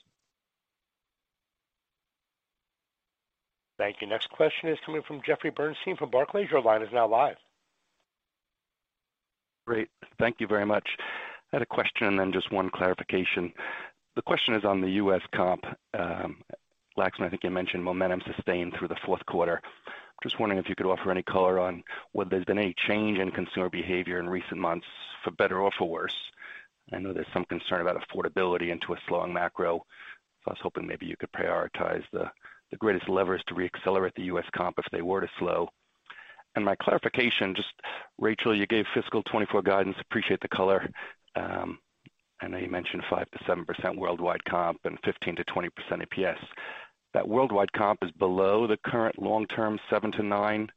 Thank 3.78 3.98
you. 4.02 4.08
Next 4.08 4.30
question 4.30 4.70
is 4.70 4.78
coming 4.86 5.02
from 5.02 5.22
Jeffrey 5.26 5.50
Bernstein 5.50 5.98
from 5.98 6.10
Barclays. 6.10 6.50
Your 6.50 6.62
line 6.62 6.82
is 6.82 6.90
now 6.94 7.08
live. 7.08 7.36
Great. 9.68 9.90
Thank 10.20 10.40
you 10.40 10.48
very 10.48 10.66
much. 10.66 10.88
I 11.00 11.58
had 11.58 11.62
a 11.62 11.66
question 11.66 12.08
and 12.08 12.20
then 12.20 12.32
just 12.32 12.52
one 12.52 12.70
clarification. 12.70 13.52
The 14.16 14.22
question 14.22 14.54
is 14.54 14.64
on 14.64 14.82
the 14.82 14.92
U.S. 14.92 15.22
comp. 15.34 15.66
Um, 15.98 16.38
Laxman, 16.98 17.26
I 17.26 17.30
think 17.30 17.44
you 17.44 17.50
mentioned 17.50 17.84
momentum 17.84 18.22
sustained 18.34 18.74
through 18.78 18.88
the 18.88 18.98
fourth 19.06 19.26
quarter. 19.26 19.62
Just 20.24 20.40
wondering 20.40 20.60
if 20.60 20.70
you 20.70 20.76
could 20.76 20.86
offer 20.86 21.12
any 21.12 21.24
color 21.24 21.60
on 21.60 21.84
whether 22.14 22.30
there's 22.30 22.46
been 22.46 22.58
any 22.58 22.74
change 22.88 23.20
in 23.20 23.32
consumer 23.32 23.70
behavior 23.70 24.20
in 24.20 24.30
recent 24.30 24.60
months, 24.60 24.88
for 25.24 25.32
better 25.32 25.60
or 25.60 25.72
for 25.78 25.90
worse. 25.90 26.16
I 26.94 27.00
know 27.00 27.12
there's 27.12 27.28
some 27.34 27.46
concern 27.46 27.82
about 27.82 28.02
affordability 28.02 28.72
into 28.72 28.94
a 28.94 28.98
slowing 29.08 29.34
macro, 29.34 29.86
so 30.44 30.48
I 30.48 30.52
was 30.52 30.60
hoping 30.62 30.88
maybe 30.88 31.06
you 31.06 31.18
could 31.18 31.32
prioritize 31.32 32.04
the 32.14 32.32
greatest 32.76 33.10
levers 33.10 33.44
to 33.48 33.56
reaccelerate 33.56 34.14
the 34.16 34.24
U.S. 34.24 34.46
comp 34.56 34.78
if 34.78 34.86
they 34.92 35.02
were 35.02 35.22
to 35.22 35.28
slow. 35.40 35.70
And 36.56 36.64
my 36.64 36.76
clarification, 36.76 37.54
just 37.54 37.74
Rachel, 38.18 38.56
you 38.56 38.66
gave 38.66 38.86
fiscal 38.94 39.22
2024 39.24 39.62
guidance. 39.62 39.98
Appreciate 40.00 40.40
the 40.42 40.48
color. 40.48 40.90
Um, 41.36 41.80
I 42.42 42.48
know 42.48 42.58
you 42.58 42.70
mentioned 42.70 43.04
5%-7% 43.10 43.98
worldwide 43.98 44.44
comp 44.46 44.80
and 44.86 45.02
15%-20% 45.02 45.70
EPS. 45.90 46.38
That 47.14 47.28
worldwide 47.28 47.72
comp 47.74 48.04
is 48.04 48.12
below 48.12 48.68
the 48.68 48.78
current 48.86 49.22
long-term 49.22 49.80
7%-9%. 49.92 50.70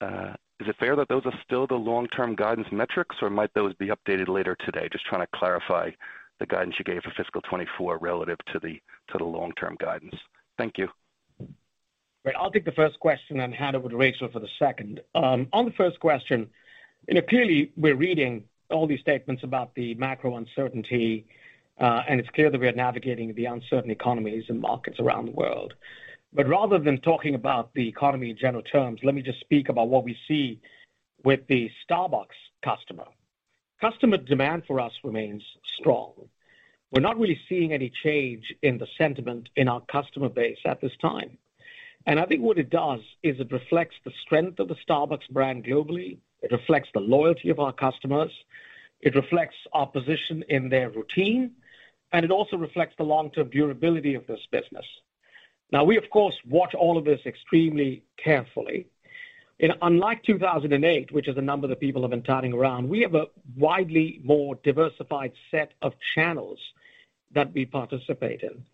Uh, 0.00 0.34
is 0.60 0.68
it 0.68 0.76
fair 0.78 0.94
that 0.96 1.08
those 1.08 1.22
are 1.24 1.40
still 1.44 1.66
the 1.66 1.74
long-term 1.74 2.36
guidance 2.36 2.68
metrics, 2.70 3.16
or 3.20 3.30
might 3.30 3.52
those 3.54 3.74
be 3.74 3.88
updated 3.88 4.28
later 4.28 4.56
today? 4.64 4.88
Just 4.92 5.06
trying 5.06 5.22
to 5.22 5.28
clarify 5.34 5.90
the 6.38 6.46
guidance 6.46 6.76
you 6.78 6.84
gave 6.84 7.02
for 7.02 7.10
fiscal 7.10 7.40
2024 7.42 7.98
relative 7.98 8.38
to 8.52 8.60
the 8.60 9.24
long-term 9.24 9.76
guidance. 9.80 10.14
Thank 10.58 10.78
you. 10.78 10.88
Great. 12.24 12.36
I'll 12.36 12.52
take 12.52 12.64
the 12.64 12.72
first 12.72 13.00
question 13.00 13.40
and 13.40 13.52
hand 13.52 13.74
over 13.74 13.88
to 13.88 13.96
Rachel 13.96 14.28
for 14.28 14.38
the 14.38 14.48
second. 14.58 15.00
Um, 15.14 15.48
on 15.52 15.64
the 15.64 15.72
first 15.72 15.98
question, 15.98 16.48
you 17.08 17.14
know, 17.14 17.22
clearly 17.22 17.72
we're 17.76 17.96
reading 17.96 18.44
all 18.70 18.86
these 18.86 19.00
statements 19.00 19.42
about 19.42 19.74
the 19.74 19.94
macro 19.94 20.36
uncertainty, 20.36 21.26
uh, 21.80 22.02
and 22.08 22.20
it's 22.20 22.28
clear 22.30 22.48
that 22.48 22.60
we 22.60 22.68
are 22.68 22.72
navigating 22.72 23.34
the 23.34 23.46
uncertain 23.46 23.90
economies 23.90 24.44
and 24.48 24.60
markets 24.60 25.00
around 25.00 25.26
the 25.26 25.32
world. 25.32 25.74
But 26.32 26.46
rather 26.48 26.78
than 26.78 27.00
talking 27.00 27.34
about 27.34 27.74
the 27.74 27.88
economy 27.88 28.30
in 28.30 28.38
general 28.38 28.62
terms, 28.62 29.00
let 29.02 29.16
me 29.16 29.22
just 29.22 29.40
speak 29.40 29.68
about 29.68 29.88
what 29.88 30.04
we 30.04 30.16
see 30.28 30.60
with 31.24 31.40
the 31.48 31.70
Starbucks 31.90 32.38
customer. 32.64 33.04
Customer 33.80 34.16
demand 34.16 34.62
for 34.66 34.78
us 34.78 34.92
remains 35.02 35.42
strong. 35.80 36.12
We're 36.92 37.00
not 37.00 37.18
really 37.18 37.40
seeing 37.48 37.72
any 37.72 37.90
change 38.04 38.54
in 38.62 38.78
the 38.78 38.86
sentiment 38.96 39.48
in 39.56 39.68
our 39.68 39.80
customer 39.90 40.28
base 40.28 40.58
at 40.64 40.80
this 40.80 40.92
time. 41.00 41.36
I 42.06 42.26
think 42.26 42.42
what 42.42 42.58
it 42.58 42.70
does 42.70 43.00
is 43.22 43.38
it 43.38 43.52
reflects 43.52 43.96
the 44.04 44.12
strength 44.22 44.58
of 44.58 44.68
the 44.68 44.76
Starbucks 44.88 45.28
brand 45.30 45.64
globally. 45.64 46.18
It 46.40 46.52
reflects 46.52 46.88
the 46.92 47.00
loyalty 47.00 47.50
of 47.50 47.60
our 47.60 47.72
customers. 47.72 48.30
It 49.00 49.14
reflects 49.14 49.56
our 49.72 49.86
position 49.86 50.44
in 50.48 50.68
their 50.68 50.90
routine, 50.90 51.52
and 52.12 52.24
it 52.24 52.30
also 52.30 52.56
reflects 52.56 52.94
the 52.96 53.04
long-term 53.04 53.50
durability 53.50 54.14
of 54.14 54.26
this 54.26 54.40
business. 54.50 54.84
Now, 55.70 55.84
we, 55.84 55.96
of 55.96 56.10
course, 56.10 56.34
watch 56.48 56.74
all 56.74 56.98
of 56.98 57.04
this 57.04 57.20
extremely 57.24 58.04
carefully. 58.16 58.86
Unlike 59.60 60.24
2008, 60.24 61.12
which 61.12 61.28
is 61.28 61.36
a 61.36 61.42
number 61.42 61.68
that 61.68 61.78
people 61.78 62.02
have 62.02 62.10
been 62.10 62.22
touting 62.22 62.52
around, 62.52 62.88
we 62.88 63.00
have 63.00 63.14
a 63.14 63.26
widely 63.56 64.20
more 64.24 64.56
diversified 64.64 65.32
set 65.50 65.72
of 65.82 65.94
channels 66.14 66.58
that 67.32 67.52
we 67.54 67.64
participate 67.64 68.42
in. 68.42 68.64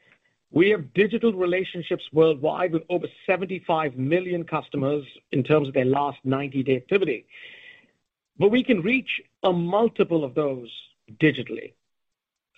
We 0.51 0.71
have 0.71 0.95
digital 0.95 1.33
relationships 1.33 2.05
worldwide 2.13 2.73
with 2.73 2.83
over 2.89 3.07
75 3.27 3.97
million 3.97 4.45
customers 4.45 5.05
in 5.31 5.43
terms 5.43 5.69
of 5.69 5.75
their 5.75 5.85
last 5.85 6.19
90-day 6.27 6.77
activity. 6.77 7.27
But 8.39 8.51
we 8.51 8.65
can 8.65 8.81
reach 8.81 9.21
a 9.43 9.53
multiple 9.53 10.25
of 10.25 10.35
those 10.35 10.71
digitally. 11.21 11.75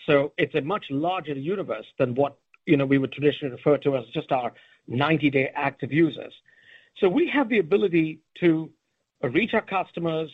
So 0.07 0.32
it's 0.38 0.55
a 0.55 0.61
much 0.61 0.86
larger 0.91 1.32
universe 1.32 1.86
than 1.99 2.14
what, 2.14 2.38
you 2.66 2.76
know, 2.76 2.86
we 2.86 2.99
would 2.99 3.12
traditionally 3.12 3.55
refer 3.55 3.76
to 3.78 3.97
as 3.97 4.05
just 4.14 4.30
our 4.30 4.53
90-day 4.88 5.53
active 5.55 5.93
users. 5.93 6.32
So 6.99 7.09
we 7.09 7.28
have 7.28 7.49
the 7.49 7.59
ability 7.59 8.20
to 8.41 8.70
reach 9.22 9.55
our 9.55 9.62
customers, 9.62 10.30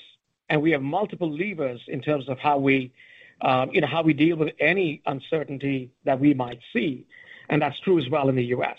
and 0.49 0.61
we 0.61 0.71
have 0.73 0.83
multiple 0.83 1.31
levers 1.31 1.81
in 1.89 2.01
terms 2.01 2.29
of 2.29 2.39
how 2.39 2.59
we, 2.59 2.93
um, 3.41 3.71
you 3.73 3.81
know, 3.81 3.87
how 3.87 4.03
we 4.03 4.13
deal 4.13 4.37
with 4.37 4.55
any 4.61 5.03
uncertainty 5.07 5.91
that 6.05 6.19
we 6.21 6.35
might 6.35 6.61
see, 6.73 7.07
and 7.49 7.63
that's 7.63 7.79
true 7.81 7.99
as 7.99 8.09
well 8.11 8.29
in 8.29 8.37
the 8.37 8.45
U.S. 8.47 8.79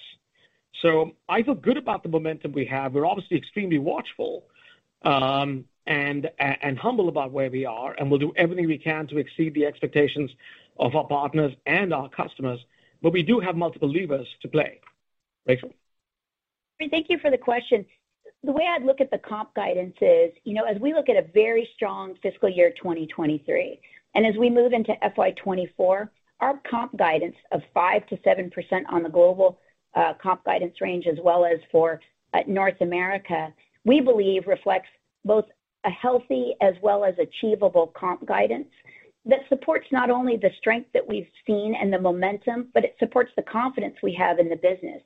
So 0.82 1.12
I 1.28 1.44
feel 1.44 1.56
good 1.56 1.78
about 1.78 2.04
the 2.04 2.10
momentum 2.10 2.52
we 2.52 2.66
have. 2.66 2.94
We're 2.94 3.06
obviously 3.06 3.38
extremely 3.38 3.80
watchful, 3.80 4.46
um, 5.04 5.66
and 5.88 6.30
humble 6.80 7.10
about 7.10 7.32
where 7.32 7.50
we 7.50 7.66
are, 7.66 7.94
and 7.98 8.10
we'll 8.10 8.20
do 8.20 8.34
everything 8.36 8.68
we 8.68 8.78
can 8.78 9.08
to 9.08 9.18
exceed 9.18 9.54
the 9.54 9.66
expectations 9.66 10.32
of 10.78 10.96
our 10.96 11.08
partners 11.08 11.54
and 11.66 11.94
our 11.94 12.10
customers. 12.10 12.60
But 13.02 13.14
we 13.14 13.24
do 13.24 13.40
have 13.40 13.56
multiple 13.56 13.92
levers 13.92 14.28
to 14.42 14.48
play. 14.48 14.82
Rachel? 15.46 15.72
Thank 16.80 17.10
you 17.10 17.18
for 17.20 17.32
the 17.32 17.38
question. 17.38 17.86
The 18.44 18.52
way 18.52 18.68
I'd 18.70 18.84
look 18.84 19.02
at 19.02 19.10
the 19.10 19.18
comp 19.18 19.54
guidance 19.56 19.96
is, 20.02 20.32
you 20.44 20.54
know, 20.54 20.64
as 20.64 20.80
we 20.80 20.94
look 20.94 21.10
at 21.10 21.16
a 21.16 21.28
very 21.34 21.68
strong 21.76 22.16
fiscal 22.22 22.50
year 22.50 22.72
2023, 22.72 23.80
and 24.14 24.26
as 24.26 24.36
we 24.36 24.50
move 24.50 24.74
into 24.74 24.94
FY 25.02 25.32
2024, 25.32 26.12
our 26.40 26.60
comp 26.70 26.96
guidance 26.98 27.36
of 27.52 27.62
5%-7% 27.76 28.52
on 28.90 29.04
the 29.04 29.10
global 29.10 29.60
uh, 29.96 30.14
comp 30.22 30.44
guidance 30.44 30.76
range 30.82 31.08
as 31.08 31.18
well 31.24 31.46
as 31.46 31.60
for 31.72 32.00
uh, 32.34 32.40
North 32.48 32.80
America, 32.82 33.54
we 33.86 34.02
believe 34.02 34.48
reflects 34.48 34.90
both 35.26 35.46
a 35.86 35.90
healthy 35.90 36.54
as 36.62 36.74
well 36.82 37.04
as 37.04 37.16
achievable 37.20 37.94
comp 37.96 38.26
guidance 38.26 38.68
that 39.26 39.40
supports 39.50 39.86
not 39.92 40.10
only 40.10 40.38
the 40.38 40.50
strength 40.58 40.90
that 40.94 41.08
we've 41.08 41.28
seen 41.46 41.76
and 41.76 41.92
the 41.92 42.00
momentum, 42.00 42.70
but 42.74 42.86
it 42.86 42.96
supports 42.98 43.32
the 43.36 43.42
confidence 43.44 43.96
we 44.02 44.14
have 44.14 44.40
in 44.40 44.50
the 44.50 44.56
business. 44.56 45.02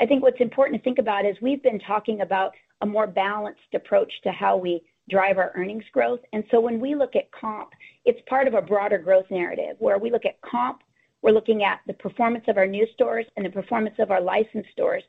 I 0.00 0.06
think 0.06 0.22
what's 0.22 0.40
important 0.40 0.78
to 0.78 0.84
think 0.84 0.98
about 0.98 1.26
is 1.26 1.36
we've 1.42 1.62
been 1.62 1.80
talking 1.80 2.22
about 2.22 2.52
a 2.80 2.86
more 2.86 3.06
balanced 3.06 3.74
approach 3.74 4.12
to 4.22 4.30
how 4.32 4.56
we 4.56 4.80
drive 5.08 5.38
our 5.38 5.52
earnings 5.54 5.84
growth. 5.92 6.20
And 6.32 6.44
so 6.50 6.60
when 6.60 6.80
we 6.80 6.94
look 6.94 7.16
at 7.16 7.30
comp, 7.32 7.70
it's 8.04 8.20
part 8.28 8.46
of 8.46 8.54
a 8.54 8.62
broader 8.62 8.98
growth 8.98 9.26
narrative. 9.30 9.76
Where 9.78 9.98
we 9.98 10.10
look 10.10 10.24
at 10.24 10.40
comp, 10.42 10.82
we're 11.22 11.32
looking 11.32 11.64
at 11.64 11.80
the 11.86 11.94
performance 11.94 12.44
of 12.48 12.56
our 12.56 12.66
new 12.66 12.86
stores 12.94 13.26
and 13.36 13.44
the 13.44 13.50
performance 13.50 13.96
of 13.98 14.10
our 14.10 14.20
licensed 14.20 14.70
stores. 14.72 15.02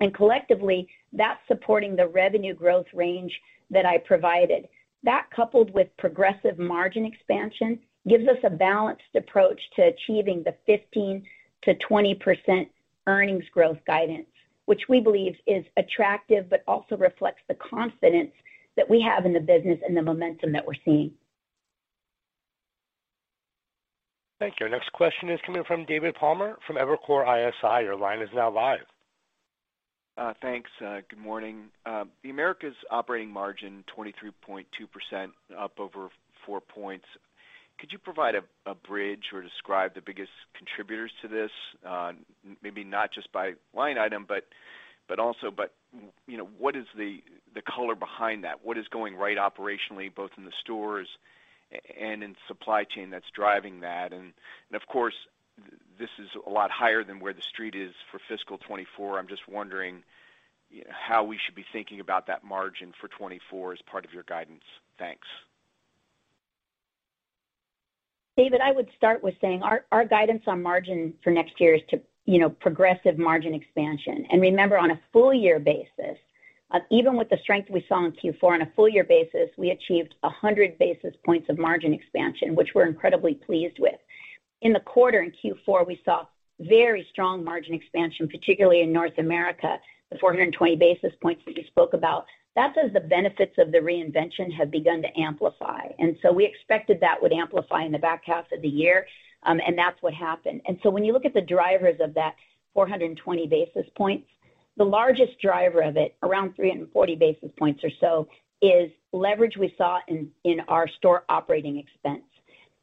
And 0.00 0.14
collectively, 0.14 0.88
that's 1.12 1.40
supporting 1.48 1.96
the 1.96 2.06
revenue 2.08 2.54
growth 2.54 2.86
range 2.92 3.40
that 3.70 3.86
I 3.86 3.98
provided. 3.98 4.68
That 5.02 5.26
coupled 5.34 5.72
with 5.72 5.88
progressive 5.96 6.58
margin 6.58 7.04
expansion 7.04 7.80
gives 8.08 8.28
us 8.28 8.38
a 8.44 8.50
balanced 8.50 9.02
approach 9.16 9.60
to 9.74 9.82
achieving 9.82 10.44
the 10.44 10.54
15%-20% 11.66 12.68
earnings 13.06 13.44
growth 13.52 13.78
guidance, 13.86 14.28
which 14.66 14.82
we 14.88 15.00
believe 15.00 15.36
is 15.46 15.64
attractive, 15.76 16.48
but 16.50 16.62
also 16.68 16.96
reflects 16.96 17.42
the 17.48 17.54
confidence 17.54 18.32
that 18.76 18.88
we 18.88 19.00
have 19.00 19.24
in 19.24 19.32
the 19.32 19.40
business 19.40 19.78
and 19.86 19.96
the 19.96 20.02
momentum 20.02 20.52
that 20.52 20.66
we're 20.66 20.74
seeing. 20.84 21.12
Thank 24.38 24.54
you. 24.60 24.66
Our 24.66 24.70
next 24.70 24.92
question 24.92 25.30
is 25.30 25.40
coming 25.46 25.64
from 25.66 25.86
David 25.86 26.14
Palmer 26.14 26.58
from 26.66 26.76
Evercore 26.76 27.24
ISI. 27.24 27.84
Your 27.84 27.96
line 27.96 28.20
is 28.20 28.28
now 28.34 28.50
live. 28.50 28.84
Uh, 30.18 30.32
thanks. 30.42 30.70
Uh, 30.84 31.00
good 31.08 31.18
morning. 31.18 31.64
Uh, 31.84 32.04
the 32.22 32.30
Americas 32.30 32.74
operating 32.90 33.30
margin 33.30 33.84
23.2% 33.96 34.64
up 35.58 35.72
over 35.78 36.08
4 36.44 36.60
points. 36.60 37.06
Could 37.78 37.92
you 37.92 37.98
provide 37.98 38.34
a 38.34 38.74
bridge 38.74 39.24
or 39.34 39.42
describe 39.42 39.94
the 39.94 40.00
biggest 40.00 40.30
contributors 40.56 41.12
to 41.20 41.28
this? 41.28 41.50
Maybe 42.62 42.84
not 42.84 43.12
just 43.12 43.30
by 43.32 43.52
line 43.74 43.98
item, 43.98 44.24
but 44.26 44.44
also, 45.18 45.50
but 45.50 45.72
you 46.26 46.36
know, 46.36 46.48
what 46.58 46.76
is 46.76 46.86
the 46.96 47.22
the 47.54 47.62
color 47.62 47.94
behind 47.94 48.44
that? 48.44 48.64
What 48.64 48.76
is 48.78 48.88
going 48.88 49.16
right 49.16 49.36
operationally, 49.36 50.14
both 50.14 50.30
in 50.36 50.44
the 50.44 50.52
stores 50.60 51.08
and 51.98 52.22
in 52.22 52.36
supply 52.48 52.84
chain 52.84 53.10
that's 53.10 53.30
driving 53.34 53.80
that? 53.80 54.12
And 54.12 54.32
and 54.70 54.76
of 54.76 54.86
course, 54.86 55.14
this 55.98 56.10
is 56.18 56.28
a 56.46 56.50
lot 56.50 56.70
higher 56.70 57.04
than 57.04 57.20
where 57.20 57.32
the 57.32 57.42
street 57.42 57.74
is 57.74 57.94
for 58.10 58.20
fiscal 58.28 58.58
2024. 58.58 59.18
I'm 59.18 59.28
just 59.28 59.48
wondering 59.48 60.02
how 60.90 61.24
we 61.24 61.38
should 61.38 61.54
be 61.54 61.64
thinking 61.72 62.00
about 62.00 62.26
that 62.26 62.44
margin 62.44 62.92
for 63.00 63.08
2024 63.08 63.74
as 63.74 63.78
part 63.82 64.04
of 64.04 64.12
your 64.12 64.24
guidance. 64.24 64.64
Thanks. 64.98 65.26
David, 68.36 68.60
I 68.60 68.72
would 68.72 68.88
start 68.96 69.22
with 69.22 69.34
saying 69.40 69.62
our 69.62 69.86
our 69.90 70.04
guidance 70.04 70.42
on 70.46 70.62
margin 70.62 71.14
for 71.24 71.30
next 71.30 71.58
year 71.58 71.74
is 71.74 71.82
to, 71.88 72.00
you 72.26 72.38
know, 72.38 72.50
progressive 72.50 73.18
margin 73.18 73.54
expansion. 73.54 74.26
And 74.30 74.40
remember, 74.40 74.76
on 74.76 74.90
a 74.90 75.00
full 75.12 75.32
year 75.32 75.58
basis, 75.58 76.18
uh, 76.72 76.80
even 76.90 77.16
with 77.16 77.28
the 77.30 77.38
strength 77.42 77.70
we 77.70 77.84
saw 77.88 78.04
in 78.04 78.12
Q4, 78.12 78.54
on 78.54 78.62
a 78.62 78.72
full 78.74 78.88
year 78.88 79.04
basis, 79.04 79.48
we 79.56 79.70
achieved 79.70 80.14
100 80.20 80.78
basis 80.78 81.14
points 81.24 81.48
of 81.48 81.58
margin 81.58 81.94
expansion, 81.94 82.56
which 82.56 82.70
we're 82.74 82.88
incredibly 82.88 83.34
pleased 83.34 83.78
with. 83.78 83.94
In 84.62 84.72
the 84.72 84.80
quarter, 84.80 85.22
in 85.22 85.32
Q4, 85.32 85.86
we 85.86 86.00
saw 86.04 86.26
very 86.58 87.06
strong 87.10 87.44
margin 87.44 87.74
expansion, 87.74 88.28
particularly 88.28 88.80
in 88.80 88.92
North 88.92 89.16
America, 89.18 89.78
the 90.10 90.18
420 90.18 90.76
basis 90.76 91.12
points 91.22 91.42
that 91.46 91.56
you 91.56 91.64
spoke 91.68 91.92
about. 91.92 92.26
That's 92.56 92.76
as 92.82 92.92
the 92.92 93.00
benefits 93.00 93.54
of 93.58 93.70
the 93.70 93.78
reinvention 93.78 94.52
have 94.56 94.70
begun 94.70 95.02
to 95.02 95.20
amplify. 95.20 95.88
And 95.98 96.16
so 96.22 96.32
we 96.32 96.46
expected 96.46 96.98
that 97.00 97.20
would 97.20 97.32
amplify 97.32 97.84
in 97.84 97.92
the 97.92 97.98
back 97.98 98.22
half 98.24 98.50
of 98.50 98.62
the 98.62 98.68
year, 98.68 99.06
Um, 99.42 99.60
and 99.66 99.76
that's 99.78 100.00
what 100.02 100.14
happened. 100.14 100.62
And 100.66 100.78
so 100.82 100.90
when 100.90 101.04
you 101.04 101.12
look 101.12 101.24
at 101.24 101.34
the 101.34 101.40
drivers 101.40 102.00
of 102.00 102.14
that 102.14 102.34
420 102.74 103.46
basis 103.46 103.86
points, 103.96 104.28
the 104.76 104.84
largest 104.84 105.40
driver 105.40 105.80
of 105.80 105.96
it, 105.96 106.16
around 106.22 106.54
340 106.56 107.16
basis 107.16 107.50
points 107.58 107.82
or 107.82 107.90
so, 108.00 108.28
is 108.60 108.90
leverage 109.12 109.56
we 109.56 109.74
saw 109.78 110.00
in 110.08 110.60
our 110.68 110.88
store 110.88 111.24
operating 111.28 111.78
expense. 111.78 112.24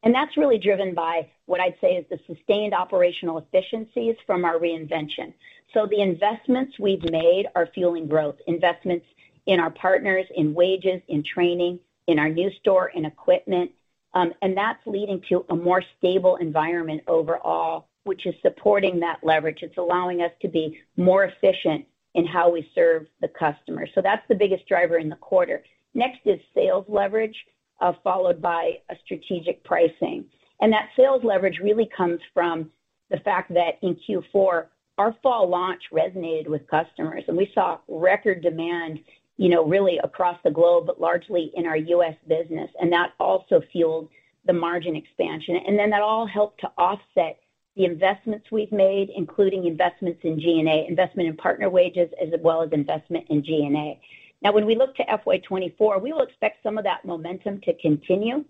And 0.04 0.14
that's 0.14 0.36
really 0.36 0.58
driven 0.58 0.94
by 0.94 1.30
what 1.46 1.62
I'd 1.62 1.76
say 1.80 1.96
is 1.96 2.06
the 2.10 2.20
sustained 2.28 2.74
operational 2.74 3.38
efficiencies 3.38 4.16
from 4.26 4.44
our 4.44 4.60
reinvention. 4.60 5.34
So 5.74 5.88
the 5.88 6.02
investments 6.02 6.78
we've 6.78 7.10
made 7.10 7.48
are 7.56 7.68
fueling 7.74 8.08
growth, 8.08 8.36
investments 8.48 9.06
in 9.46 9.60
our 9.60 9.72
partners, 9.72 10.26
in 10.36 10.54
wages, 10.54 11.02
in 11.08 11.24
training, 11.24 11.80
in 12.08 12.20
our 12.20 12.30
new 12.30 12.52
store, 12.60 12.90
in 12.90 13.06
equipment, 13.06 13.72
Um, 14.14 14.34
and 14.42 14.56
that's 14.56 14.86
leading 14.86 15.22
to 15.30 15.46
a 15.50 15.56
more 15.56 15.84
stable 15.98 16.36
environment 16.38 17.02
overall, 17.08 17.88
which 18.04 18.26
is 18.26 18.36
supporting 18.42 19.00
that 19.00 19.20
leverage. 19.24 19.60
It's 19.62 19.78
allowing 19.78 20.22
us 20.22 20.32
to 20.42 20.48
be 20.48 20.80
more 20.98 21.24
efficient 21.26 21.86
in 22.16 22.26
how 22.28 22.52
we 22.52 22.70
serve 22.76 23.08
the 23.22 23.28
customer. 23.28 23.88
So 23.96 24.02
that's 24.02 24.22
the 24.30 24.36
biggest 24.36 24.68
driver 24.68 24.98
in 24.98 25.10
the 25.10 25.16
quarter. 25.16 25.64
Next 25.96 26.20
is 26.26 26.40
sales 26.54 26.86
leverage, 26.88 27.36
uh, 27.82 27.94
followed 28.04 28.42
by 28.42 28.80
a 28.90 28.96
strategic 29.04 29.64
pricing. 29.64 30.26
And 30.62 30.72
that 30.72 30.90
sales 30.96 31.24
leverage 31.24 31.60
really 31.62 31.90
comes 31.96 32.20
from 32.34 32.70
the 33.10 33.18
fact 33.18 33.54
that 33.54 33.80
in 33.82 33.98
Q4, 34.08 34.66
our 34.98 35.16
fall 35.24 35.50
launch 35.50 35.82
resonated 35.92 36.48
with 36.48 36.68
customers, 36.68 37.24
and 37.28 37.36
we 37.36 37.52
saw 37.54 37.80
record 37.88 38.44
demand, 38.44 39.00
you 39.38 39.50
know, 39.50 39.66
really 39.66 40.00
across 40.04 40.38
the 40.44 40.52
globe, 40.52 40.86
but 40.86 41.02
largely 41.02 41.52
in 41.56 41.66
our 41.66 41.78
U.S. 41.78 42.16
business, 42.28 42.70
and 42.80 42.92
that 42.92 43.14
also 43.20 43.62
fueled 43.72 44.10
the 44.46 44.54
margin 44.54 44.96
expansion. 44.96 45.60
And 45.66 45.78
then 45.78 45.90
that 45.92 46.02
all 46.02 46.28
helped 46.28 46.62
to 46.62 46.72
offset 46.78 47.40
the 47.76 47.86
investments 47.86 48.48
we've 48.52 48.72
made, 48.72 49.10
including 49.16 49.66
investments 49.66 50.20
in 50.24 50.40
G&A, 50.40 50.86
investment 50.88 51.30
in 51.30 51.36
partner 51.36 51.70
wages, 51.70 52.10
as 52.22 52.30
well 52.42 52.62
as 52.62 52.72
investment 52.72 53.26
in 53.30 53.44
G&A. 53.44 54.00
Now, 54.44 54.52
when 54.52 54.66
we 54.66 54.76
look 54.76 54.96
to 54.98 55.04
FY 55.06 55.38
2024, 55.38 56.00
we 56.00 56.12
will 56.12 56.22
expect 56.22 56.62
some 56.62 56.78
of 56.78 56.84
that 56.84 57.06
momentum 57.06 57.62
to 57.62 57.74
continue, 57.82 58.44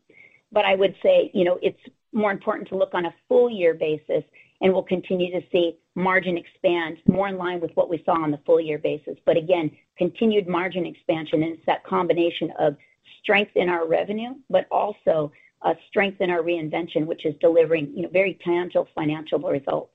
but 0.51 0.65
I 0.65 0.75
would 0.75 0.95
say, 1.01 1.31
you 1.33 1.45
know, 1.45 1.59
it's 1.61 1.79
more 2.11 2.31
important 2.31 2.67
to 2.69 2.77
look 2.77 2.93
on 2.93 3.05
a 3.05 3.15
full 3.27 3.49
year 3.49 3.73
basis, 3.73 4.23
and 4.63 4.73
we'll 4.73 4.81
continue 4.81 5.29
to 5.31 5.45
see 5.51 5.77
margin 5.93 6.37
expand 6.37 6.97
more 7.07 7.27
in 7.27 7.37
line 7.37 7.59
with 7.59 7.71
what 7.75 7.89
we 7.89 8.01
saw 8.05 8.13
on 8.13 8.31
the 8.31 8.39
full 8.45 8.59
year 8.59 8.79
basis. 8.79 9.17
But 9.25 9.37
again, 9.37 9.69
continued 9.97 10.47
margin 10.47 10.85
expansion, 10.85 11.43
and 11.43 11.53
it's 11.53 11.65
that 11.67 11.83
combination 11.83 12.51
of 12.57 12.77
strength 13.21 13.51
in 13.55 13.69
our 13.69 13.85
revenue, 13.85 14.33
but 14.49 14.65
also 14.71 15.31
a 15.61 15.75
strength 15.89 16.21
in 16.21 16.29
our 16.29 16.41
reinvention, 16.41 17.05
which 17.05 17.25
is 17.25 17.35
delivering, 17.41 17.91
you 17.93 18.03
know, 18.03 18.09
very 18.09 18.39
tangible 18.43 18.87
financial 18.95 19.39
results. 19.39 19.91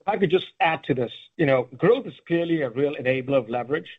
If 0.00 0.08
I 0.08 0.16
could 0.18 0.30
just 0.30 0.46
add 0.60 0.84
to 0.84 0.94
this. 0.94 1.12
You 1.36 1.46
know, 1.46 1.68
growth 1.76 2.06
is 2.06 2.14
clearly 2.28 2.62
a 2.62 2.70
real 2.70 2.94
enabler 2.94 3.38
of 3.38 3.48
leverage, 3.48 3.90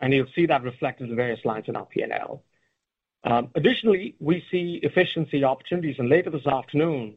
and 0.00 0.14
you'll 0.14 0.26
see 0.34 0.46
that 0.46 0.62
reflected 0.62 1.10
in 1.10 1.16
various 1.16 1.44
lines 1.44 1.66
in 1.68 1.76
our 1.76 1.84
P&L. 1.84 2.42
Um, 3.24 3.50
additionally, 3.54 4.14
we 4.18 4.42
see 4.50 4.80
efficiency 4.82 5.44
opportunities, 5.44 5.96
and 5.98 6.08
later 6.08 6.30
this 6.30 6.46
afternoon, 6.46 7.16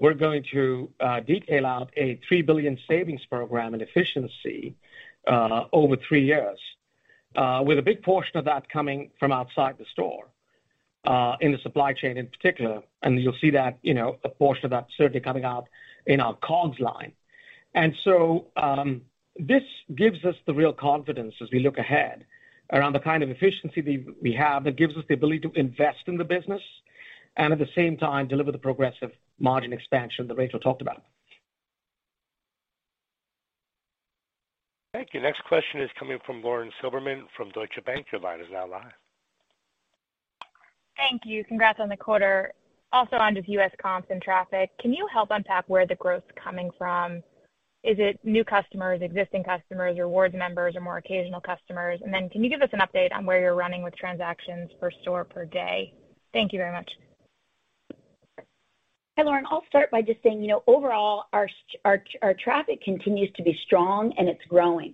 we're 0.00 0.14
going 0.14 0.44
to 0.52 0.90
uh, 1.00 1.20
detail 1.20 1.66
out 1.66 1.90
a 1.96 2.20
3 2.28 2.42
billion 2.42 2.78
savings 2.88 3.24
program 3.26 3.74
in 3.74 3.80
efficiency 3.80 4.74
uh, 5.26 5.64
over 5.72 5.96
three 5.96 6.24
years, 6.24 6.58
uh, 7.36 7.62
with 7.64 7.78
a 7.78 7.82
big 7.82 8.02
portion 8.02 8.36
of 8.36 8.44
that 8.44 8.68
coming 8.68 9.10
from 9.18 9.32
outside 9.32 9.76
the 9.78 9.86
store 9.92 10.26
in 11.40 11.52
the 11.52 11.58
supply 11.58 11.92
chain 11.92 12.16
in 12.16 12.26
particular. 12.26 12.82
And 13.02 13.20
you'll 13.20 13.36
see 13.40 13.50
that, 13.50 13.78
you 13.82 13.94
know, 13.94 14.16
a 14.24 14.28
portion 14.28 14.64
of 14.64 14.70
that 14.70 14.86
certainly 14.96 15.20
coming 15.20 15.44
out 15.44 15.68
in 16.06 16.20
our 16.20 16.34
COGS 16.34 16.80
line. 16.80 17.12
And 17.74 17.94
so 18.02 18.46
um 18.56 19.02
this 19.36 19.62
gives 19.94 20.24
us 20.24 20.36
the 20.46 20.54
real 20.54 20.72
confidence 20.72 21.34
as 21.42 21.50
we 21.50 21.58
look 21.58 21.78
ahead 21.78 22.24
around 22.72 22.92
the 22.92 23.00
kind 23.00 23.22
of 23.22 23.30
efficiency 23.30 24.06
we 24.22 24.32
have, 24.32 24.64
that 24.64 24.76
gives 24.76 24.96
us 24.96 25.04
the 25.08 25.14
ability 25.14 25.40
to 25.40 25.52
invest 25.54 25.98
in 26.06 26.16
the 26.16 26.24
business 26.24 26.62
and 27.36 27.52
at 27.52 27.58
the 27.58 27.68
same 27.74 27.96
time, 27.96 28.28
deliver 28.28 28.52
the 28.52 28.58
progressive 28.58 29.10
margin 29.38 29.72
expansion 29.72 30.28
that 30.28 30.36
Rachel 30.36 30.60
talked 30.60 30.82
about. 30.82 31.02
Thank 34.92 35.08
you. 35.12 35.20
Next 35.20 35.42
question 35.48 35.80
is 35.80 35.90
coming 35.98 36.18
from 36.24 36.40
Lauren 36.40 36.70
Silberman 36.80 37.22
from 37.36 37.50
Deutsche 37.50 37.84
Bank. 37.84 38.06
Your 38.12 38.20
line 38.20 38.40
is 38.40 38.46
now 38.52 38.68
live. 38.68 38.92
Thank 40.96 41.22
you. 41.24 41.44
Congrats 41.44 41.80
on 41.80 41.88
the 41.88 41.96
quarter. 41.96 42.52
Also 42.92 43.16
on 43.16 43.34
just 43.34 43.48
U.S. 43.48 43.72
comps 43.82 44.06
and 44.10 44.22
traffic, 44.22 44.70
can 44.80 44.92
you 44.92 45.08
help 45.12 45.30
unpack 45.32 45.64
where 45.66 45.84
the 45.84 45.96
growth's 45.96 46.30
coming 46.42 46.70
from? 46.78 47.16
Is 47.82 47.96
it 47.98 48.20
new 48.22 48.44
customers, 48.44 49.00
existing 49.02 49.42
customers, 49.42 49.98
rewards 49.98 50.34
members, 50.34 50.76
or 50.76 50.80
more 50.80 50.98
occasional 50.98 51.40
customers? 51.40 51.98
And 52.02 52.14
then 52.14 52.30
can 52.30 52.44
you 52.44 52.48
give 52.48 52.62
us 52.62 52.70
an 52.72 52.78
update 52.78 53.12
on 53.12 53.26
where 53.26 53.40
you're 53.40 53.56
running 53.56 53.82
with 53.82 53.96
transactions 53.96 54.70
per 54.80 54.92
store 55.02 55.24
per 55.24 55.44
day? 55.44 55.92
Thank 56.32 56.52
you 56.52 56.60
very 56.60 56.72
much. 56.72 56.88
Hi, 59.16 59.22
Lauren. 59.22 59.44
I'll 59.48 59.64
start 59.68 59.92
by 59.92 60.02
just 60.02 60.20
saying, 60.24 60.42
you 60.42 60.48
know, 60.48 60.64
overall, 60.66 61.26
our 61.32 61.48
our 61.84 62.34
traffic 62.34 62.82
continues 62.82 63.30
to 63.36 63.44
be 63.44 63.56
strong, 63.64 64.12
and 64.18 64.28
it's 64.28 64.44
growing. 64.48 64.92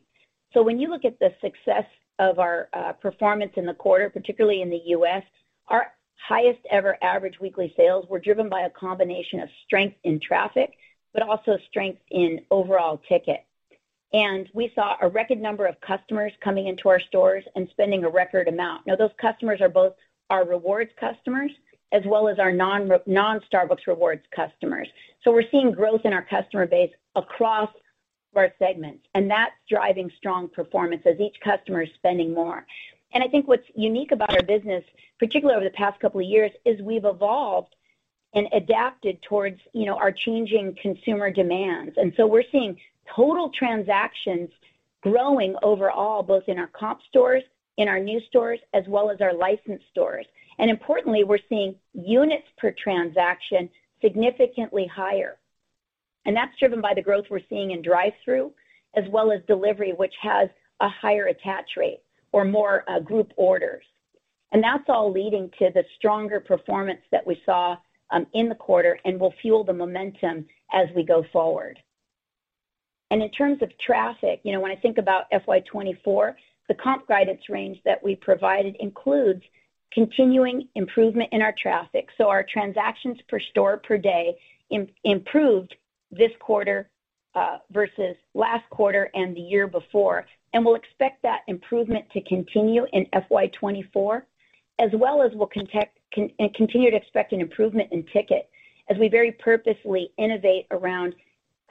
So 0.53 0.63
when 0.63 0.79
you 0.79 0.89
look 0.89 1.07
at 1.07 1.19
the 1.19 1.33
success 1.41 1.87
of 2.19 2.39
our 2.39 2.69
uh, 2.75 2.93
performance 2.93 3.53
in 3.57 3.65
the 3.65 3.73
quarter, 3.73 4.11
particularly 4.11 4.61
in 4.61 4.69
the 4.69 4.83
U.S., 4.89 5.23
our 5.69 5.95
highest 6.29 6.59
ever 6.71 6.99
average 7.03 7.41
weekly 7.41 7.73
sales 7.79 8.07
were 8.11 8.19
driven 8.19 8.51
by 8.51 8.63
a 8.63 8.71
combination 8.71 9.41
of 9.41 9.49
strength 9.65 9.97
in 10.05 10.21
traffic, 10.21 10.75
but 11.15 11.23
also 11.23 11.57
strength 11.71 12.03
in 12.11 12.43
overall 12.51 13.01
ticket. 13.09 13.47
And 14.13 14.51
we 14.53 14.71
saw 14.75 14.97
a 15.01 15.09
record 15.09 15.41
number 15.41 15.65
of 15.65 15.81
customers 15.81 16.33
coming 16.45 16.67
into 16.67 16.91
our 16.91 17.01
stores 17.01 17.45
and 17.57 17.69
spending 17.71 18.05
a 18.05 18.11
record 18.11 18.49
amount. 18.49 18.87
Now, 18.87 18.97
those 18.97 19.13
customers 19.19 19.63
are 19.63 19.71
both 19.71 19.95
our 20.29 20.45
rewards 20.45 20.91
customers 21.01 21.53
as 21.93 22.03
well 22.07 22.29
as 22.29 22.39
our 22.39 22.53
non-Starbucks 22.53 23.87
Rewards 23.87 24.25
customers. 24.35 24.89
So 25.23 25.33
we're 25.33 25.49
seeing 25.51 25.73
growth 25.73 26.03
in 26.05 26.13
our 26.13 26.23
customer 26.23 26.67
base 26.67 26.93
across 27.17 27.71
our 28.37 28.53
segments, 28.59 29.05
and 29.15 29.29
that's 29.31 29.55
driving 29.69 30.11
strong 30.17 30.49
performance 30.49 31.03
as 31.05 31.19
each 31.19 31.37
customer 31.41 31.83
is 31.83 31.91
spending 31.97 32.33
more. 32.33 32.65
And 33.13 33.25
I 33.25 33.29
think 33.29 33.49
what's 33.49 33.67
unique 33.75 34.13
about 34.13 34.35
our 34.35 34.43
business, 34.43 34.85
particularly 35.19 35.57
over 35.57 35.65
the 35.65 35.77
past 35.77 35.99
couple 35.99 36.21
of 36.21 36.27
years, 36.27 36.53
is 36.65 36.81
we've 36.81 37.05
evolved 37.05 37.75
and 38.35 38.47
adapted 38.53 39.21
towards, 39.23 39.61
you 39.73 39.85
know, 39.85 39.97
our 39.97 40.13
changing 40.13 40.77
consumer 40.81 41.33
demands. 41.33 41.97
And 41.97 42.13
so 42.17 42.29
we're 42.29 42.45
seeing 42.53 42.79
total 43.13 43.49
transactions 43.49 44.51
growing 45.03 45.57
overall, 45.65 46.23
both 46.23 46.45
in 46.47 46.57
our 46.57 46.69
comp 46.69 47.01
stores, 47.09 47.43
in 47.79 47.89
our 47.89 47.99
new 47.99 48.21
stores, 48.29 48.61
as 48.75 48.85
well 48.87 49.11
as 49.11 49.21
our 49.21 49.35
licensed 49.35 49.87
stores. 49.91 50.27
And 50.61 50.71
importantly, 50.71 51.25
we're 51.25 51.39
seeing 51.49 51.75
units 51.95 52.47
per 52.59 52.73
transaction 52.73 53.71
significantly 54.03 54.87
higher. 54.87 55.39
And 56.27 56.37
that's 56.37 56.57
driven 56.59 56.83
by 56.83 56.93
the 56.95 57.03
growth 57.03 57.25
we're 57.31 57.41
seeing 57.49 57.71
in 57.71 57.81
drive-thru 57.81 58.53
as 58.95 59.05
well 59.09 59.33
as 59.33 59.41
delivery, 59.49 59.95
which 59.95 60.13
has 60.21 60.51
a 60.81 60.89
higher 60.89 61.27
attach 61.27 61.71
rate 61.79 62.01
or 62.33 62.45
more 62.45 62.85
uh, 62.89 63.01
group 63.01 63.33
orders. 63.37 63.85
And 64.53 64.63
that's 64.63 64.85
all 64.89 65.11
leading 65.11 65.51
to 65.59 65.71
the 65.75 65.85
stronger 65.97 66.41
performance 66.41 67.01
that 67.11 67.27
we 67.27 67.41
saw 67.47 67.77
um, 68.11 68.27
in 68.35 68.51
the 68.51 68.55
quarter 68.55 68.99
and 69.07 69.19
will 69.19 69.33
fuel 69.41 69.65
the 69.65 69.73
momentum 69.73 70.47
as 70.75 70.89
we 70.95 71.05
go 71.05 71.25
forward. 71.33 71.79
And 73.11 73.23
in 73.23 73.31
terms 73.31 73.63
of 73.63 73.71
traffic, 73.79 74.41
you 74.43 74.53
know, 74.53 74.61
when 74.61 74.73
I 74.73 74.77
think 74.77 74.99
about 74.99 75.25
FY 75.31 75.61
2024, 75.61 76.37
the 76.69 76.75
comp 76.75 77.09
guidance 77.09 77.49
range 77.49 77.79
that 77.87 78.03
we 78.03 78.15
provided 78.15 78.77
includes 78.79 79.43
continuing 79.93 80.69
improvement 80.75 81.29
in 81.33 81.43
our 81.43 81.55
traffic. 81.61 82.09
So 82.17 82.29
our 82.29 82.45
transactions 82.45 83.19
per 83.29 83.41
store 83.41 83.79
per 83.79 83.99
day 83.99 84.37
improved 85.05 85.75
this 86.11 86.31
quarter 86.39 86.89
uh, 87.35 87.59
versus 87.71 88.17
last 88.35 88.69
quarter 88.71 89.11
and 89.15 89.37
the 89.37 89.41
year 89.41 89.67
before. 89.67 90.27
And 90.53 90.65
we'll 90.65 90.75
expect 90.75 91.23
that 91.23 91.41
improvement 91.47 92.07
to 92.13 92.21
continue 92.23 92.87
in 92.93 93.07
FY 93.13 93.47
2024, 93.49 94.27
as 94.81 94.91
well 94.95 95.23
as 95.23 95.33
we'll 95.35 95.47
continue 95.47 96.91
to 96.91 96.97
expect 96.97 97.33
an 97.33 97.41
improvement 97.41 97.93
in 97.93 98.05
ticket 98.13 98.51
as 98.89 98.99
we 98.99 99.09
very 99.09 99.33
purposely 99.33 100.11
innovate 100.19 100.67
around 100.73 101.15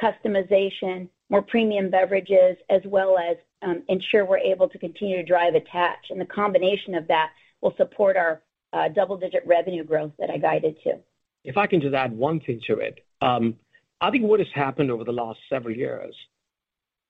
customization, 0.01 1.09
more 1.29 1.41
premium 1.41 1.89
beverages, 1.89 2.55
as 2.69 2.81
well 2.85 3.17
as 3.17 3.35
um, 3.61 3.83
ensure 3.89 4.25
we're 4.25 4.37
able 4.37 4.69
to 4.69 4.77
continue 4.77 5.17
to 5.17 5.23
drive 5.23 5.53
attach. 5.55 6.09
And 6.09 6.21
the 6.21 6.25
combination 6.25 6.95
of 6.95 7.07
that 7.09 7.31
will 7.61 7.73
support 7.77 8.17
our 8.17 8.41
uh, 8.73 8.89
double-digit 8.89 9.43
revenue 9.45 9.83
growth 9.83 10.11
that 10.19 10.29
I 10.29 10.37
guided 10.37 10.77
to. 10.83 10.99
If 11.43 11.57
I 11.57 11.67
can 11.67 11.81
just 11.81 11.95
add 11.95 12.11
one 12.11 12.39
thing 12.39 12.61
to 12.67 12.79
it. 12.79 13.05
Um, 13.21 13.55
I 14.01 14.11
think 14.11 14.25
what 14.25 14.39
has 14.39 14.49
happened 14.53 14.91
over 14.91 15.03
the 15.03 15.11
last 15.11 15.39
several 15.49 15.75
years 15.75 16.15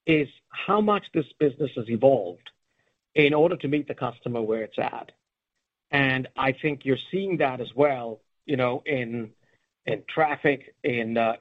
is 0.06 0.28
how 0.48 0.80
much 0.80 1.04
this 1.14 1.26
business 1.38 1.70
has 1.76 1.88
evolved 1.88 2.50
in 3.14 3.34
order 3.34 3.56
to 3.56 3.68
meet 3.68 3.86
the 3.86 3.94
customer 3.94 4.40
where 4.40 4.62
it's 4.62 4.78
at. 4.78 5.12
And 5.90 6.28
I 6.36 6.52
think 6.52 6.84
you're 6.84 6.96
seeing 7.10 7.36
that 7.38 7.60
as 7.60 7.68
well, 7.74 8.20
you 8.46 8.56
know, 8.56 8.82
in 8.86 9.32
traffic, 10.08 10.74
uh, 10.84 10.88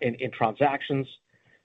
in 0.01 0.31
transactions, 0.37 1.07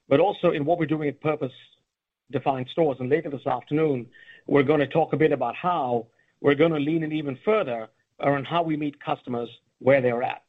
but 0.07 0.19
also 0.19 0.51
in 0.51 0.65
what 0.65 0.77
we're 0.77 0.85
doing 0.85 1.09
at 1.09 1.19
purpose-defined 1.21 2.67
stores. 2.71 2.97
And 2.99 3.09
later 3.09 3.29
this 3.29 3.47
afternoon, 3.47 4.07
we're 4.45 4.63
gonna 4.63 4.87
talk 4.87 5.13
a 5.13 5.17
bit 5.17 5.31
about 5.31 5.55
how 5.55 6.07
we're 6.41 6.55
gonna 6.55 6.79
lean 6.79 7.03
in 7.03 7.11
even 7.11 7.37
further 7.43 7.87
around 8.21 8.45
how 8.45 8.63
we 8.63 8.77
meet 8.77 8.99
customers 9.03 9.49
where 9.79 10.01
they're 10.01 10.23
at. 10.23 10.41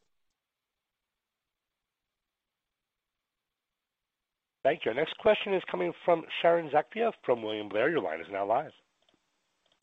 Thank 4.62 4.84
you. 4.84 4.90
Our 4.90 4.96
next 4.96 5.16
question 5.18 5.54
is 5.54 5.62
coming 5.70 5.92
from 6.04 6.24
Sharon 6.42 6.70
Zackfia 6.70 7.12
from 7.24 7.42
William 7.42 7.68
Blair. 7.68 7.88
Your 7.88 8.00
line 8.00 8.20
is 8.20 8.26
now 8.32 8.46
live. 8.46 8.72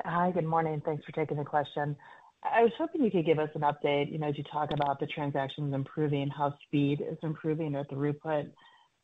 Hi, 0.03 0.31
good 0.31 0.43
morning. 0.43 0.81
Thanks 0.83 1.05
for 1.05 1.13
taking 1.13 1.37
the 1.37 1.45
question. 1.45 1.95
I 2.43 2.63
was 2.63 2.71
hoping 2.77 3.03
you 3.03 3.11
could 3.11 3.25
give 3.25 3.39
us 3.39 3.49
an 3.55 3.61
update, 3.61 4.11
you 4.11 4.17
know, 4.17 4.27
as 4.27 4.37
you 4.37 4.43
talk 4.51 4.71
about 4.73 4.99
the 4.99 5.07
transactions 5.07 5.73
improving, 5.73 6.27
how 6.27 6.53
speed 6.67 6.99
is 6.99 7.17
improving 7.23 7.75
or 7.75 7.85
throughput, 7.85 8.49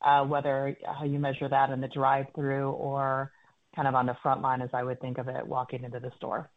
uh, 0.02 0.26
whether 0.26 0.76
uh, 0.86 0.94
how 0.94 1.06
you 1.06 1.20
measure 1.20 1.48
that 1.48 1.70
in 1.70 1.80
the 1.80 1.88
drive-thru 1.88 2.72
or 2.72 3.32
kind 3.76 3.88
of 3.88 3.96
on 3.96 4.06
the 4.06 4.18
front 4.22 4.42
line, 4.42 4.62
as 4.62 4.70
I 4.74 4.84
would 4.84 5.00
think 5.00 5.18
of 5.18 5.30
it, 5.30 5.48
walking 5.48 5.86
into 5.86 6.00
the 6.02 6.12
store. 6.18 6.50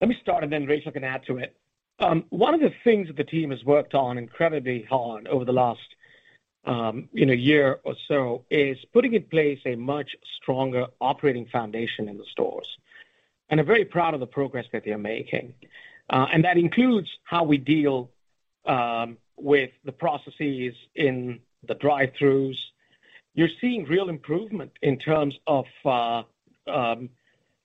Let 0.00 0.08
me 0.08 0.16
start, 0.22 0.44
and 0.44 0.52
then 0.52 0.66
Rachel 0.66 0.92
can 0.92 1.04
add 1.04 1.24
to 1.26 1.38
it. 1.38 1.54
Um, 1.98 2.24
one 2.30 2.54
of 2.54 2.60
the 2.60 2.72
things 2.84 3.08
that 3.08 3.16
the 3.16 3.24
team 3.24 3.50
has 3.50 3.62
worked 3.64 3.94
on 3.94 4.16
incredibly 4.16 4.82
hard 4.82 5.28
over 5.28 5.44
the 5.44 5.52
last, 5.52 5.80
um, 6.64 7.10
you 7.12 7.26
know, 7.26 7.34
year 7.34 7.80
or 7.84 7.94
so 8.08 8.44
is 8.50 8.78
putting 8.94 9.12
in 9.12 9.24
place 9.24 9.58
a 9.66 9.74
much 9.74 10.16
stronger 10.40 10.86
operating 11.00 11.46
foundation 11.46 12.08
in 12.08 12.16
the 12.16 12.24
stores. 12.30 12.66
And 13.50 13.60
I'm 13.60 13.66
very 13.66 13.84
proud 13.84 14.14
of 14.14 14.20
the 14.20 14.26
progress 14.26 14.64
that 14.72 14.84
they're 14.84 14.98
making. 14.98 15.54
Uh 16.08 16.26
and 16.32 16.44
that 16.44 16.56
includes 16.56 17.08
how 17.24 17.44
we 17.44 17.58
deal 17.58 18.10
um, 18.64 19.18
with 19.36 19.70
the 19.84 19.92
processes 19.92 20.74
in 20.94 21.40
the 21.68 21.74
drive-throughs. 21.74 22.56
You're 23.34 23.54
seeing 23.60 23.84
real 23.84 24.08
improvement 24.08 24.72
in 24.82 24.98
terms 24.98 25.34
of 25.46 25.66
uh, 25.84 26.22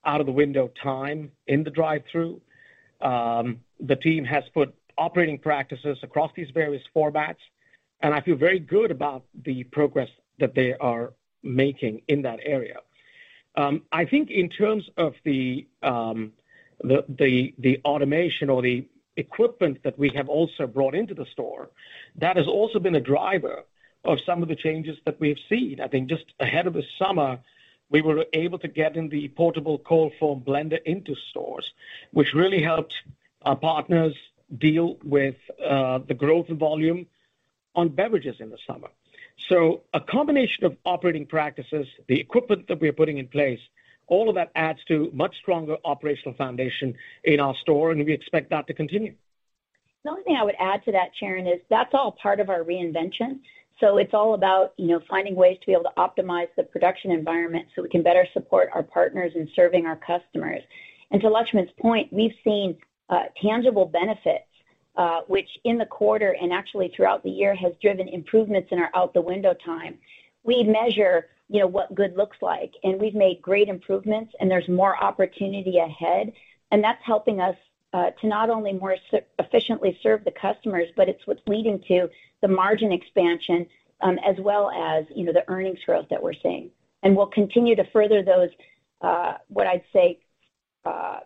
out 0.05 0.19
of 0.21 0.25
the 0.25 0.31
window 0.31 0.71
time 0.81 1.31
in 1.47 1.63
the 1.63 1.69
drive-thru. 1.69 2.39
Um, 3.01 3.59
the 3.79 3.95
team 3.95 4.23
has 4.25 4.43
put 4.53 4.73
operating 4.97 5.37
practices 5.37 5.97
across 6.03 6.31
these 6.35 6.49
various 6.53 6.83
formats, 6.95 7.43
and 8.01 8.13
I 8.13 8.21
feel 8.21 8.35
very 8.35 8.59
good 8.59 8.91
about 8.91 9.23
the 9.43 9.63
progress 9.65 10.09
that 10.39 10.55
they 10.55 10.73
are 10.75 11.13
making 11.43 12.01
in 12.07 12.21
that 12.23 12.39
area. 12.43 12.77
Um, 13.55 13.83
I 13.91 14.05
think 14.05 14.31
in 14.31 14.49
terms 14.49 14.83
of 14.97 15.13
um, 15.83 16.33
the 16.81 17.05
the 17.07 17.53
the 17.57 17.79
automation 17.85 18.49
or 18.49 18.61
the 18.61 18.85
equipment 19.17 19.77
that 19.83 19.97
we 19.97 20.09
have 20.15 20.27
also 20.27 20.67
brought 20.67 20.93
into 20.93 21.13
the 21.13 21.25
store, 21.31 21.69
that 22.17 22.35
has 22.35 22.47
also 22.47 22.79
been 22.79 22.95
a 22.95 22.99
driver 22.99 23.63
of 24.03 24.19
some 24.25 24.41
of 24.43 24.49
the 24.49 24.55
changes 24.55 24.97
that 25.05 25.19
we've 25.19 25.39
seen. 25.49 25.79
I 25.79 25.87
think 25.87 26.09
just 26.09 26.25
ahead 26.39 26.67
of 26.67 26.73
the 26.73 26.83
summer, 26.99 27.39
we 27.89 28.01
were 28.01 28.25
able 28.33 28.59
to 28.59 28.67
get 28.67 28.95
in 28.95 29.09
the 29.09 29.27
portable 29.29 29.77
cold 29.79 30.13
foam 30.19 30.41
blender 30.41 30.81
into 30.83 31.15
stores, 31.29 31.73
which 32.11 32.33
really 32.33 32.61
helped 32.61 32.93
our 33.43 33.55
partners 33.55 34.15
deal 34.57 34.97
with 35.03 35.35
uh, 35.63 35.99
the 35.99 36.13
growth 36.13 36.49
in 36.49 36.57
volume 36.57 37.05
on 37.75 37.89
beverages 37.89 38.37
in 38.39 38.49
the 38.49 38.57
summer. 38.65 38.89
So 39.49 39.81
a 39.93 39.99
combination 39.99 40.63
of 40.65 40.77
operating 40.85 41.25
practices, 41.25 41.87
the 42.07 42.19
equipment 42.19 42.67
that 42.67 42.79
we 42.79 42.87
are 42.87 42.93
putting 42.93 43.17
in 43.17 43.27
place, 43.27 43.59
all 44.07 44.29
of 44.29 44.35
that 44.35 44.51
adds 44.55 44.79
to 44.87 45.09
much 45.13 45.35
stronger 45.37 45.77
operational 45.83 46.35
foundation 46.35 46.95
in 47.23 47.39
our 47.39 47.55
store, 47.55 47.91
and 47.91 48.03
we 48.05 48.13
expect 48.13 48.49
that 48.51 48.67
to 48.67 48.73
continue. 48.73 49.13
The 50.03 50.11
only 50.11 50.23
thing 50.23 50.37
I 50.39 50.43
would 50.43 50.55
add 50.59 50.85
to 50.85 50.91
that, 50.91 51.09
Sharon, 51.19 51.47
is 51.47 51.59
that's 51.69 51.93
all 51.93 52.11
part 52.11 52.39
of 52.39 52.49
our 52.49 52.63
reinvention. 52.63 53.39
So 53.79 53.97
it's 53.97 54.13
all 54.13 54.33
about, 54.35 54.73
you 54.77 54.87
know, 54.87 55.01
finding 55.09 55.35
ways 55.35 55.57
to 55.59 55.65
be 55.65 55.73
able 55.73 55.83
to 55.83 55.93
optimize 55.97 56.47
the 56.55 56.63
production 56.63 57.11
environment 57.11 57.67
so 57.75 57.81
we 57.81 57.89
can 57.89 58.03
better 58.03 58.25
support 58.33 58.69
our 58.73 58.83
partners 58.83 59.33
in 59.35 59.49
serving 59.55 59.85
our 59.85 59.97
customers. 59.97 60.61
And 61.11 61.21
to 61.21 61.27
Laxman's 61.27 61.71
point, 61.79 62.11
we've 62.11 62.33
seen 62.43 62.77
uh, 63.09 63.23
tangible 63.41 63.85
benefits, 63.85 64.47
uh, 64.95 65.21
which 65.27 65.49
in 65.65 65.77
the 65.77 65.85
quarter 65.85 66.35
and 66.41 66.53
actually 66.53 66.91
throughout 66.95 67.21
the 67.23 67.29
year 67.29 67.53
has 67.55 67.73
driven 67.81 68.07
improvements 68.07 68.69
in 68.71 68.79
our 68.79 68.89
out 68.95 69.13
the 69.13 69.21
window 69.21 69.53
time. 69.65 69.97
We 70.43 70.63
measure, 70.63 71.27
you 71.49 71.59
know, 71.59 71.67
what 71.67 71.93
good 71.93 72.15
looks 72.15 72.37
like, 72.41 72.71
and 72.83 72.99
we've 72.99 73.15
made 73.15 73.41
great 73.41 73.67
improvements, 73.67 74.33
and 74.39 74.49
there's 74.49 74.67
more 74.69 75.01
opportunity 75.03 75.79
ahead. 75.79 76.31
And 76.71 76.83
that's 76.83 77.01
helping 77.05 77.41
us 77.41 77.55
Uh, 77.95 78.11
to 78.19 78.27
not 78.27 78.49
only 78.49 78.73
more 78.73 78.97
efficiently 79.39 79.97
serve 80.03 80.25
the 80.25 80.31
customers, 80.31 80.89
but 80.97 81.07
it's 81.07 81.25
what's 81.25 81.39
leading 81.47 81.79
to 81.79 82.09
the 82.41 82.47
margin 82.49 82.91
expansion, 82.91 83.65
um, 84.01 84.19
as 84.19 84.35
well 84.37 84.69
as, 84.69 85.05
you 85.15 85.23
know, 85.23 85.31
the 85.31 85.45
earnings 85.47 85.79
growth 85.85 86.05
that 86.09 86.21
we're 86.21 86.33
seeing. 86.33 86.69
And 87.03 87.15
we'll 87.15 87.27
continue 87.27 87.73
to 87.77 87.85
further 87.93 88.21
those, 88.21 88.49
uh, 88.99 89.35
what 89.47 89.65
I'd 89.65 89.85
say, 89.93 90.19
uh, 90.83 91.19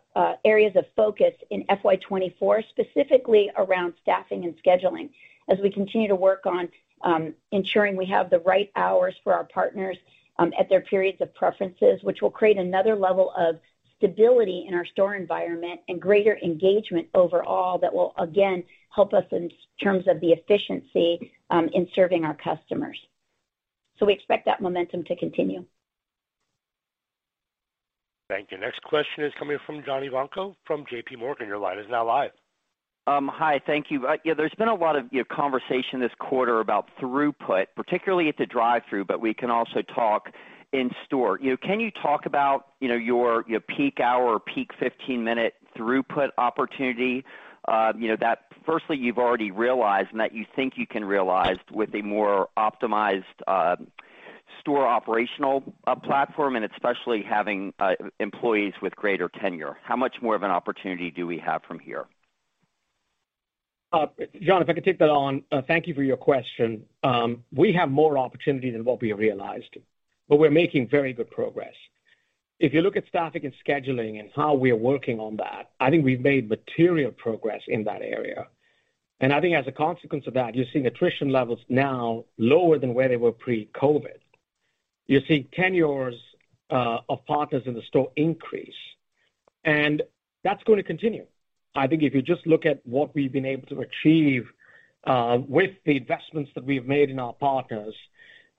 areas 0.45 0.75
of 0.75 0.85
focus 0.95 1.33
in 1.49 1.65
FY 1.65 1.95
2024, 1.95 2.61
specifically 2.69 3.49
around 3.57 3.95
staffing 4.03 4.43
and 4.45 4.53
scheduling, 4.63 5.09
as 5.47 5.57
we 5.63 5.71
continue 5.71 6.07
to 6.09 6.15
work 6.15 6.45
on 6.45 6.69
um, 7.01 7.33
ensuring 7.51 7.95
we 7.95 8.05
have 8.05 8.29
the 8.29 8.41
right 8.41 8.69
hours 8.75 9.15
for 9.23 9.33
our 9.33 9.45
partners 9.45 9.97
um, 10.37 10.53
at 10.59 10.69
their 10.69 10.81
periods 10.81 11.19
of 11.19 11.33
preferences, 11.33 12.03
which 12.03 12.21
will 12.21 12.29
create 12.29 12.57
another 12.57 12.95
level 12.95 13.33
of 13.35 13.59
stability 13.99 14.65
in 14.67 14.73
our 14.73 14.85
store 14.85 15.15
environment 15.15 15.79
and 15.87 16.01
greater 16.01 16.37
engagement 16.43 17.07
overall 17.13 17.77
that 17.77 17.93
will 17.93 18.13
again 18.17 18.63
help 18.95 19.13
us 19.13 19.25
in 19.31 19.49
terms 19.83 20.05
of 20.07 20.19
the 20.21 20.31
efficiency 20.31 21.31
um, 21.51 21.69
in 21.73 21.87
serving 21.93 22.23
our 22.23 22.35
customers. 22.35 22.97
So 23.99 24.05
we 24.05 24.13
expect 24.13 24.45
that 24.45 24.61
momentum 24.61 25.03
to 25.03 25.15
continue. 25.15 25.63
Thank 28.29 28.51
you. 28.51 28.57
Next 28.57 28.81
question 28.83 29.23
is 29.25 29.33
coming 29.37 29.57
from 29.65 29.83
John 29.85 30.03
Ivankoe 30.03 30.55
from 30.65 30.85
JPMorgan. 30.85 31.47
Your 31.47 31.57
line 31.57 31.79
is 31.79 31.85
now 31.89 32.05
live. 32.05 32.31
Um, 33.07 33.29
hi. 33.33 33.59
Thank 33.65 33.87
you. 33.89 34.05
Uh, 34.05 34.17
yeah, 34.23 34.35
there's 34.35 34.53
been 34.57 34.67
a 34.67 34.75
lot 34.75 34.95
of, 34.95 35.05
you 35.11 35.19
know, 35.19 35.35
conversation 35.35 35.99
this 35.99 36.11
quarter 36.19 36.59
about 36.59 36.89
throughput, 37.01 37.65
particularly 37.75 38.29
at 38.29 38.37
the 38.37 38.45
drive-thru, 38.45 39.03
but 39.03 39.19
we 39.19 39.33
can 39.33 39.49
also 39.49 39.81
talk 39.95 40.29
in 40.71 40.91
store. 41.05 41.39
You 41.41 41.51
know, 41.51 41.57
can 41.57 41.79
you 41.79 41.91
talk 41.91 42.25
about, 42.25 42.67
you 42.79 42.87
know, 42.87 42.95
your 42.95 43.43
peak 43.75 43.99
hour 43.99 44.25
or 44.25 44.39
peak 44.39 44.71
15-minute 44.79 45.53
throughput 45.77 46.29
opportunity, 46.37 47.23
uh, 47.67 47.93
you 47.97 48.07
know, 48.07 48.17
that 48.19 48.45
firstly 48.65 48.97
you've 48.97 49.17
already 49.17 49.51
realized 49.51 50.09
and 50.11 50.19
that 50.19 50.33
you 50.33 50.45
think 50.55 50.73
you 50.77 50.87
can 50.87 51.03
realize 51.03 51.57
with 51.71 51.93
a 51.95 52.01
more 52.01 52.49
optimized 52.57 53.23
uh, 53.47 53.75
store 54.59 54.87
operational 54.87 55.63
uh, 55.87 55.95
platform, 55.95 56.55
and 56.55 56.65
especially 56.65 57.23
having 57.23 57.73
employees 58.19 58.73
with 58.81 58.95
greater 58.95 59.29
tenure? 59.41 59.77
How 59.83 59.95
much 59.95 60.17
more 60.21 60.35
of 60.35 60.43
an 60.43 60.51
opportunity 60.51 61.11
do 61.11 61.25
we 61.25 61.37
have 61.39 61.61
from 61.67 61.79
here? 61.79 62.05
John, 63.93 64.61
if 64.61 64.69
I 64.69 64.73
could 64.73 64.83
take 64.83 64.99
that 64.99 65.09
on. 65.09 65.43
Thank 65.67 65.87
you 65.87 65.95
for 65.95 66.03
your 66.03 66.17
question. 66.17 66.83
Um, 67.03 67.43
we 67.51 67.73
have 67.73 67.89
more 67.89 68.19
opportunity 68.19 68.69
than 68.69 68.83
what 68.83 69.01
we 69.01 69.09
have 69.09 69.17
realized, 69.17 69.77
but 70.29 70.37
we're 70.37 70.51
making 70.51 70.87
very 70.87 71.11
good 71.11 71.29
progress. 71.31 71.73
If 72.59 72.73
you 72.73 72.81
look 72.81 72.95
at 72.95 73.07
staffing 73.07 73.45
and 73.45 73.53
scheduling 73.65 74.19
and 74.19 74.29
how 74.35 74.53
we 74.53 74.69
are 74.71 74.75
working 74.75 75.19
on 75.19 75.37
that, 75.37 75.71
I 75.79 75.89
think 75.89 76.05
we've 76.05 76.21
made 76.21 76.47
material 76.47 77.11
progress 77.11 77.61
in 77.67 77.83
that 77.85 78.01
area. 78.01 78.47
And 79.21 79.33
I 79.33 79.41
think 79.41 79.55
as 79.55 79.67
a 79.67 79.71
consequence 79.71 80.27
of 80.27 80.33
that, 80.35 80.55
you're 80.55 80.65
seeing 80.71 80.85
attrition 80.85 81.29
levels 81.29 81.59
now 81.67 82.25
lower 82.37 82.77
than 82.77 82.93
where 82.93 83.09
they 83.09 83.17
were 83.17 83.31
pre-COVID. 83.31 84.19
You're 85.07 85.21
seeing 85.27 85.47
tenures 85.53 86.15
uh, 86.69 86.99
of 87.09 87.25
partners 87.25 87.63
in 87.65 87.73
the 87.73 87.81
store 87.87 88.11
increase, 88.15 88.81
and 89.65 90.03
that's 90.43 90.63
gonna 90.63 90.83
continue. 90.83 91.25
I 91.75 91.87
think 91.87 92.03
if 92.03 92.13
you 92.13 92.21
just 92.21 92.45
look 92.45 92.65
at 92.65 92.85
what 92.85 93.15
we've 93.15 93.31
been 93.31 93.45
able 93.45 93.67
to 93.67 93.81
achieve 93.81 94.47
uh, 95.05 95.39
with 95.47 95.71
the 95.85 95.97
investments 95.97 96.51
that 96.55 96.63
we've 96.63 96.85
made 96.85 97.09
in 97.09 97.19
our 97.19 97.33
partners 97.33 97.95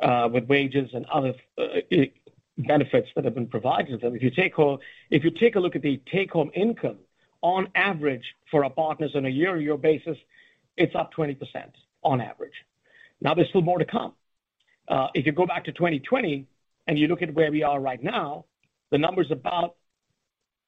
Uh, 0.03 0.30
with 0.32 0.44
wages 0.44 0.88
and 0.94 1.05
other 1.12 1.34
uh, 1.59 1.64
benefits 2.57 3.09
that 3.14 3.22
have 3.22 3.34
been 3.34 3.46
provided 3.46 3.88
to 3.88 3.98
them. 3.98 4.16
If 4.16 4.22
you 4.22 4.30
take 4.30 5.57
a 5.57 5.61
look 5.61 5.76
at 5.76 5.82
the 5.82 6.01
take-home 6.11 6.51
income 6.55 6.96
on 7.42 7.68
average 7.74 8.24
for 8.51 8.64
our 8.64 8.70
partners 8.70 9.12
on 9.14 9.26
a 9.26 9.28
year-over-year 9.28 9.76
basis, 9.76 10.16
it's 10.78 10.94
up 10.94 11.12
20% 11.12 11.36
on 12.03 12.22
average. 12.22 12.55
Now, 13.20 13.34
there's 13.34 13.51
still 13.51 13.61
more 13.61 13.78
to 13.78 13.84
come. 13.84 14.14
Uh, 14.88 15.09
if 15.14 15.26
you 15.26 15.32
go 15.32 15.44
back 15.44 15.64
to 15.64 15.72
2020 15.72 16.46
and 16.86 16.98
you 16.98 17.07
look 17.07 17.20
at 17.20 17.34
where 17.34 17.51
we 17.51 17.62
are 17.62 17.78
right 17.78 18.03
now, 18.03 18.46
the 18.90 18.96
number's 18.96 19.30
about 19.30 19.76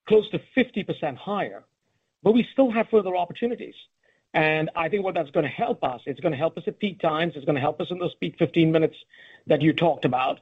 close 0.07 0.29
to 0.29 0.39
50% 0.55 1.17
higher, 1.17 1.63
but 2.21 2.33
we 2.33 2.47
still 2.53 2.71
have 2.71 2.87
further 2.89 3.15
opportunities. 3.15 3.75
I 4.33 4.89
think 4.89 5.03
what 5.03 5.15
that's 5.15 5.31
gonna 5.31 5.47
help 5.47 5.83
us, 5.83 6.01
it's 6.05 6.19
gonna 6.19 6.35
help 6.35 6.57
us 6.57 6.63
at 6.67 6.79
peak 6.79 6.99
times, 6.99 7.33
it's 7.35 7.45
gonna 7.45 7.59
help 7.59 7.79
us 7.79 7.87
in 7.91 7.99
those 7.99 8.15
peak 8.15 8.35
15 8.37 8.71
minutes 8.71 8.95
that 9.47 9.61
you 9.61 9.73
talked 9.73 10.05
about. 10.05 10.39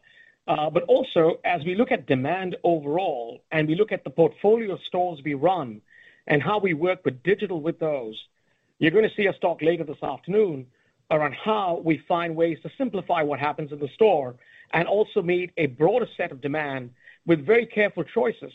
Uh, 0.47 0.69
but 0.69 0.83
also, 0.83 1.39
as 1.45 1.63
we 1.63 1.75
look 1.75 1.91
at 1.91 2.07
demand 2.07 2.55
overall, 2.63 3.43
and 3.51 3.67
we 3.67 3.75
look 3.75 3.91
at 3.91 4.03
the 4.03 4.09
portfolio 4.09 4.73
of 4.73 4.79
stores 4.87 5.21
we 5.23 5.33
run 5.33 5.81
and 6.27 6.41
how 6.41 6.59
we 6.59 6.73
work 6.73 7.03
with 7.05 7.21
digital 7.23 7.61
with 7.61 7.79
those, 7.79 8.19
you're 8.79 8.91
gonna 8.91 9.13
see 9.15 9.27
us 9.27 9.35
talk 9.41 9.61
later 9.61 9.83
this 9.83 10.01
afternoon 10.01 10.65
around 11.11 11.33
how 11.33 11.81
we 11.83 11.97
find 12.07 12.35
ways 12.35 12.57
to 12.63 12.71
simplify 12.77 13.21
what 13.21 13.39
happens 13.39 13.71
in 13.71 13.79
the 13.79 13.89
store 13.89 14.35
and 14.73 14.87
also 14.87 15.21
meet 15.21 15.51
a 15.57 15.67
broader 15.67 16.07
set 16.15 16.31
of 16.31 16.41
demand 16.41 16.89
with 17.25 17.45
very 17.45 17.65
careful 17.65 18.03
choices 18.03 18.51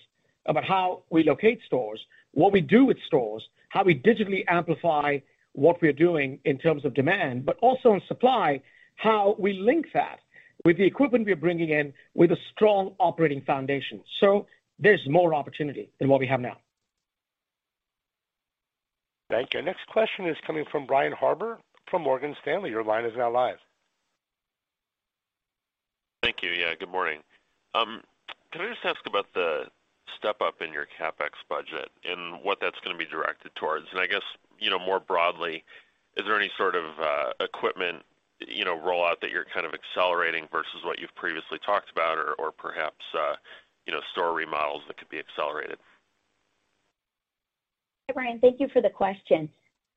about 0.46 0.64
how 0.64 1.02
we 1.10 1.22
locate 1.22 1.60
stores, 1.66 2.00
what 2.32 2.52
we 2.52 2.60
do 2.60 2.84
with 2.84 2.96
stores, 3.06 3.46
how 3.68 3.84
we 3.84 3.94
digitally 3.94 4.44
amplify 4.48 5.18
what 5.52 5.80
we're 5.80 5.92
doing 5.92 6.38
in 6.44 6.58
terms 6.58 6.84
of 6.84 6.94
demand, 6.94 7.44
but 7.44 7.56
also 7.60 7.94
in 7.94 8.00
supply, 8.06 8.60
how 8.96 9.36
we 9.38 9.54
link 9.54 9.86
that 9.94 10.18
with 10.64 10.76
the 10.76 10.84
equipment 10.84 11.26
we're 11.26 11.36
bringing 11.36 11.70
in 11.70 11.92
with 12.14 12.30
a 12.30 12.36
strong 12.52 12.94
operating 12.98 13.42
foundation. 13.42 14.02
So 14.20 14.46
there's 14.78 15.02
more 15.08 15.34
opportunity 15.34 15.90
than 15.98 16.08
what 16.08 16.20
we 16.20 16.26
have 16.26 16.40
now. 16.40 16.58
Thank 19.30 19.54
you. 19.54 19.62
Next 19.62 19.86
question 19.88 20.26
is 20.26 20.36
coming 20.46 20.64
from 20.70 20.86
Brian 20.86 21.12
Harbour 21.12 21.58
from 21.90 22.02
Morgan 22.02 22.34
Stanley. 22.42 22.70
Your 22.70 22.84
line 22.84 23.04
is 23.04 23.12
now 23.16 23.30
live. 23.30 23.56
Thank 26.22 26.42
you. 26.42 26.50
Yeah, 26.50 26.74
good 26.78 26.90
morning. 26.90 27.20
Um, 27.74 28.02
can 28.52 28.62
I 28.62 28.68
just 28.68 28.84
ask 28.84 28.98
about 29.06 29.26
the 29.34 29.64
step 30.18 30.40
up 30.40 30.62
in 30.62 30.72
your 30.72 30.86
CapEx 30.98 31.30
budget 31.48 31.90
and 32.04 32.42
what 32.42 32.58
that's 32.60 32.78
gonna 32.84 32.96
be 32.96 33.06
directed 33.06 33.54
towards? 33.54 33.86
And 33.90 34.00
I 34.00 34.06
guess, 34.06 34.22
you 34.58 34.70
know, 34.70 34.78
more 34.78 35.00
broadly, 35.00 35.64
is 36.16 36.24
there 36.24 36.38
any 36.38 36.50
sort 36.56 36.74
of 36.74 36.84
uh, 37.00 37.32
equipment, 37.40 38.02
you 38.40 38.64
know, 38.64 38.78
rollout 38.78 39.20
that 39.20 39.30
you're 39.30 39.46
kind 39.52 39.66
of 39.66 39.72
accelerating 39.74 40.48
versus 40.50 40.84
what 40.84 40.98
you've 40.98 41.14
previously 41.14 41.58
talked 41.64 41.90
about 41.90 42.18
or 42.38 42.52
perhaps, 42.52 43.04
uh, 43.14 43.34
you 43.86 43.92
know, 43.92 44.00
store 44.12 44.32
remodels 44.32 44.82
that 44.88 44.96
could 44.96 45.08
be 45.08 45.18
accelerated? 45.18 45.78
Hi, 48.08 48.14
Brian. 48.14 48.38
Thank 48.38 48.60
you 48.60 48.68
for 48.72 48.80
the 48.80 48.90
question. 48.90 49.48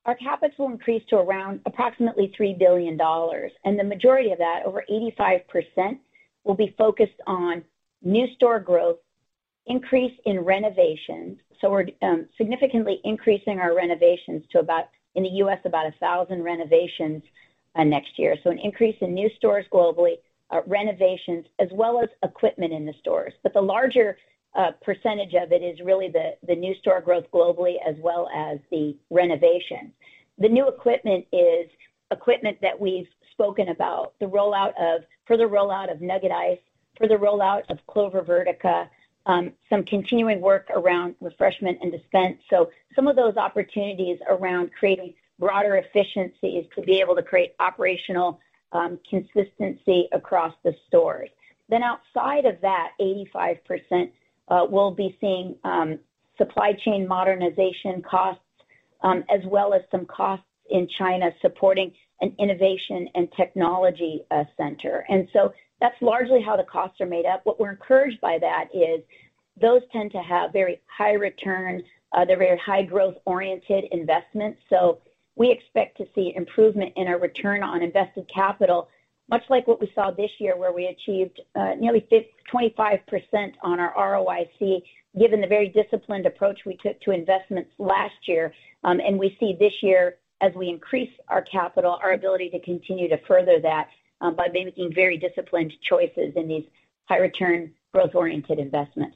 Our 0.05 0.17
CapEx 0.17 0.57
will 0.57 0.71
increase 0.71 1.03
to 1.09 1.17
around 1.17 1.61
approximately 1.65 2.33
$3 2.39 2.57
billion, 2.57 2.99
and 2.99 3.79
the 3.79 3.83
majority 3.83 4.31
of 4.31 4.39
that, 4.39 4.63
over 4.65 4.83
85%, 4.89 5.99
will 6.43 6.55
be 6.55 6.73
focused 6.77 7.21
on 7.27 7.63
new 8.01 8.25
store 8.35 8.59
growth, 8.59 8.97
increase 9.69 10.13
in 10.25 10.39
renovations. 10.39 11.37
So 11.61 11.69
we're 11.69 11.85
um, 12.01 12.27
significantly 12.37 12.99
increasing 13.03 13.59
our 13.59 13.75
renovations 13.75 14.43
to 14.51 14.59
about, 14.59 14.85
in 15.15 15.23
the 15.23 15.29
U.S., 15.29 15.59
about 15.65 15.85
1,000 15.85 16.43
renovations 16.43 17.23
uh, 17.75 17.83
next 17.83 18.17
year. 18.17 18.35
So 18.43 18.49
an 18.49 18.59
increase 18.59 18.95
in 19.01 19.13
new 19.13 19.29
stores 19.37 19.65
globally, 19.71 20.15
uh, 20.51 20.61
renovations, 20.65 21.45
as 21.59 21.69
well 21.71 22.01
as 22.01 22.09
equipment 22.23 22.73
in 22.73 22.85
the 22.85 22.93
stores. 22.99 23.33
But 23.43 23.53
the 23.53 23.61
larger 23.61 24.17
uh, 24.55 24.71
percentage 24.81 25.35
of 25.35 25.51
it 25.51 25.61
is 25.61 25.79
really 25.85 26.11
the 26.11 26.55
new 26.55 26.73
store 26.81 27.01
growth 27.01 27.25
globally 27.31 27.75
as 27.87 27.95
well 28.01 28.27
as 28.35 28.57
the 28.71 28.97
renovation. 29.11 29.93
The 30.39 30.49
new 30.49 30.67
equipment 30.67 31.25
is 31.31 31.69
equipment 32.11 32.57
that 32.61 32.79
we've 32.79 33.07
spoken 33.31 33.69
about, 33.69 34.13
the 34.19 34.25
rollout 34.25 34.73
of 34.79 35.03
further 35.27 35.47
rollout 35.47 35.91
of 35.91 36.01
Nugget 36.01 36.31
Ice, 36.31 36.57
further 36.97 37.19
rollout 37.19 37.61
of 37.69 37.77
Clover 37.87 38.21
Vertica, 38.21 38.87
Um, 39.25 39.51
some 39.69 39.83
continuing 39.83 40.41
work 40.41 40.69
around 40.73 41.15
refreshment 41.21 41.77
and 41.81 41.91
dispense. 41.91 42.39
So 42.49 42.71
some 42.95 43.07
of 43.07 43.15
those 43.15 43.35
opportunities 43.37 44.17
around 44.27 44.71
creating 44.77 45.13
broader 45.37 45.75
efficiencies 45.75 46.65
to 46.75 46.81
be 46.81 46.99
able 46.99 47.15
to 47.15 47.21
create 47.21 47.53
operational 47.59 48.39
um, 48.71 48.99
consistency 49.09 50.07
across 50.11 50.53
the 50.63 50.73
stores. 50.87 51.29
Then 51.69 51.83
outside 51.83 52.45
of 52.45 52.59
that 52.61 52.91
85%, 52.99 54.11
uh, 54.47 54.65
we'll 54.69 54.91
be 54.91 55.17
seeing 55.21 55.55
um, 55.63 55.99
supply 56.37 56.73
chain 56.73 57.07
modernization 57.07 58.01
costs, 58.01 58.41
as 59.03 59.41
well 59.45 59.73
as 59.73 59.81
some 59.91 60.05
costs 60.05 60.45
in 60.69 60.87
China 60.97 61.31
supporting 61.41 61.91
an 62.21 62.35
innovation 62.39 63.07
and 63.15 63.29
technology 63.37 64.21
uh, 64.31 64.43
center. 64.57 65.05
That's 65.81 65.95
largely 66.01 66.41
how 66.41 66.57
the 66.57 66.63
costs 66.63 66.99
are 67.01 67.05
made 67.05 67.25
up. 67.25 67.41
What 67.45 67.59
we're 67.59 67.71
encouraged 67.71 68.19
by 68.21 68.37
that 68.39 68.69
is 68.73 69.01
those 69.59 69.81
tend 69.91 70.11
to 70.11 70.21
have 70.21 70.51
very 70.51 70.81
high 70.87 71.13
returns. 71.13 71.83
They're 72.13 72.37
very 72.37 72.57
high 72.57 72.83
growth-oriented 72.83 73.85
investments. 73.91 74.59
So 74.69 74.99
we 75.35 75.51
expect 75.51 75.97
to 75.97 76.05
see 76.13 76.33
improvement 76.35 76.93
in 76.95 77.07
our 77.07 77.19
return 77.19 77.63
on 77.63 77.81
invested 77.81 78.29
capital, 78.33 78.89
much 79.29 79.43
like 79.49 79.67
what 79.67 79.79
we 79.79 79.91
saw 79.95 80.11
this 80.11 80.31
year, 80.39 80.57
where 80.57 80.73
we 80.73 80.87
achieved 80.87 81.39
nearly 81.77 82.05
25% 82.53 83.53
on 83.61 83.79
our 83.79 83.93
ROIC, 83.93 84.81
given 85.17 85.39
the 85.41 85.47
very 85.47 85.69
disciplined 85.69 86.25
approach 86.25 86.59
we 86.65 86.77
took 86.77 86.99
to 87.01 87.11
investments 87.11 87.71
last 87.77 88.27
year. 88.27 88.53
Um, 88.83 88.99
and 88.99 89.17
we 89.17 89.37
see 89.39 89.55
this 89.59 89.73
year, 89.81 90.17
as 90.41 90.53
we 90.55 90.69
increase 90.69 91.11
our 91.27 91.41
capital, 91.41 91.99
our 92.03 92.13
ability 92.13 92.49
to 92.51 92.59
continue 92.59 93.07
to 93.09 93.17
further 93.27 93.59
that, 93.61 93.87
Um, 94.21 94.35
by 94.35 94.47
making 94.51 94.93
very 94.93 95.17
disciplined 95.17 95.71
choices 95.81 96.33
in 96.35 96.49
these 96.49 96.65
high 97.05 97.19
return, 97.19 97.71
growth-oriented 97.93 98.59
investments. 98.59 99.15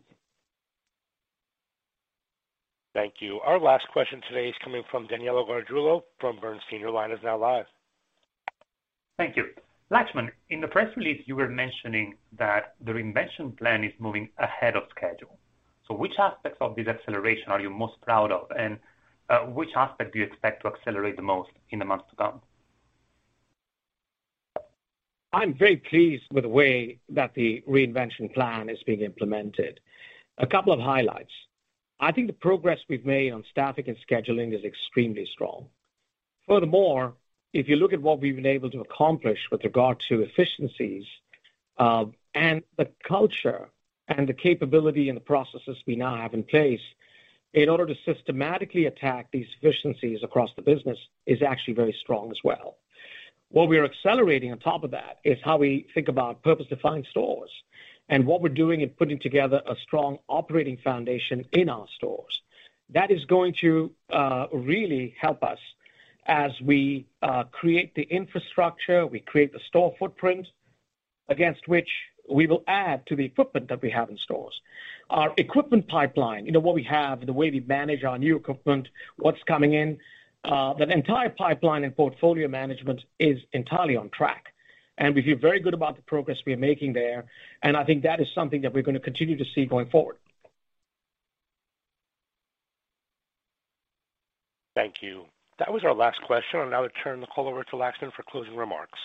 Thank 2.93 3.15
you. 3.19 3.41
Our 3.45 3.59
last 3.59 3.85
question 3.91 4.21
today 4.29 4.47
is 4.47 4.55
coming 4.63 4.83
from 4.89 5.07
Danilo 5.07 5.45
Gargiulo 5.45 6.03
from 6.19 6.39
Bernstein. 6.39 6.79
Your 6.79 6.91
line 6.91 7.11
is 7.11 7.19
now 7.21 7.37
live. 7.37 7.65
Thank 9.17 9.35
you. 9.35 9.45
Laxman, 9.91 10.29
in 10.49 10.61
the 10.61 10.67
press 10.67 10.95
release, 10.95 11.21
you 11.25 11.35
were 11.35 11.49
mentioning 11.49 12.15
that 12.39 12.75
the 12.85 12.93
reinvention 12.93 13.57
plan 13.57 13.83
is 13.83 13.91
moving 13.99 14.29
ahead 14.37 14.75
of 14.75 14.83
schedule. 14.95 15.37
So 15.87 15.95
which 15.95 16.13
aspects 16.17 16.59
of 16.61 16.75
this 16.75 16.87
acceleration 16.87 17.49
are 17.49 17.59
you 17.59 17.69
most 17.69 17.99
proud 18.01 18.31
of, 18.31 18.47
and 18.57 18.79
uh, 19.29 19.39
which 19.39 19.69
aspect 19.75 20.13
do 20.13 20.19
you 20.19 20.25
expect 20.25 20.61
to 20.61 20.69
accelerate 20.69 21.17
the 21.17 21.23
most 21.23 21.49
in 21.71 21.79
the 21.79 21.85
months 21.85 22.05
to 22.11 22.15
come? 22.15 22.41
I'm 25.33 25.55
very 25.55 25.77
pleased 25.77 26.25
with 26.31 26.43
the 26.43 26.49
way 26.49 26.99
that 27.09 27.33
the 27.33 27.63
reinvention 27.67 28.31
plan 28.33 28.69
is 28.69 28.83
being 28.83 29.01
implemented. 29.01 29.79
A 30.37 30.45
couple 30.45 30.71
of 30.71 30.79
highlights. 30.79 31.31
I 31.99 32.11
think 32.11 32.27
the 32.27 32.33
progress 32.33 32.79
we've 32.87 33.05
made 33.05 33.33
on 33.33 33.43
staffing 33.49 33.85
and 33.87 33.97
scheduling 34.07 34.53
is 34.53 34.63
extremely 34.63 35.25
strong. 35.25 35.67
Furthermore, 36.47 37.15
if 37.51 37.67
you 37.67 37.77
look 37.77 37.93
at 37.93 38.01
what 38.01 38.19
we've 38.19 38.35
been 38.35 38.45
able 38.45 38.69
to 38.69 38.81
accomplish 38.81 39.39
with 39.51 39.63
regard 39.63 39.99
to 40.09 40.21
efficiencies, 40.21 41.05
uh, 41.77 42.05
and 42.35 42.61
the 42.77 42.89
culture 43.03 43.69
and 44.07 44.27
the 44.27 44.33
capability 44.33 45.09
and 45.09 45.15
the 45.15 45.21
processes 45.21 45.77
we 45.87 45.95
now 45.95 46.15
have 46.15 46.33
in 46.33 46.43
place, 46.43 46.81
in 47.53 47.69
order 47.69 47.85
to 47.85 47.95
systematically 48.05 48.85
attack 48.85 49.29
these 49.31 49.47
efficiencies 49.59 50.19
across 50.23 50.49
the 50.55 50.61
business 50.61 50.97
is 51.25 51.41
actually 51.41 51.73
very 51.73 51.95
strong 52.01 52.29
as 52.29 52.37
well. 52.43 52.77
What 53.53 53.69
we 53.69 53.77
are 53.77 53.85
accelerating 53.85 54.51
on 54.51 54.57
top 54.57 54.83
of 54.83 54.89
that 54.91 55.19
is 55.23 55.37
how 55.43 55.57
we 55.57 55.85
think 55.93 56.07
about 56.07 56.41
purpose-defined 56.41 57.05
stores 57.11 57.51
and 58.09 58.25
what 58.25 58.41
we're 58.41 58.49
doing 58.49 58.81
in 58.81 58.89
putting 58.89 59.19
together 59.19 59.61
a 59.67 59.75
strong 59.83 60.17
operating 60.27 60.77
foundation 60.77 61.45
in 61.51 61.69
our 61.69 61.85
stores. 61.95 62.41
That 62.89 63.11
is 63.11 63.23
going 63.25 63.53
to 63.61 63.91
uh, 64.09 64.47
really 64.51 65.13
help 65.21 65.43
us 65.43 65.59
as 66.25 66.51
we 66.61 67.05
uh, 67.21 67.43
create 67.51 67.93
the 67.93 68.01
infrastructure, 68.01 69.05
we 69.05 69.19
create 69.19 69.53
the 69.53 69.59
store 69.67 69.93
footprint 69.99 70.47
against 71.29 71.67
which 71.67 71.89
we 72.27 72.47
will 72.47 72.63
add 72.67 73.05
to 73.05 73.15
the 73.15 73.23
equipment 73.25 73.67
that 73.67 73.83
we 73.83 73.91
have 73.91 74.09
in 74.09 74.17
stores. 74.17 74.59
Our 75.11 75.31
equipment 75.37 75.87
pipeline, 75.87 76.47
you 76.47 76.53
know, 76.53 76.59
what 76.59 76.73
we 76.73 76.83
have, 76.85 77.23
the 77.23 77.33
way 77.33 77.51
we 77.51 77.59
manage 77.59 78.03
our 78.03 78.17
new 78.17 78.35
equipment, 78.35 78.87
what's 79.17 79.43
coming 79.43 79.73
in, 79.73 79.99
Uh, 80.43 80.73
that 80.73 80.91
entire 80.91 81.29
pipeline 81.29 81.83
and 81.83 81.95
portfolio 81.95 82.47
management 82.47 83.01
is 83.19 83.37
entirely 83.53 83.95
on 83.95 84.09
track. 84.09 84.53
And 84.97 85.15
we 85.15 85.23
feel 85.23 85.37
very 85.37 85.59
good 85.59 85.73
about 85.73 85.95
the 85.95 86.01
progress 86.03 86.37
we 86.45 86.53
are 86.53 86.57
making 86.57 86.93
there, 86.93 87.25
and 87.63 87.75
I 87.75 87.83
think 87.83 88.03
that 88.03 88.19
is 88.19 88.27
something 88.35 88.61
that 88.61 88.73
we're 88.73 88.83
gonna 88.83 88.99
continue 88.99 89.37
to 89.37 89.45
see 89.55 89.65
going 89.65 89.89
forward. 89.89 90.17
Thank 94.75 94.95
you. 95.01 95.25
That 95.59 95.71
was 95.71 95.83
our 95.83 95.93
last 95.93 96.21
question. 96.23 96.59
I'll 96.59 96.69
now 96.69 96.87
turn 97.03 97.21
the 97.21 97.27
call 97.27 97.47
over 97.47 97.63
to 97.63 97.75
Laxman 97.75 98.11
for 98.13 98.23
closing 98.23 98.55
remarks. 98.55 98.99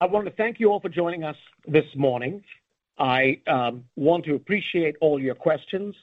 I 0.00 0.06
want 0.06 0.26
to 0.26 0.32
thank 0.32 0.58
you 0.58 0.70
all 0.70 0.80
for 0.80 0.88
joining 0.88 1.22
us 1.22 1.36
this 1.66 1.84
morning. 1.94 2.42
I 2.98 3.40
um, 3.46 3.84
want 3.94 4.24
to 4.24 4.34
appreciate 4.34 4.96
all 5.00 5.20
your 5.20 5.36
questions, 5.36 5.94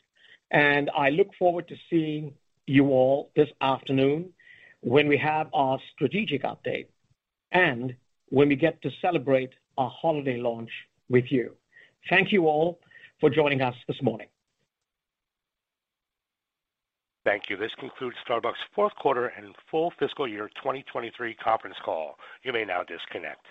and 0.51 0.89
I 0.95 1.09
look 1.09 1.29
forward 1.37 1.67
to 1.67 1.75
seeing 1.89 2.33
you 2.65 2.87
all 2.89 3.31
this 3.35 3.49
afternoon 3.61 4.31
when 4.81 5.07
we 5.07 5.17
have 5.17 5.47
our 5.53 5.79
strategic 5.93 6.43
update 6.43 6.87
and 7.51 7.95
when 8.29 8.47
we 8.47 8.55
get 8.55 8.81
to 8.83 8.89
celebrate 9.01 9.51
our 9.77 9.89
holiday 9.89 10.37
launch 10.37 10.69
with 11.09 11.25
you. 11.31 11.55
Thank 12.09 12.31
you 12.31 12.47
all 12.47 12.79
for 13.19 13.29
joining 13.29 13.61
us 13.61 13.75
this 13.87 14.01
morning. 14.01 14.27
Thank 17.25 17.43
you. 17.49 17.57
This 17.57 17.71
concludes 17.79 18.15
Starbucks' 18.27 18.53
fourth 18.73 18.95
quarter 18.95 19.27
and 19.27 19.53
full 19.69 19.91
fiscal 19.99 20.27
year 20.27 20.49
2023 20.55 21.35
conference 21.35 21.75
call. 21.83 22.15
You 22.43 22.53
may 22.53 22.65
now 22.65 22.81
disconnect. 22.83 23.45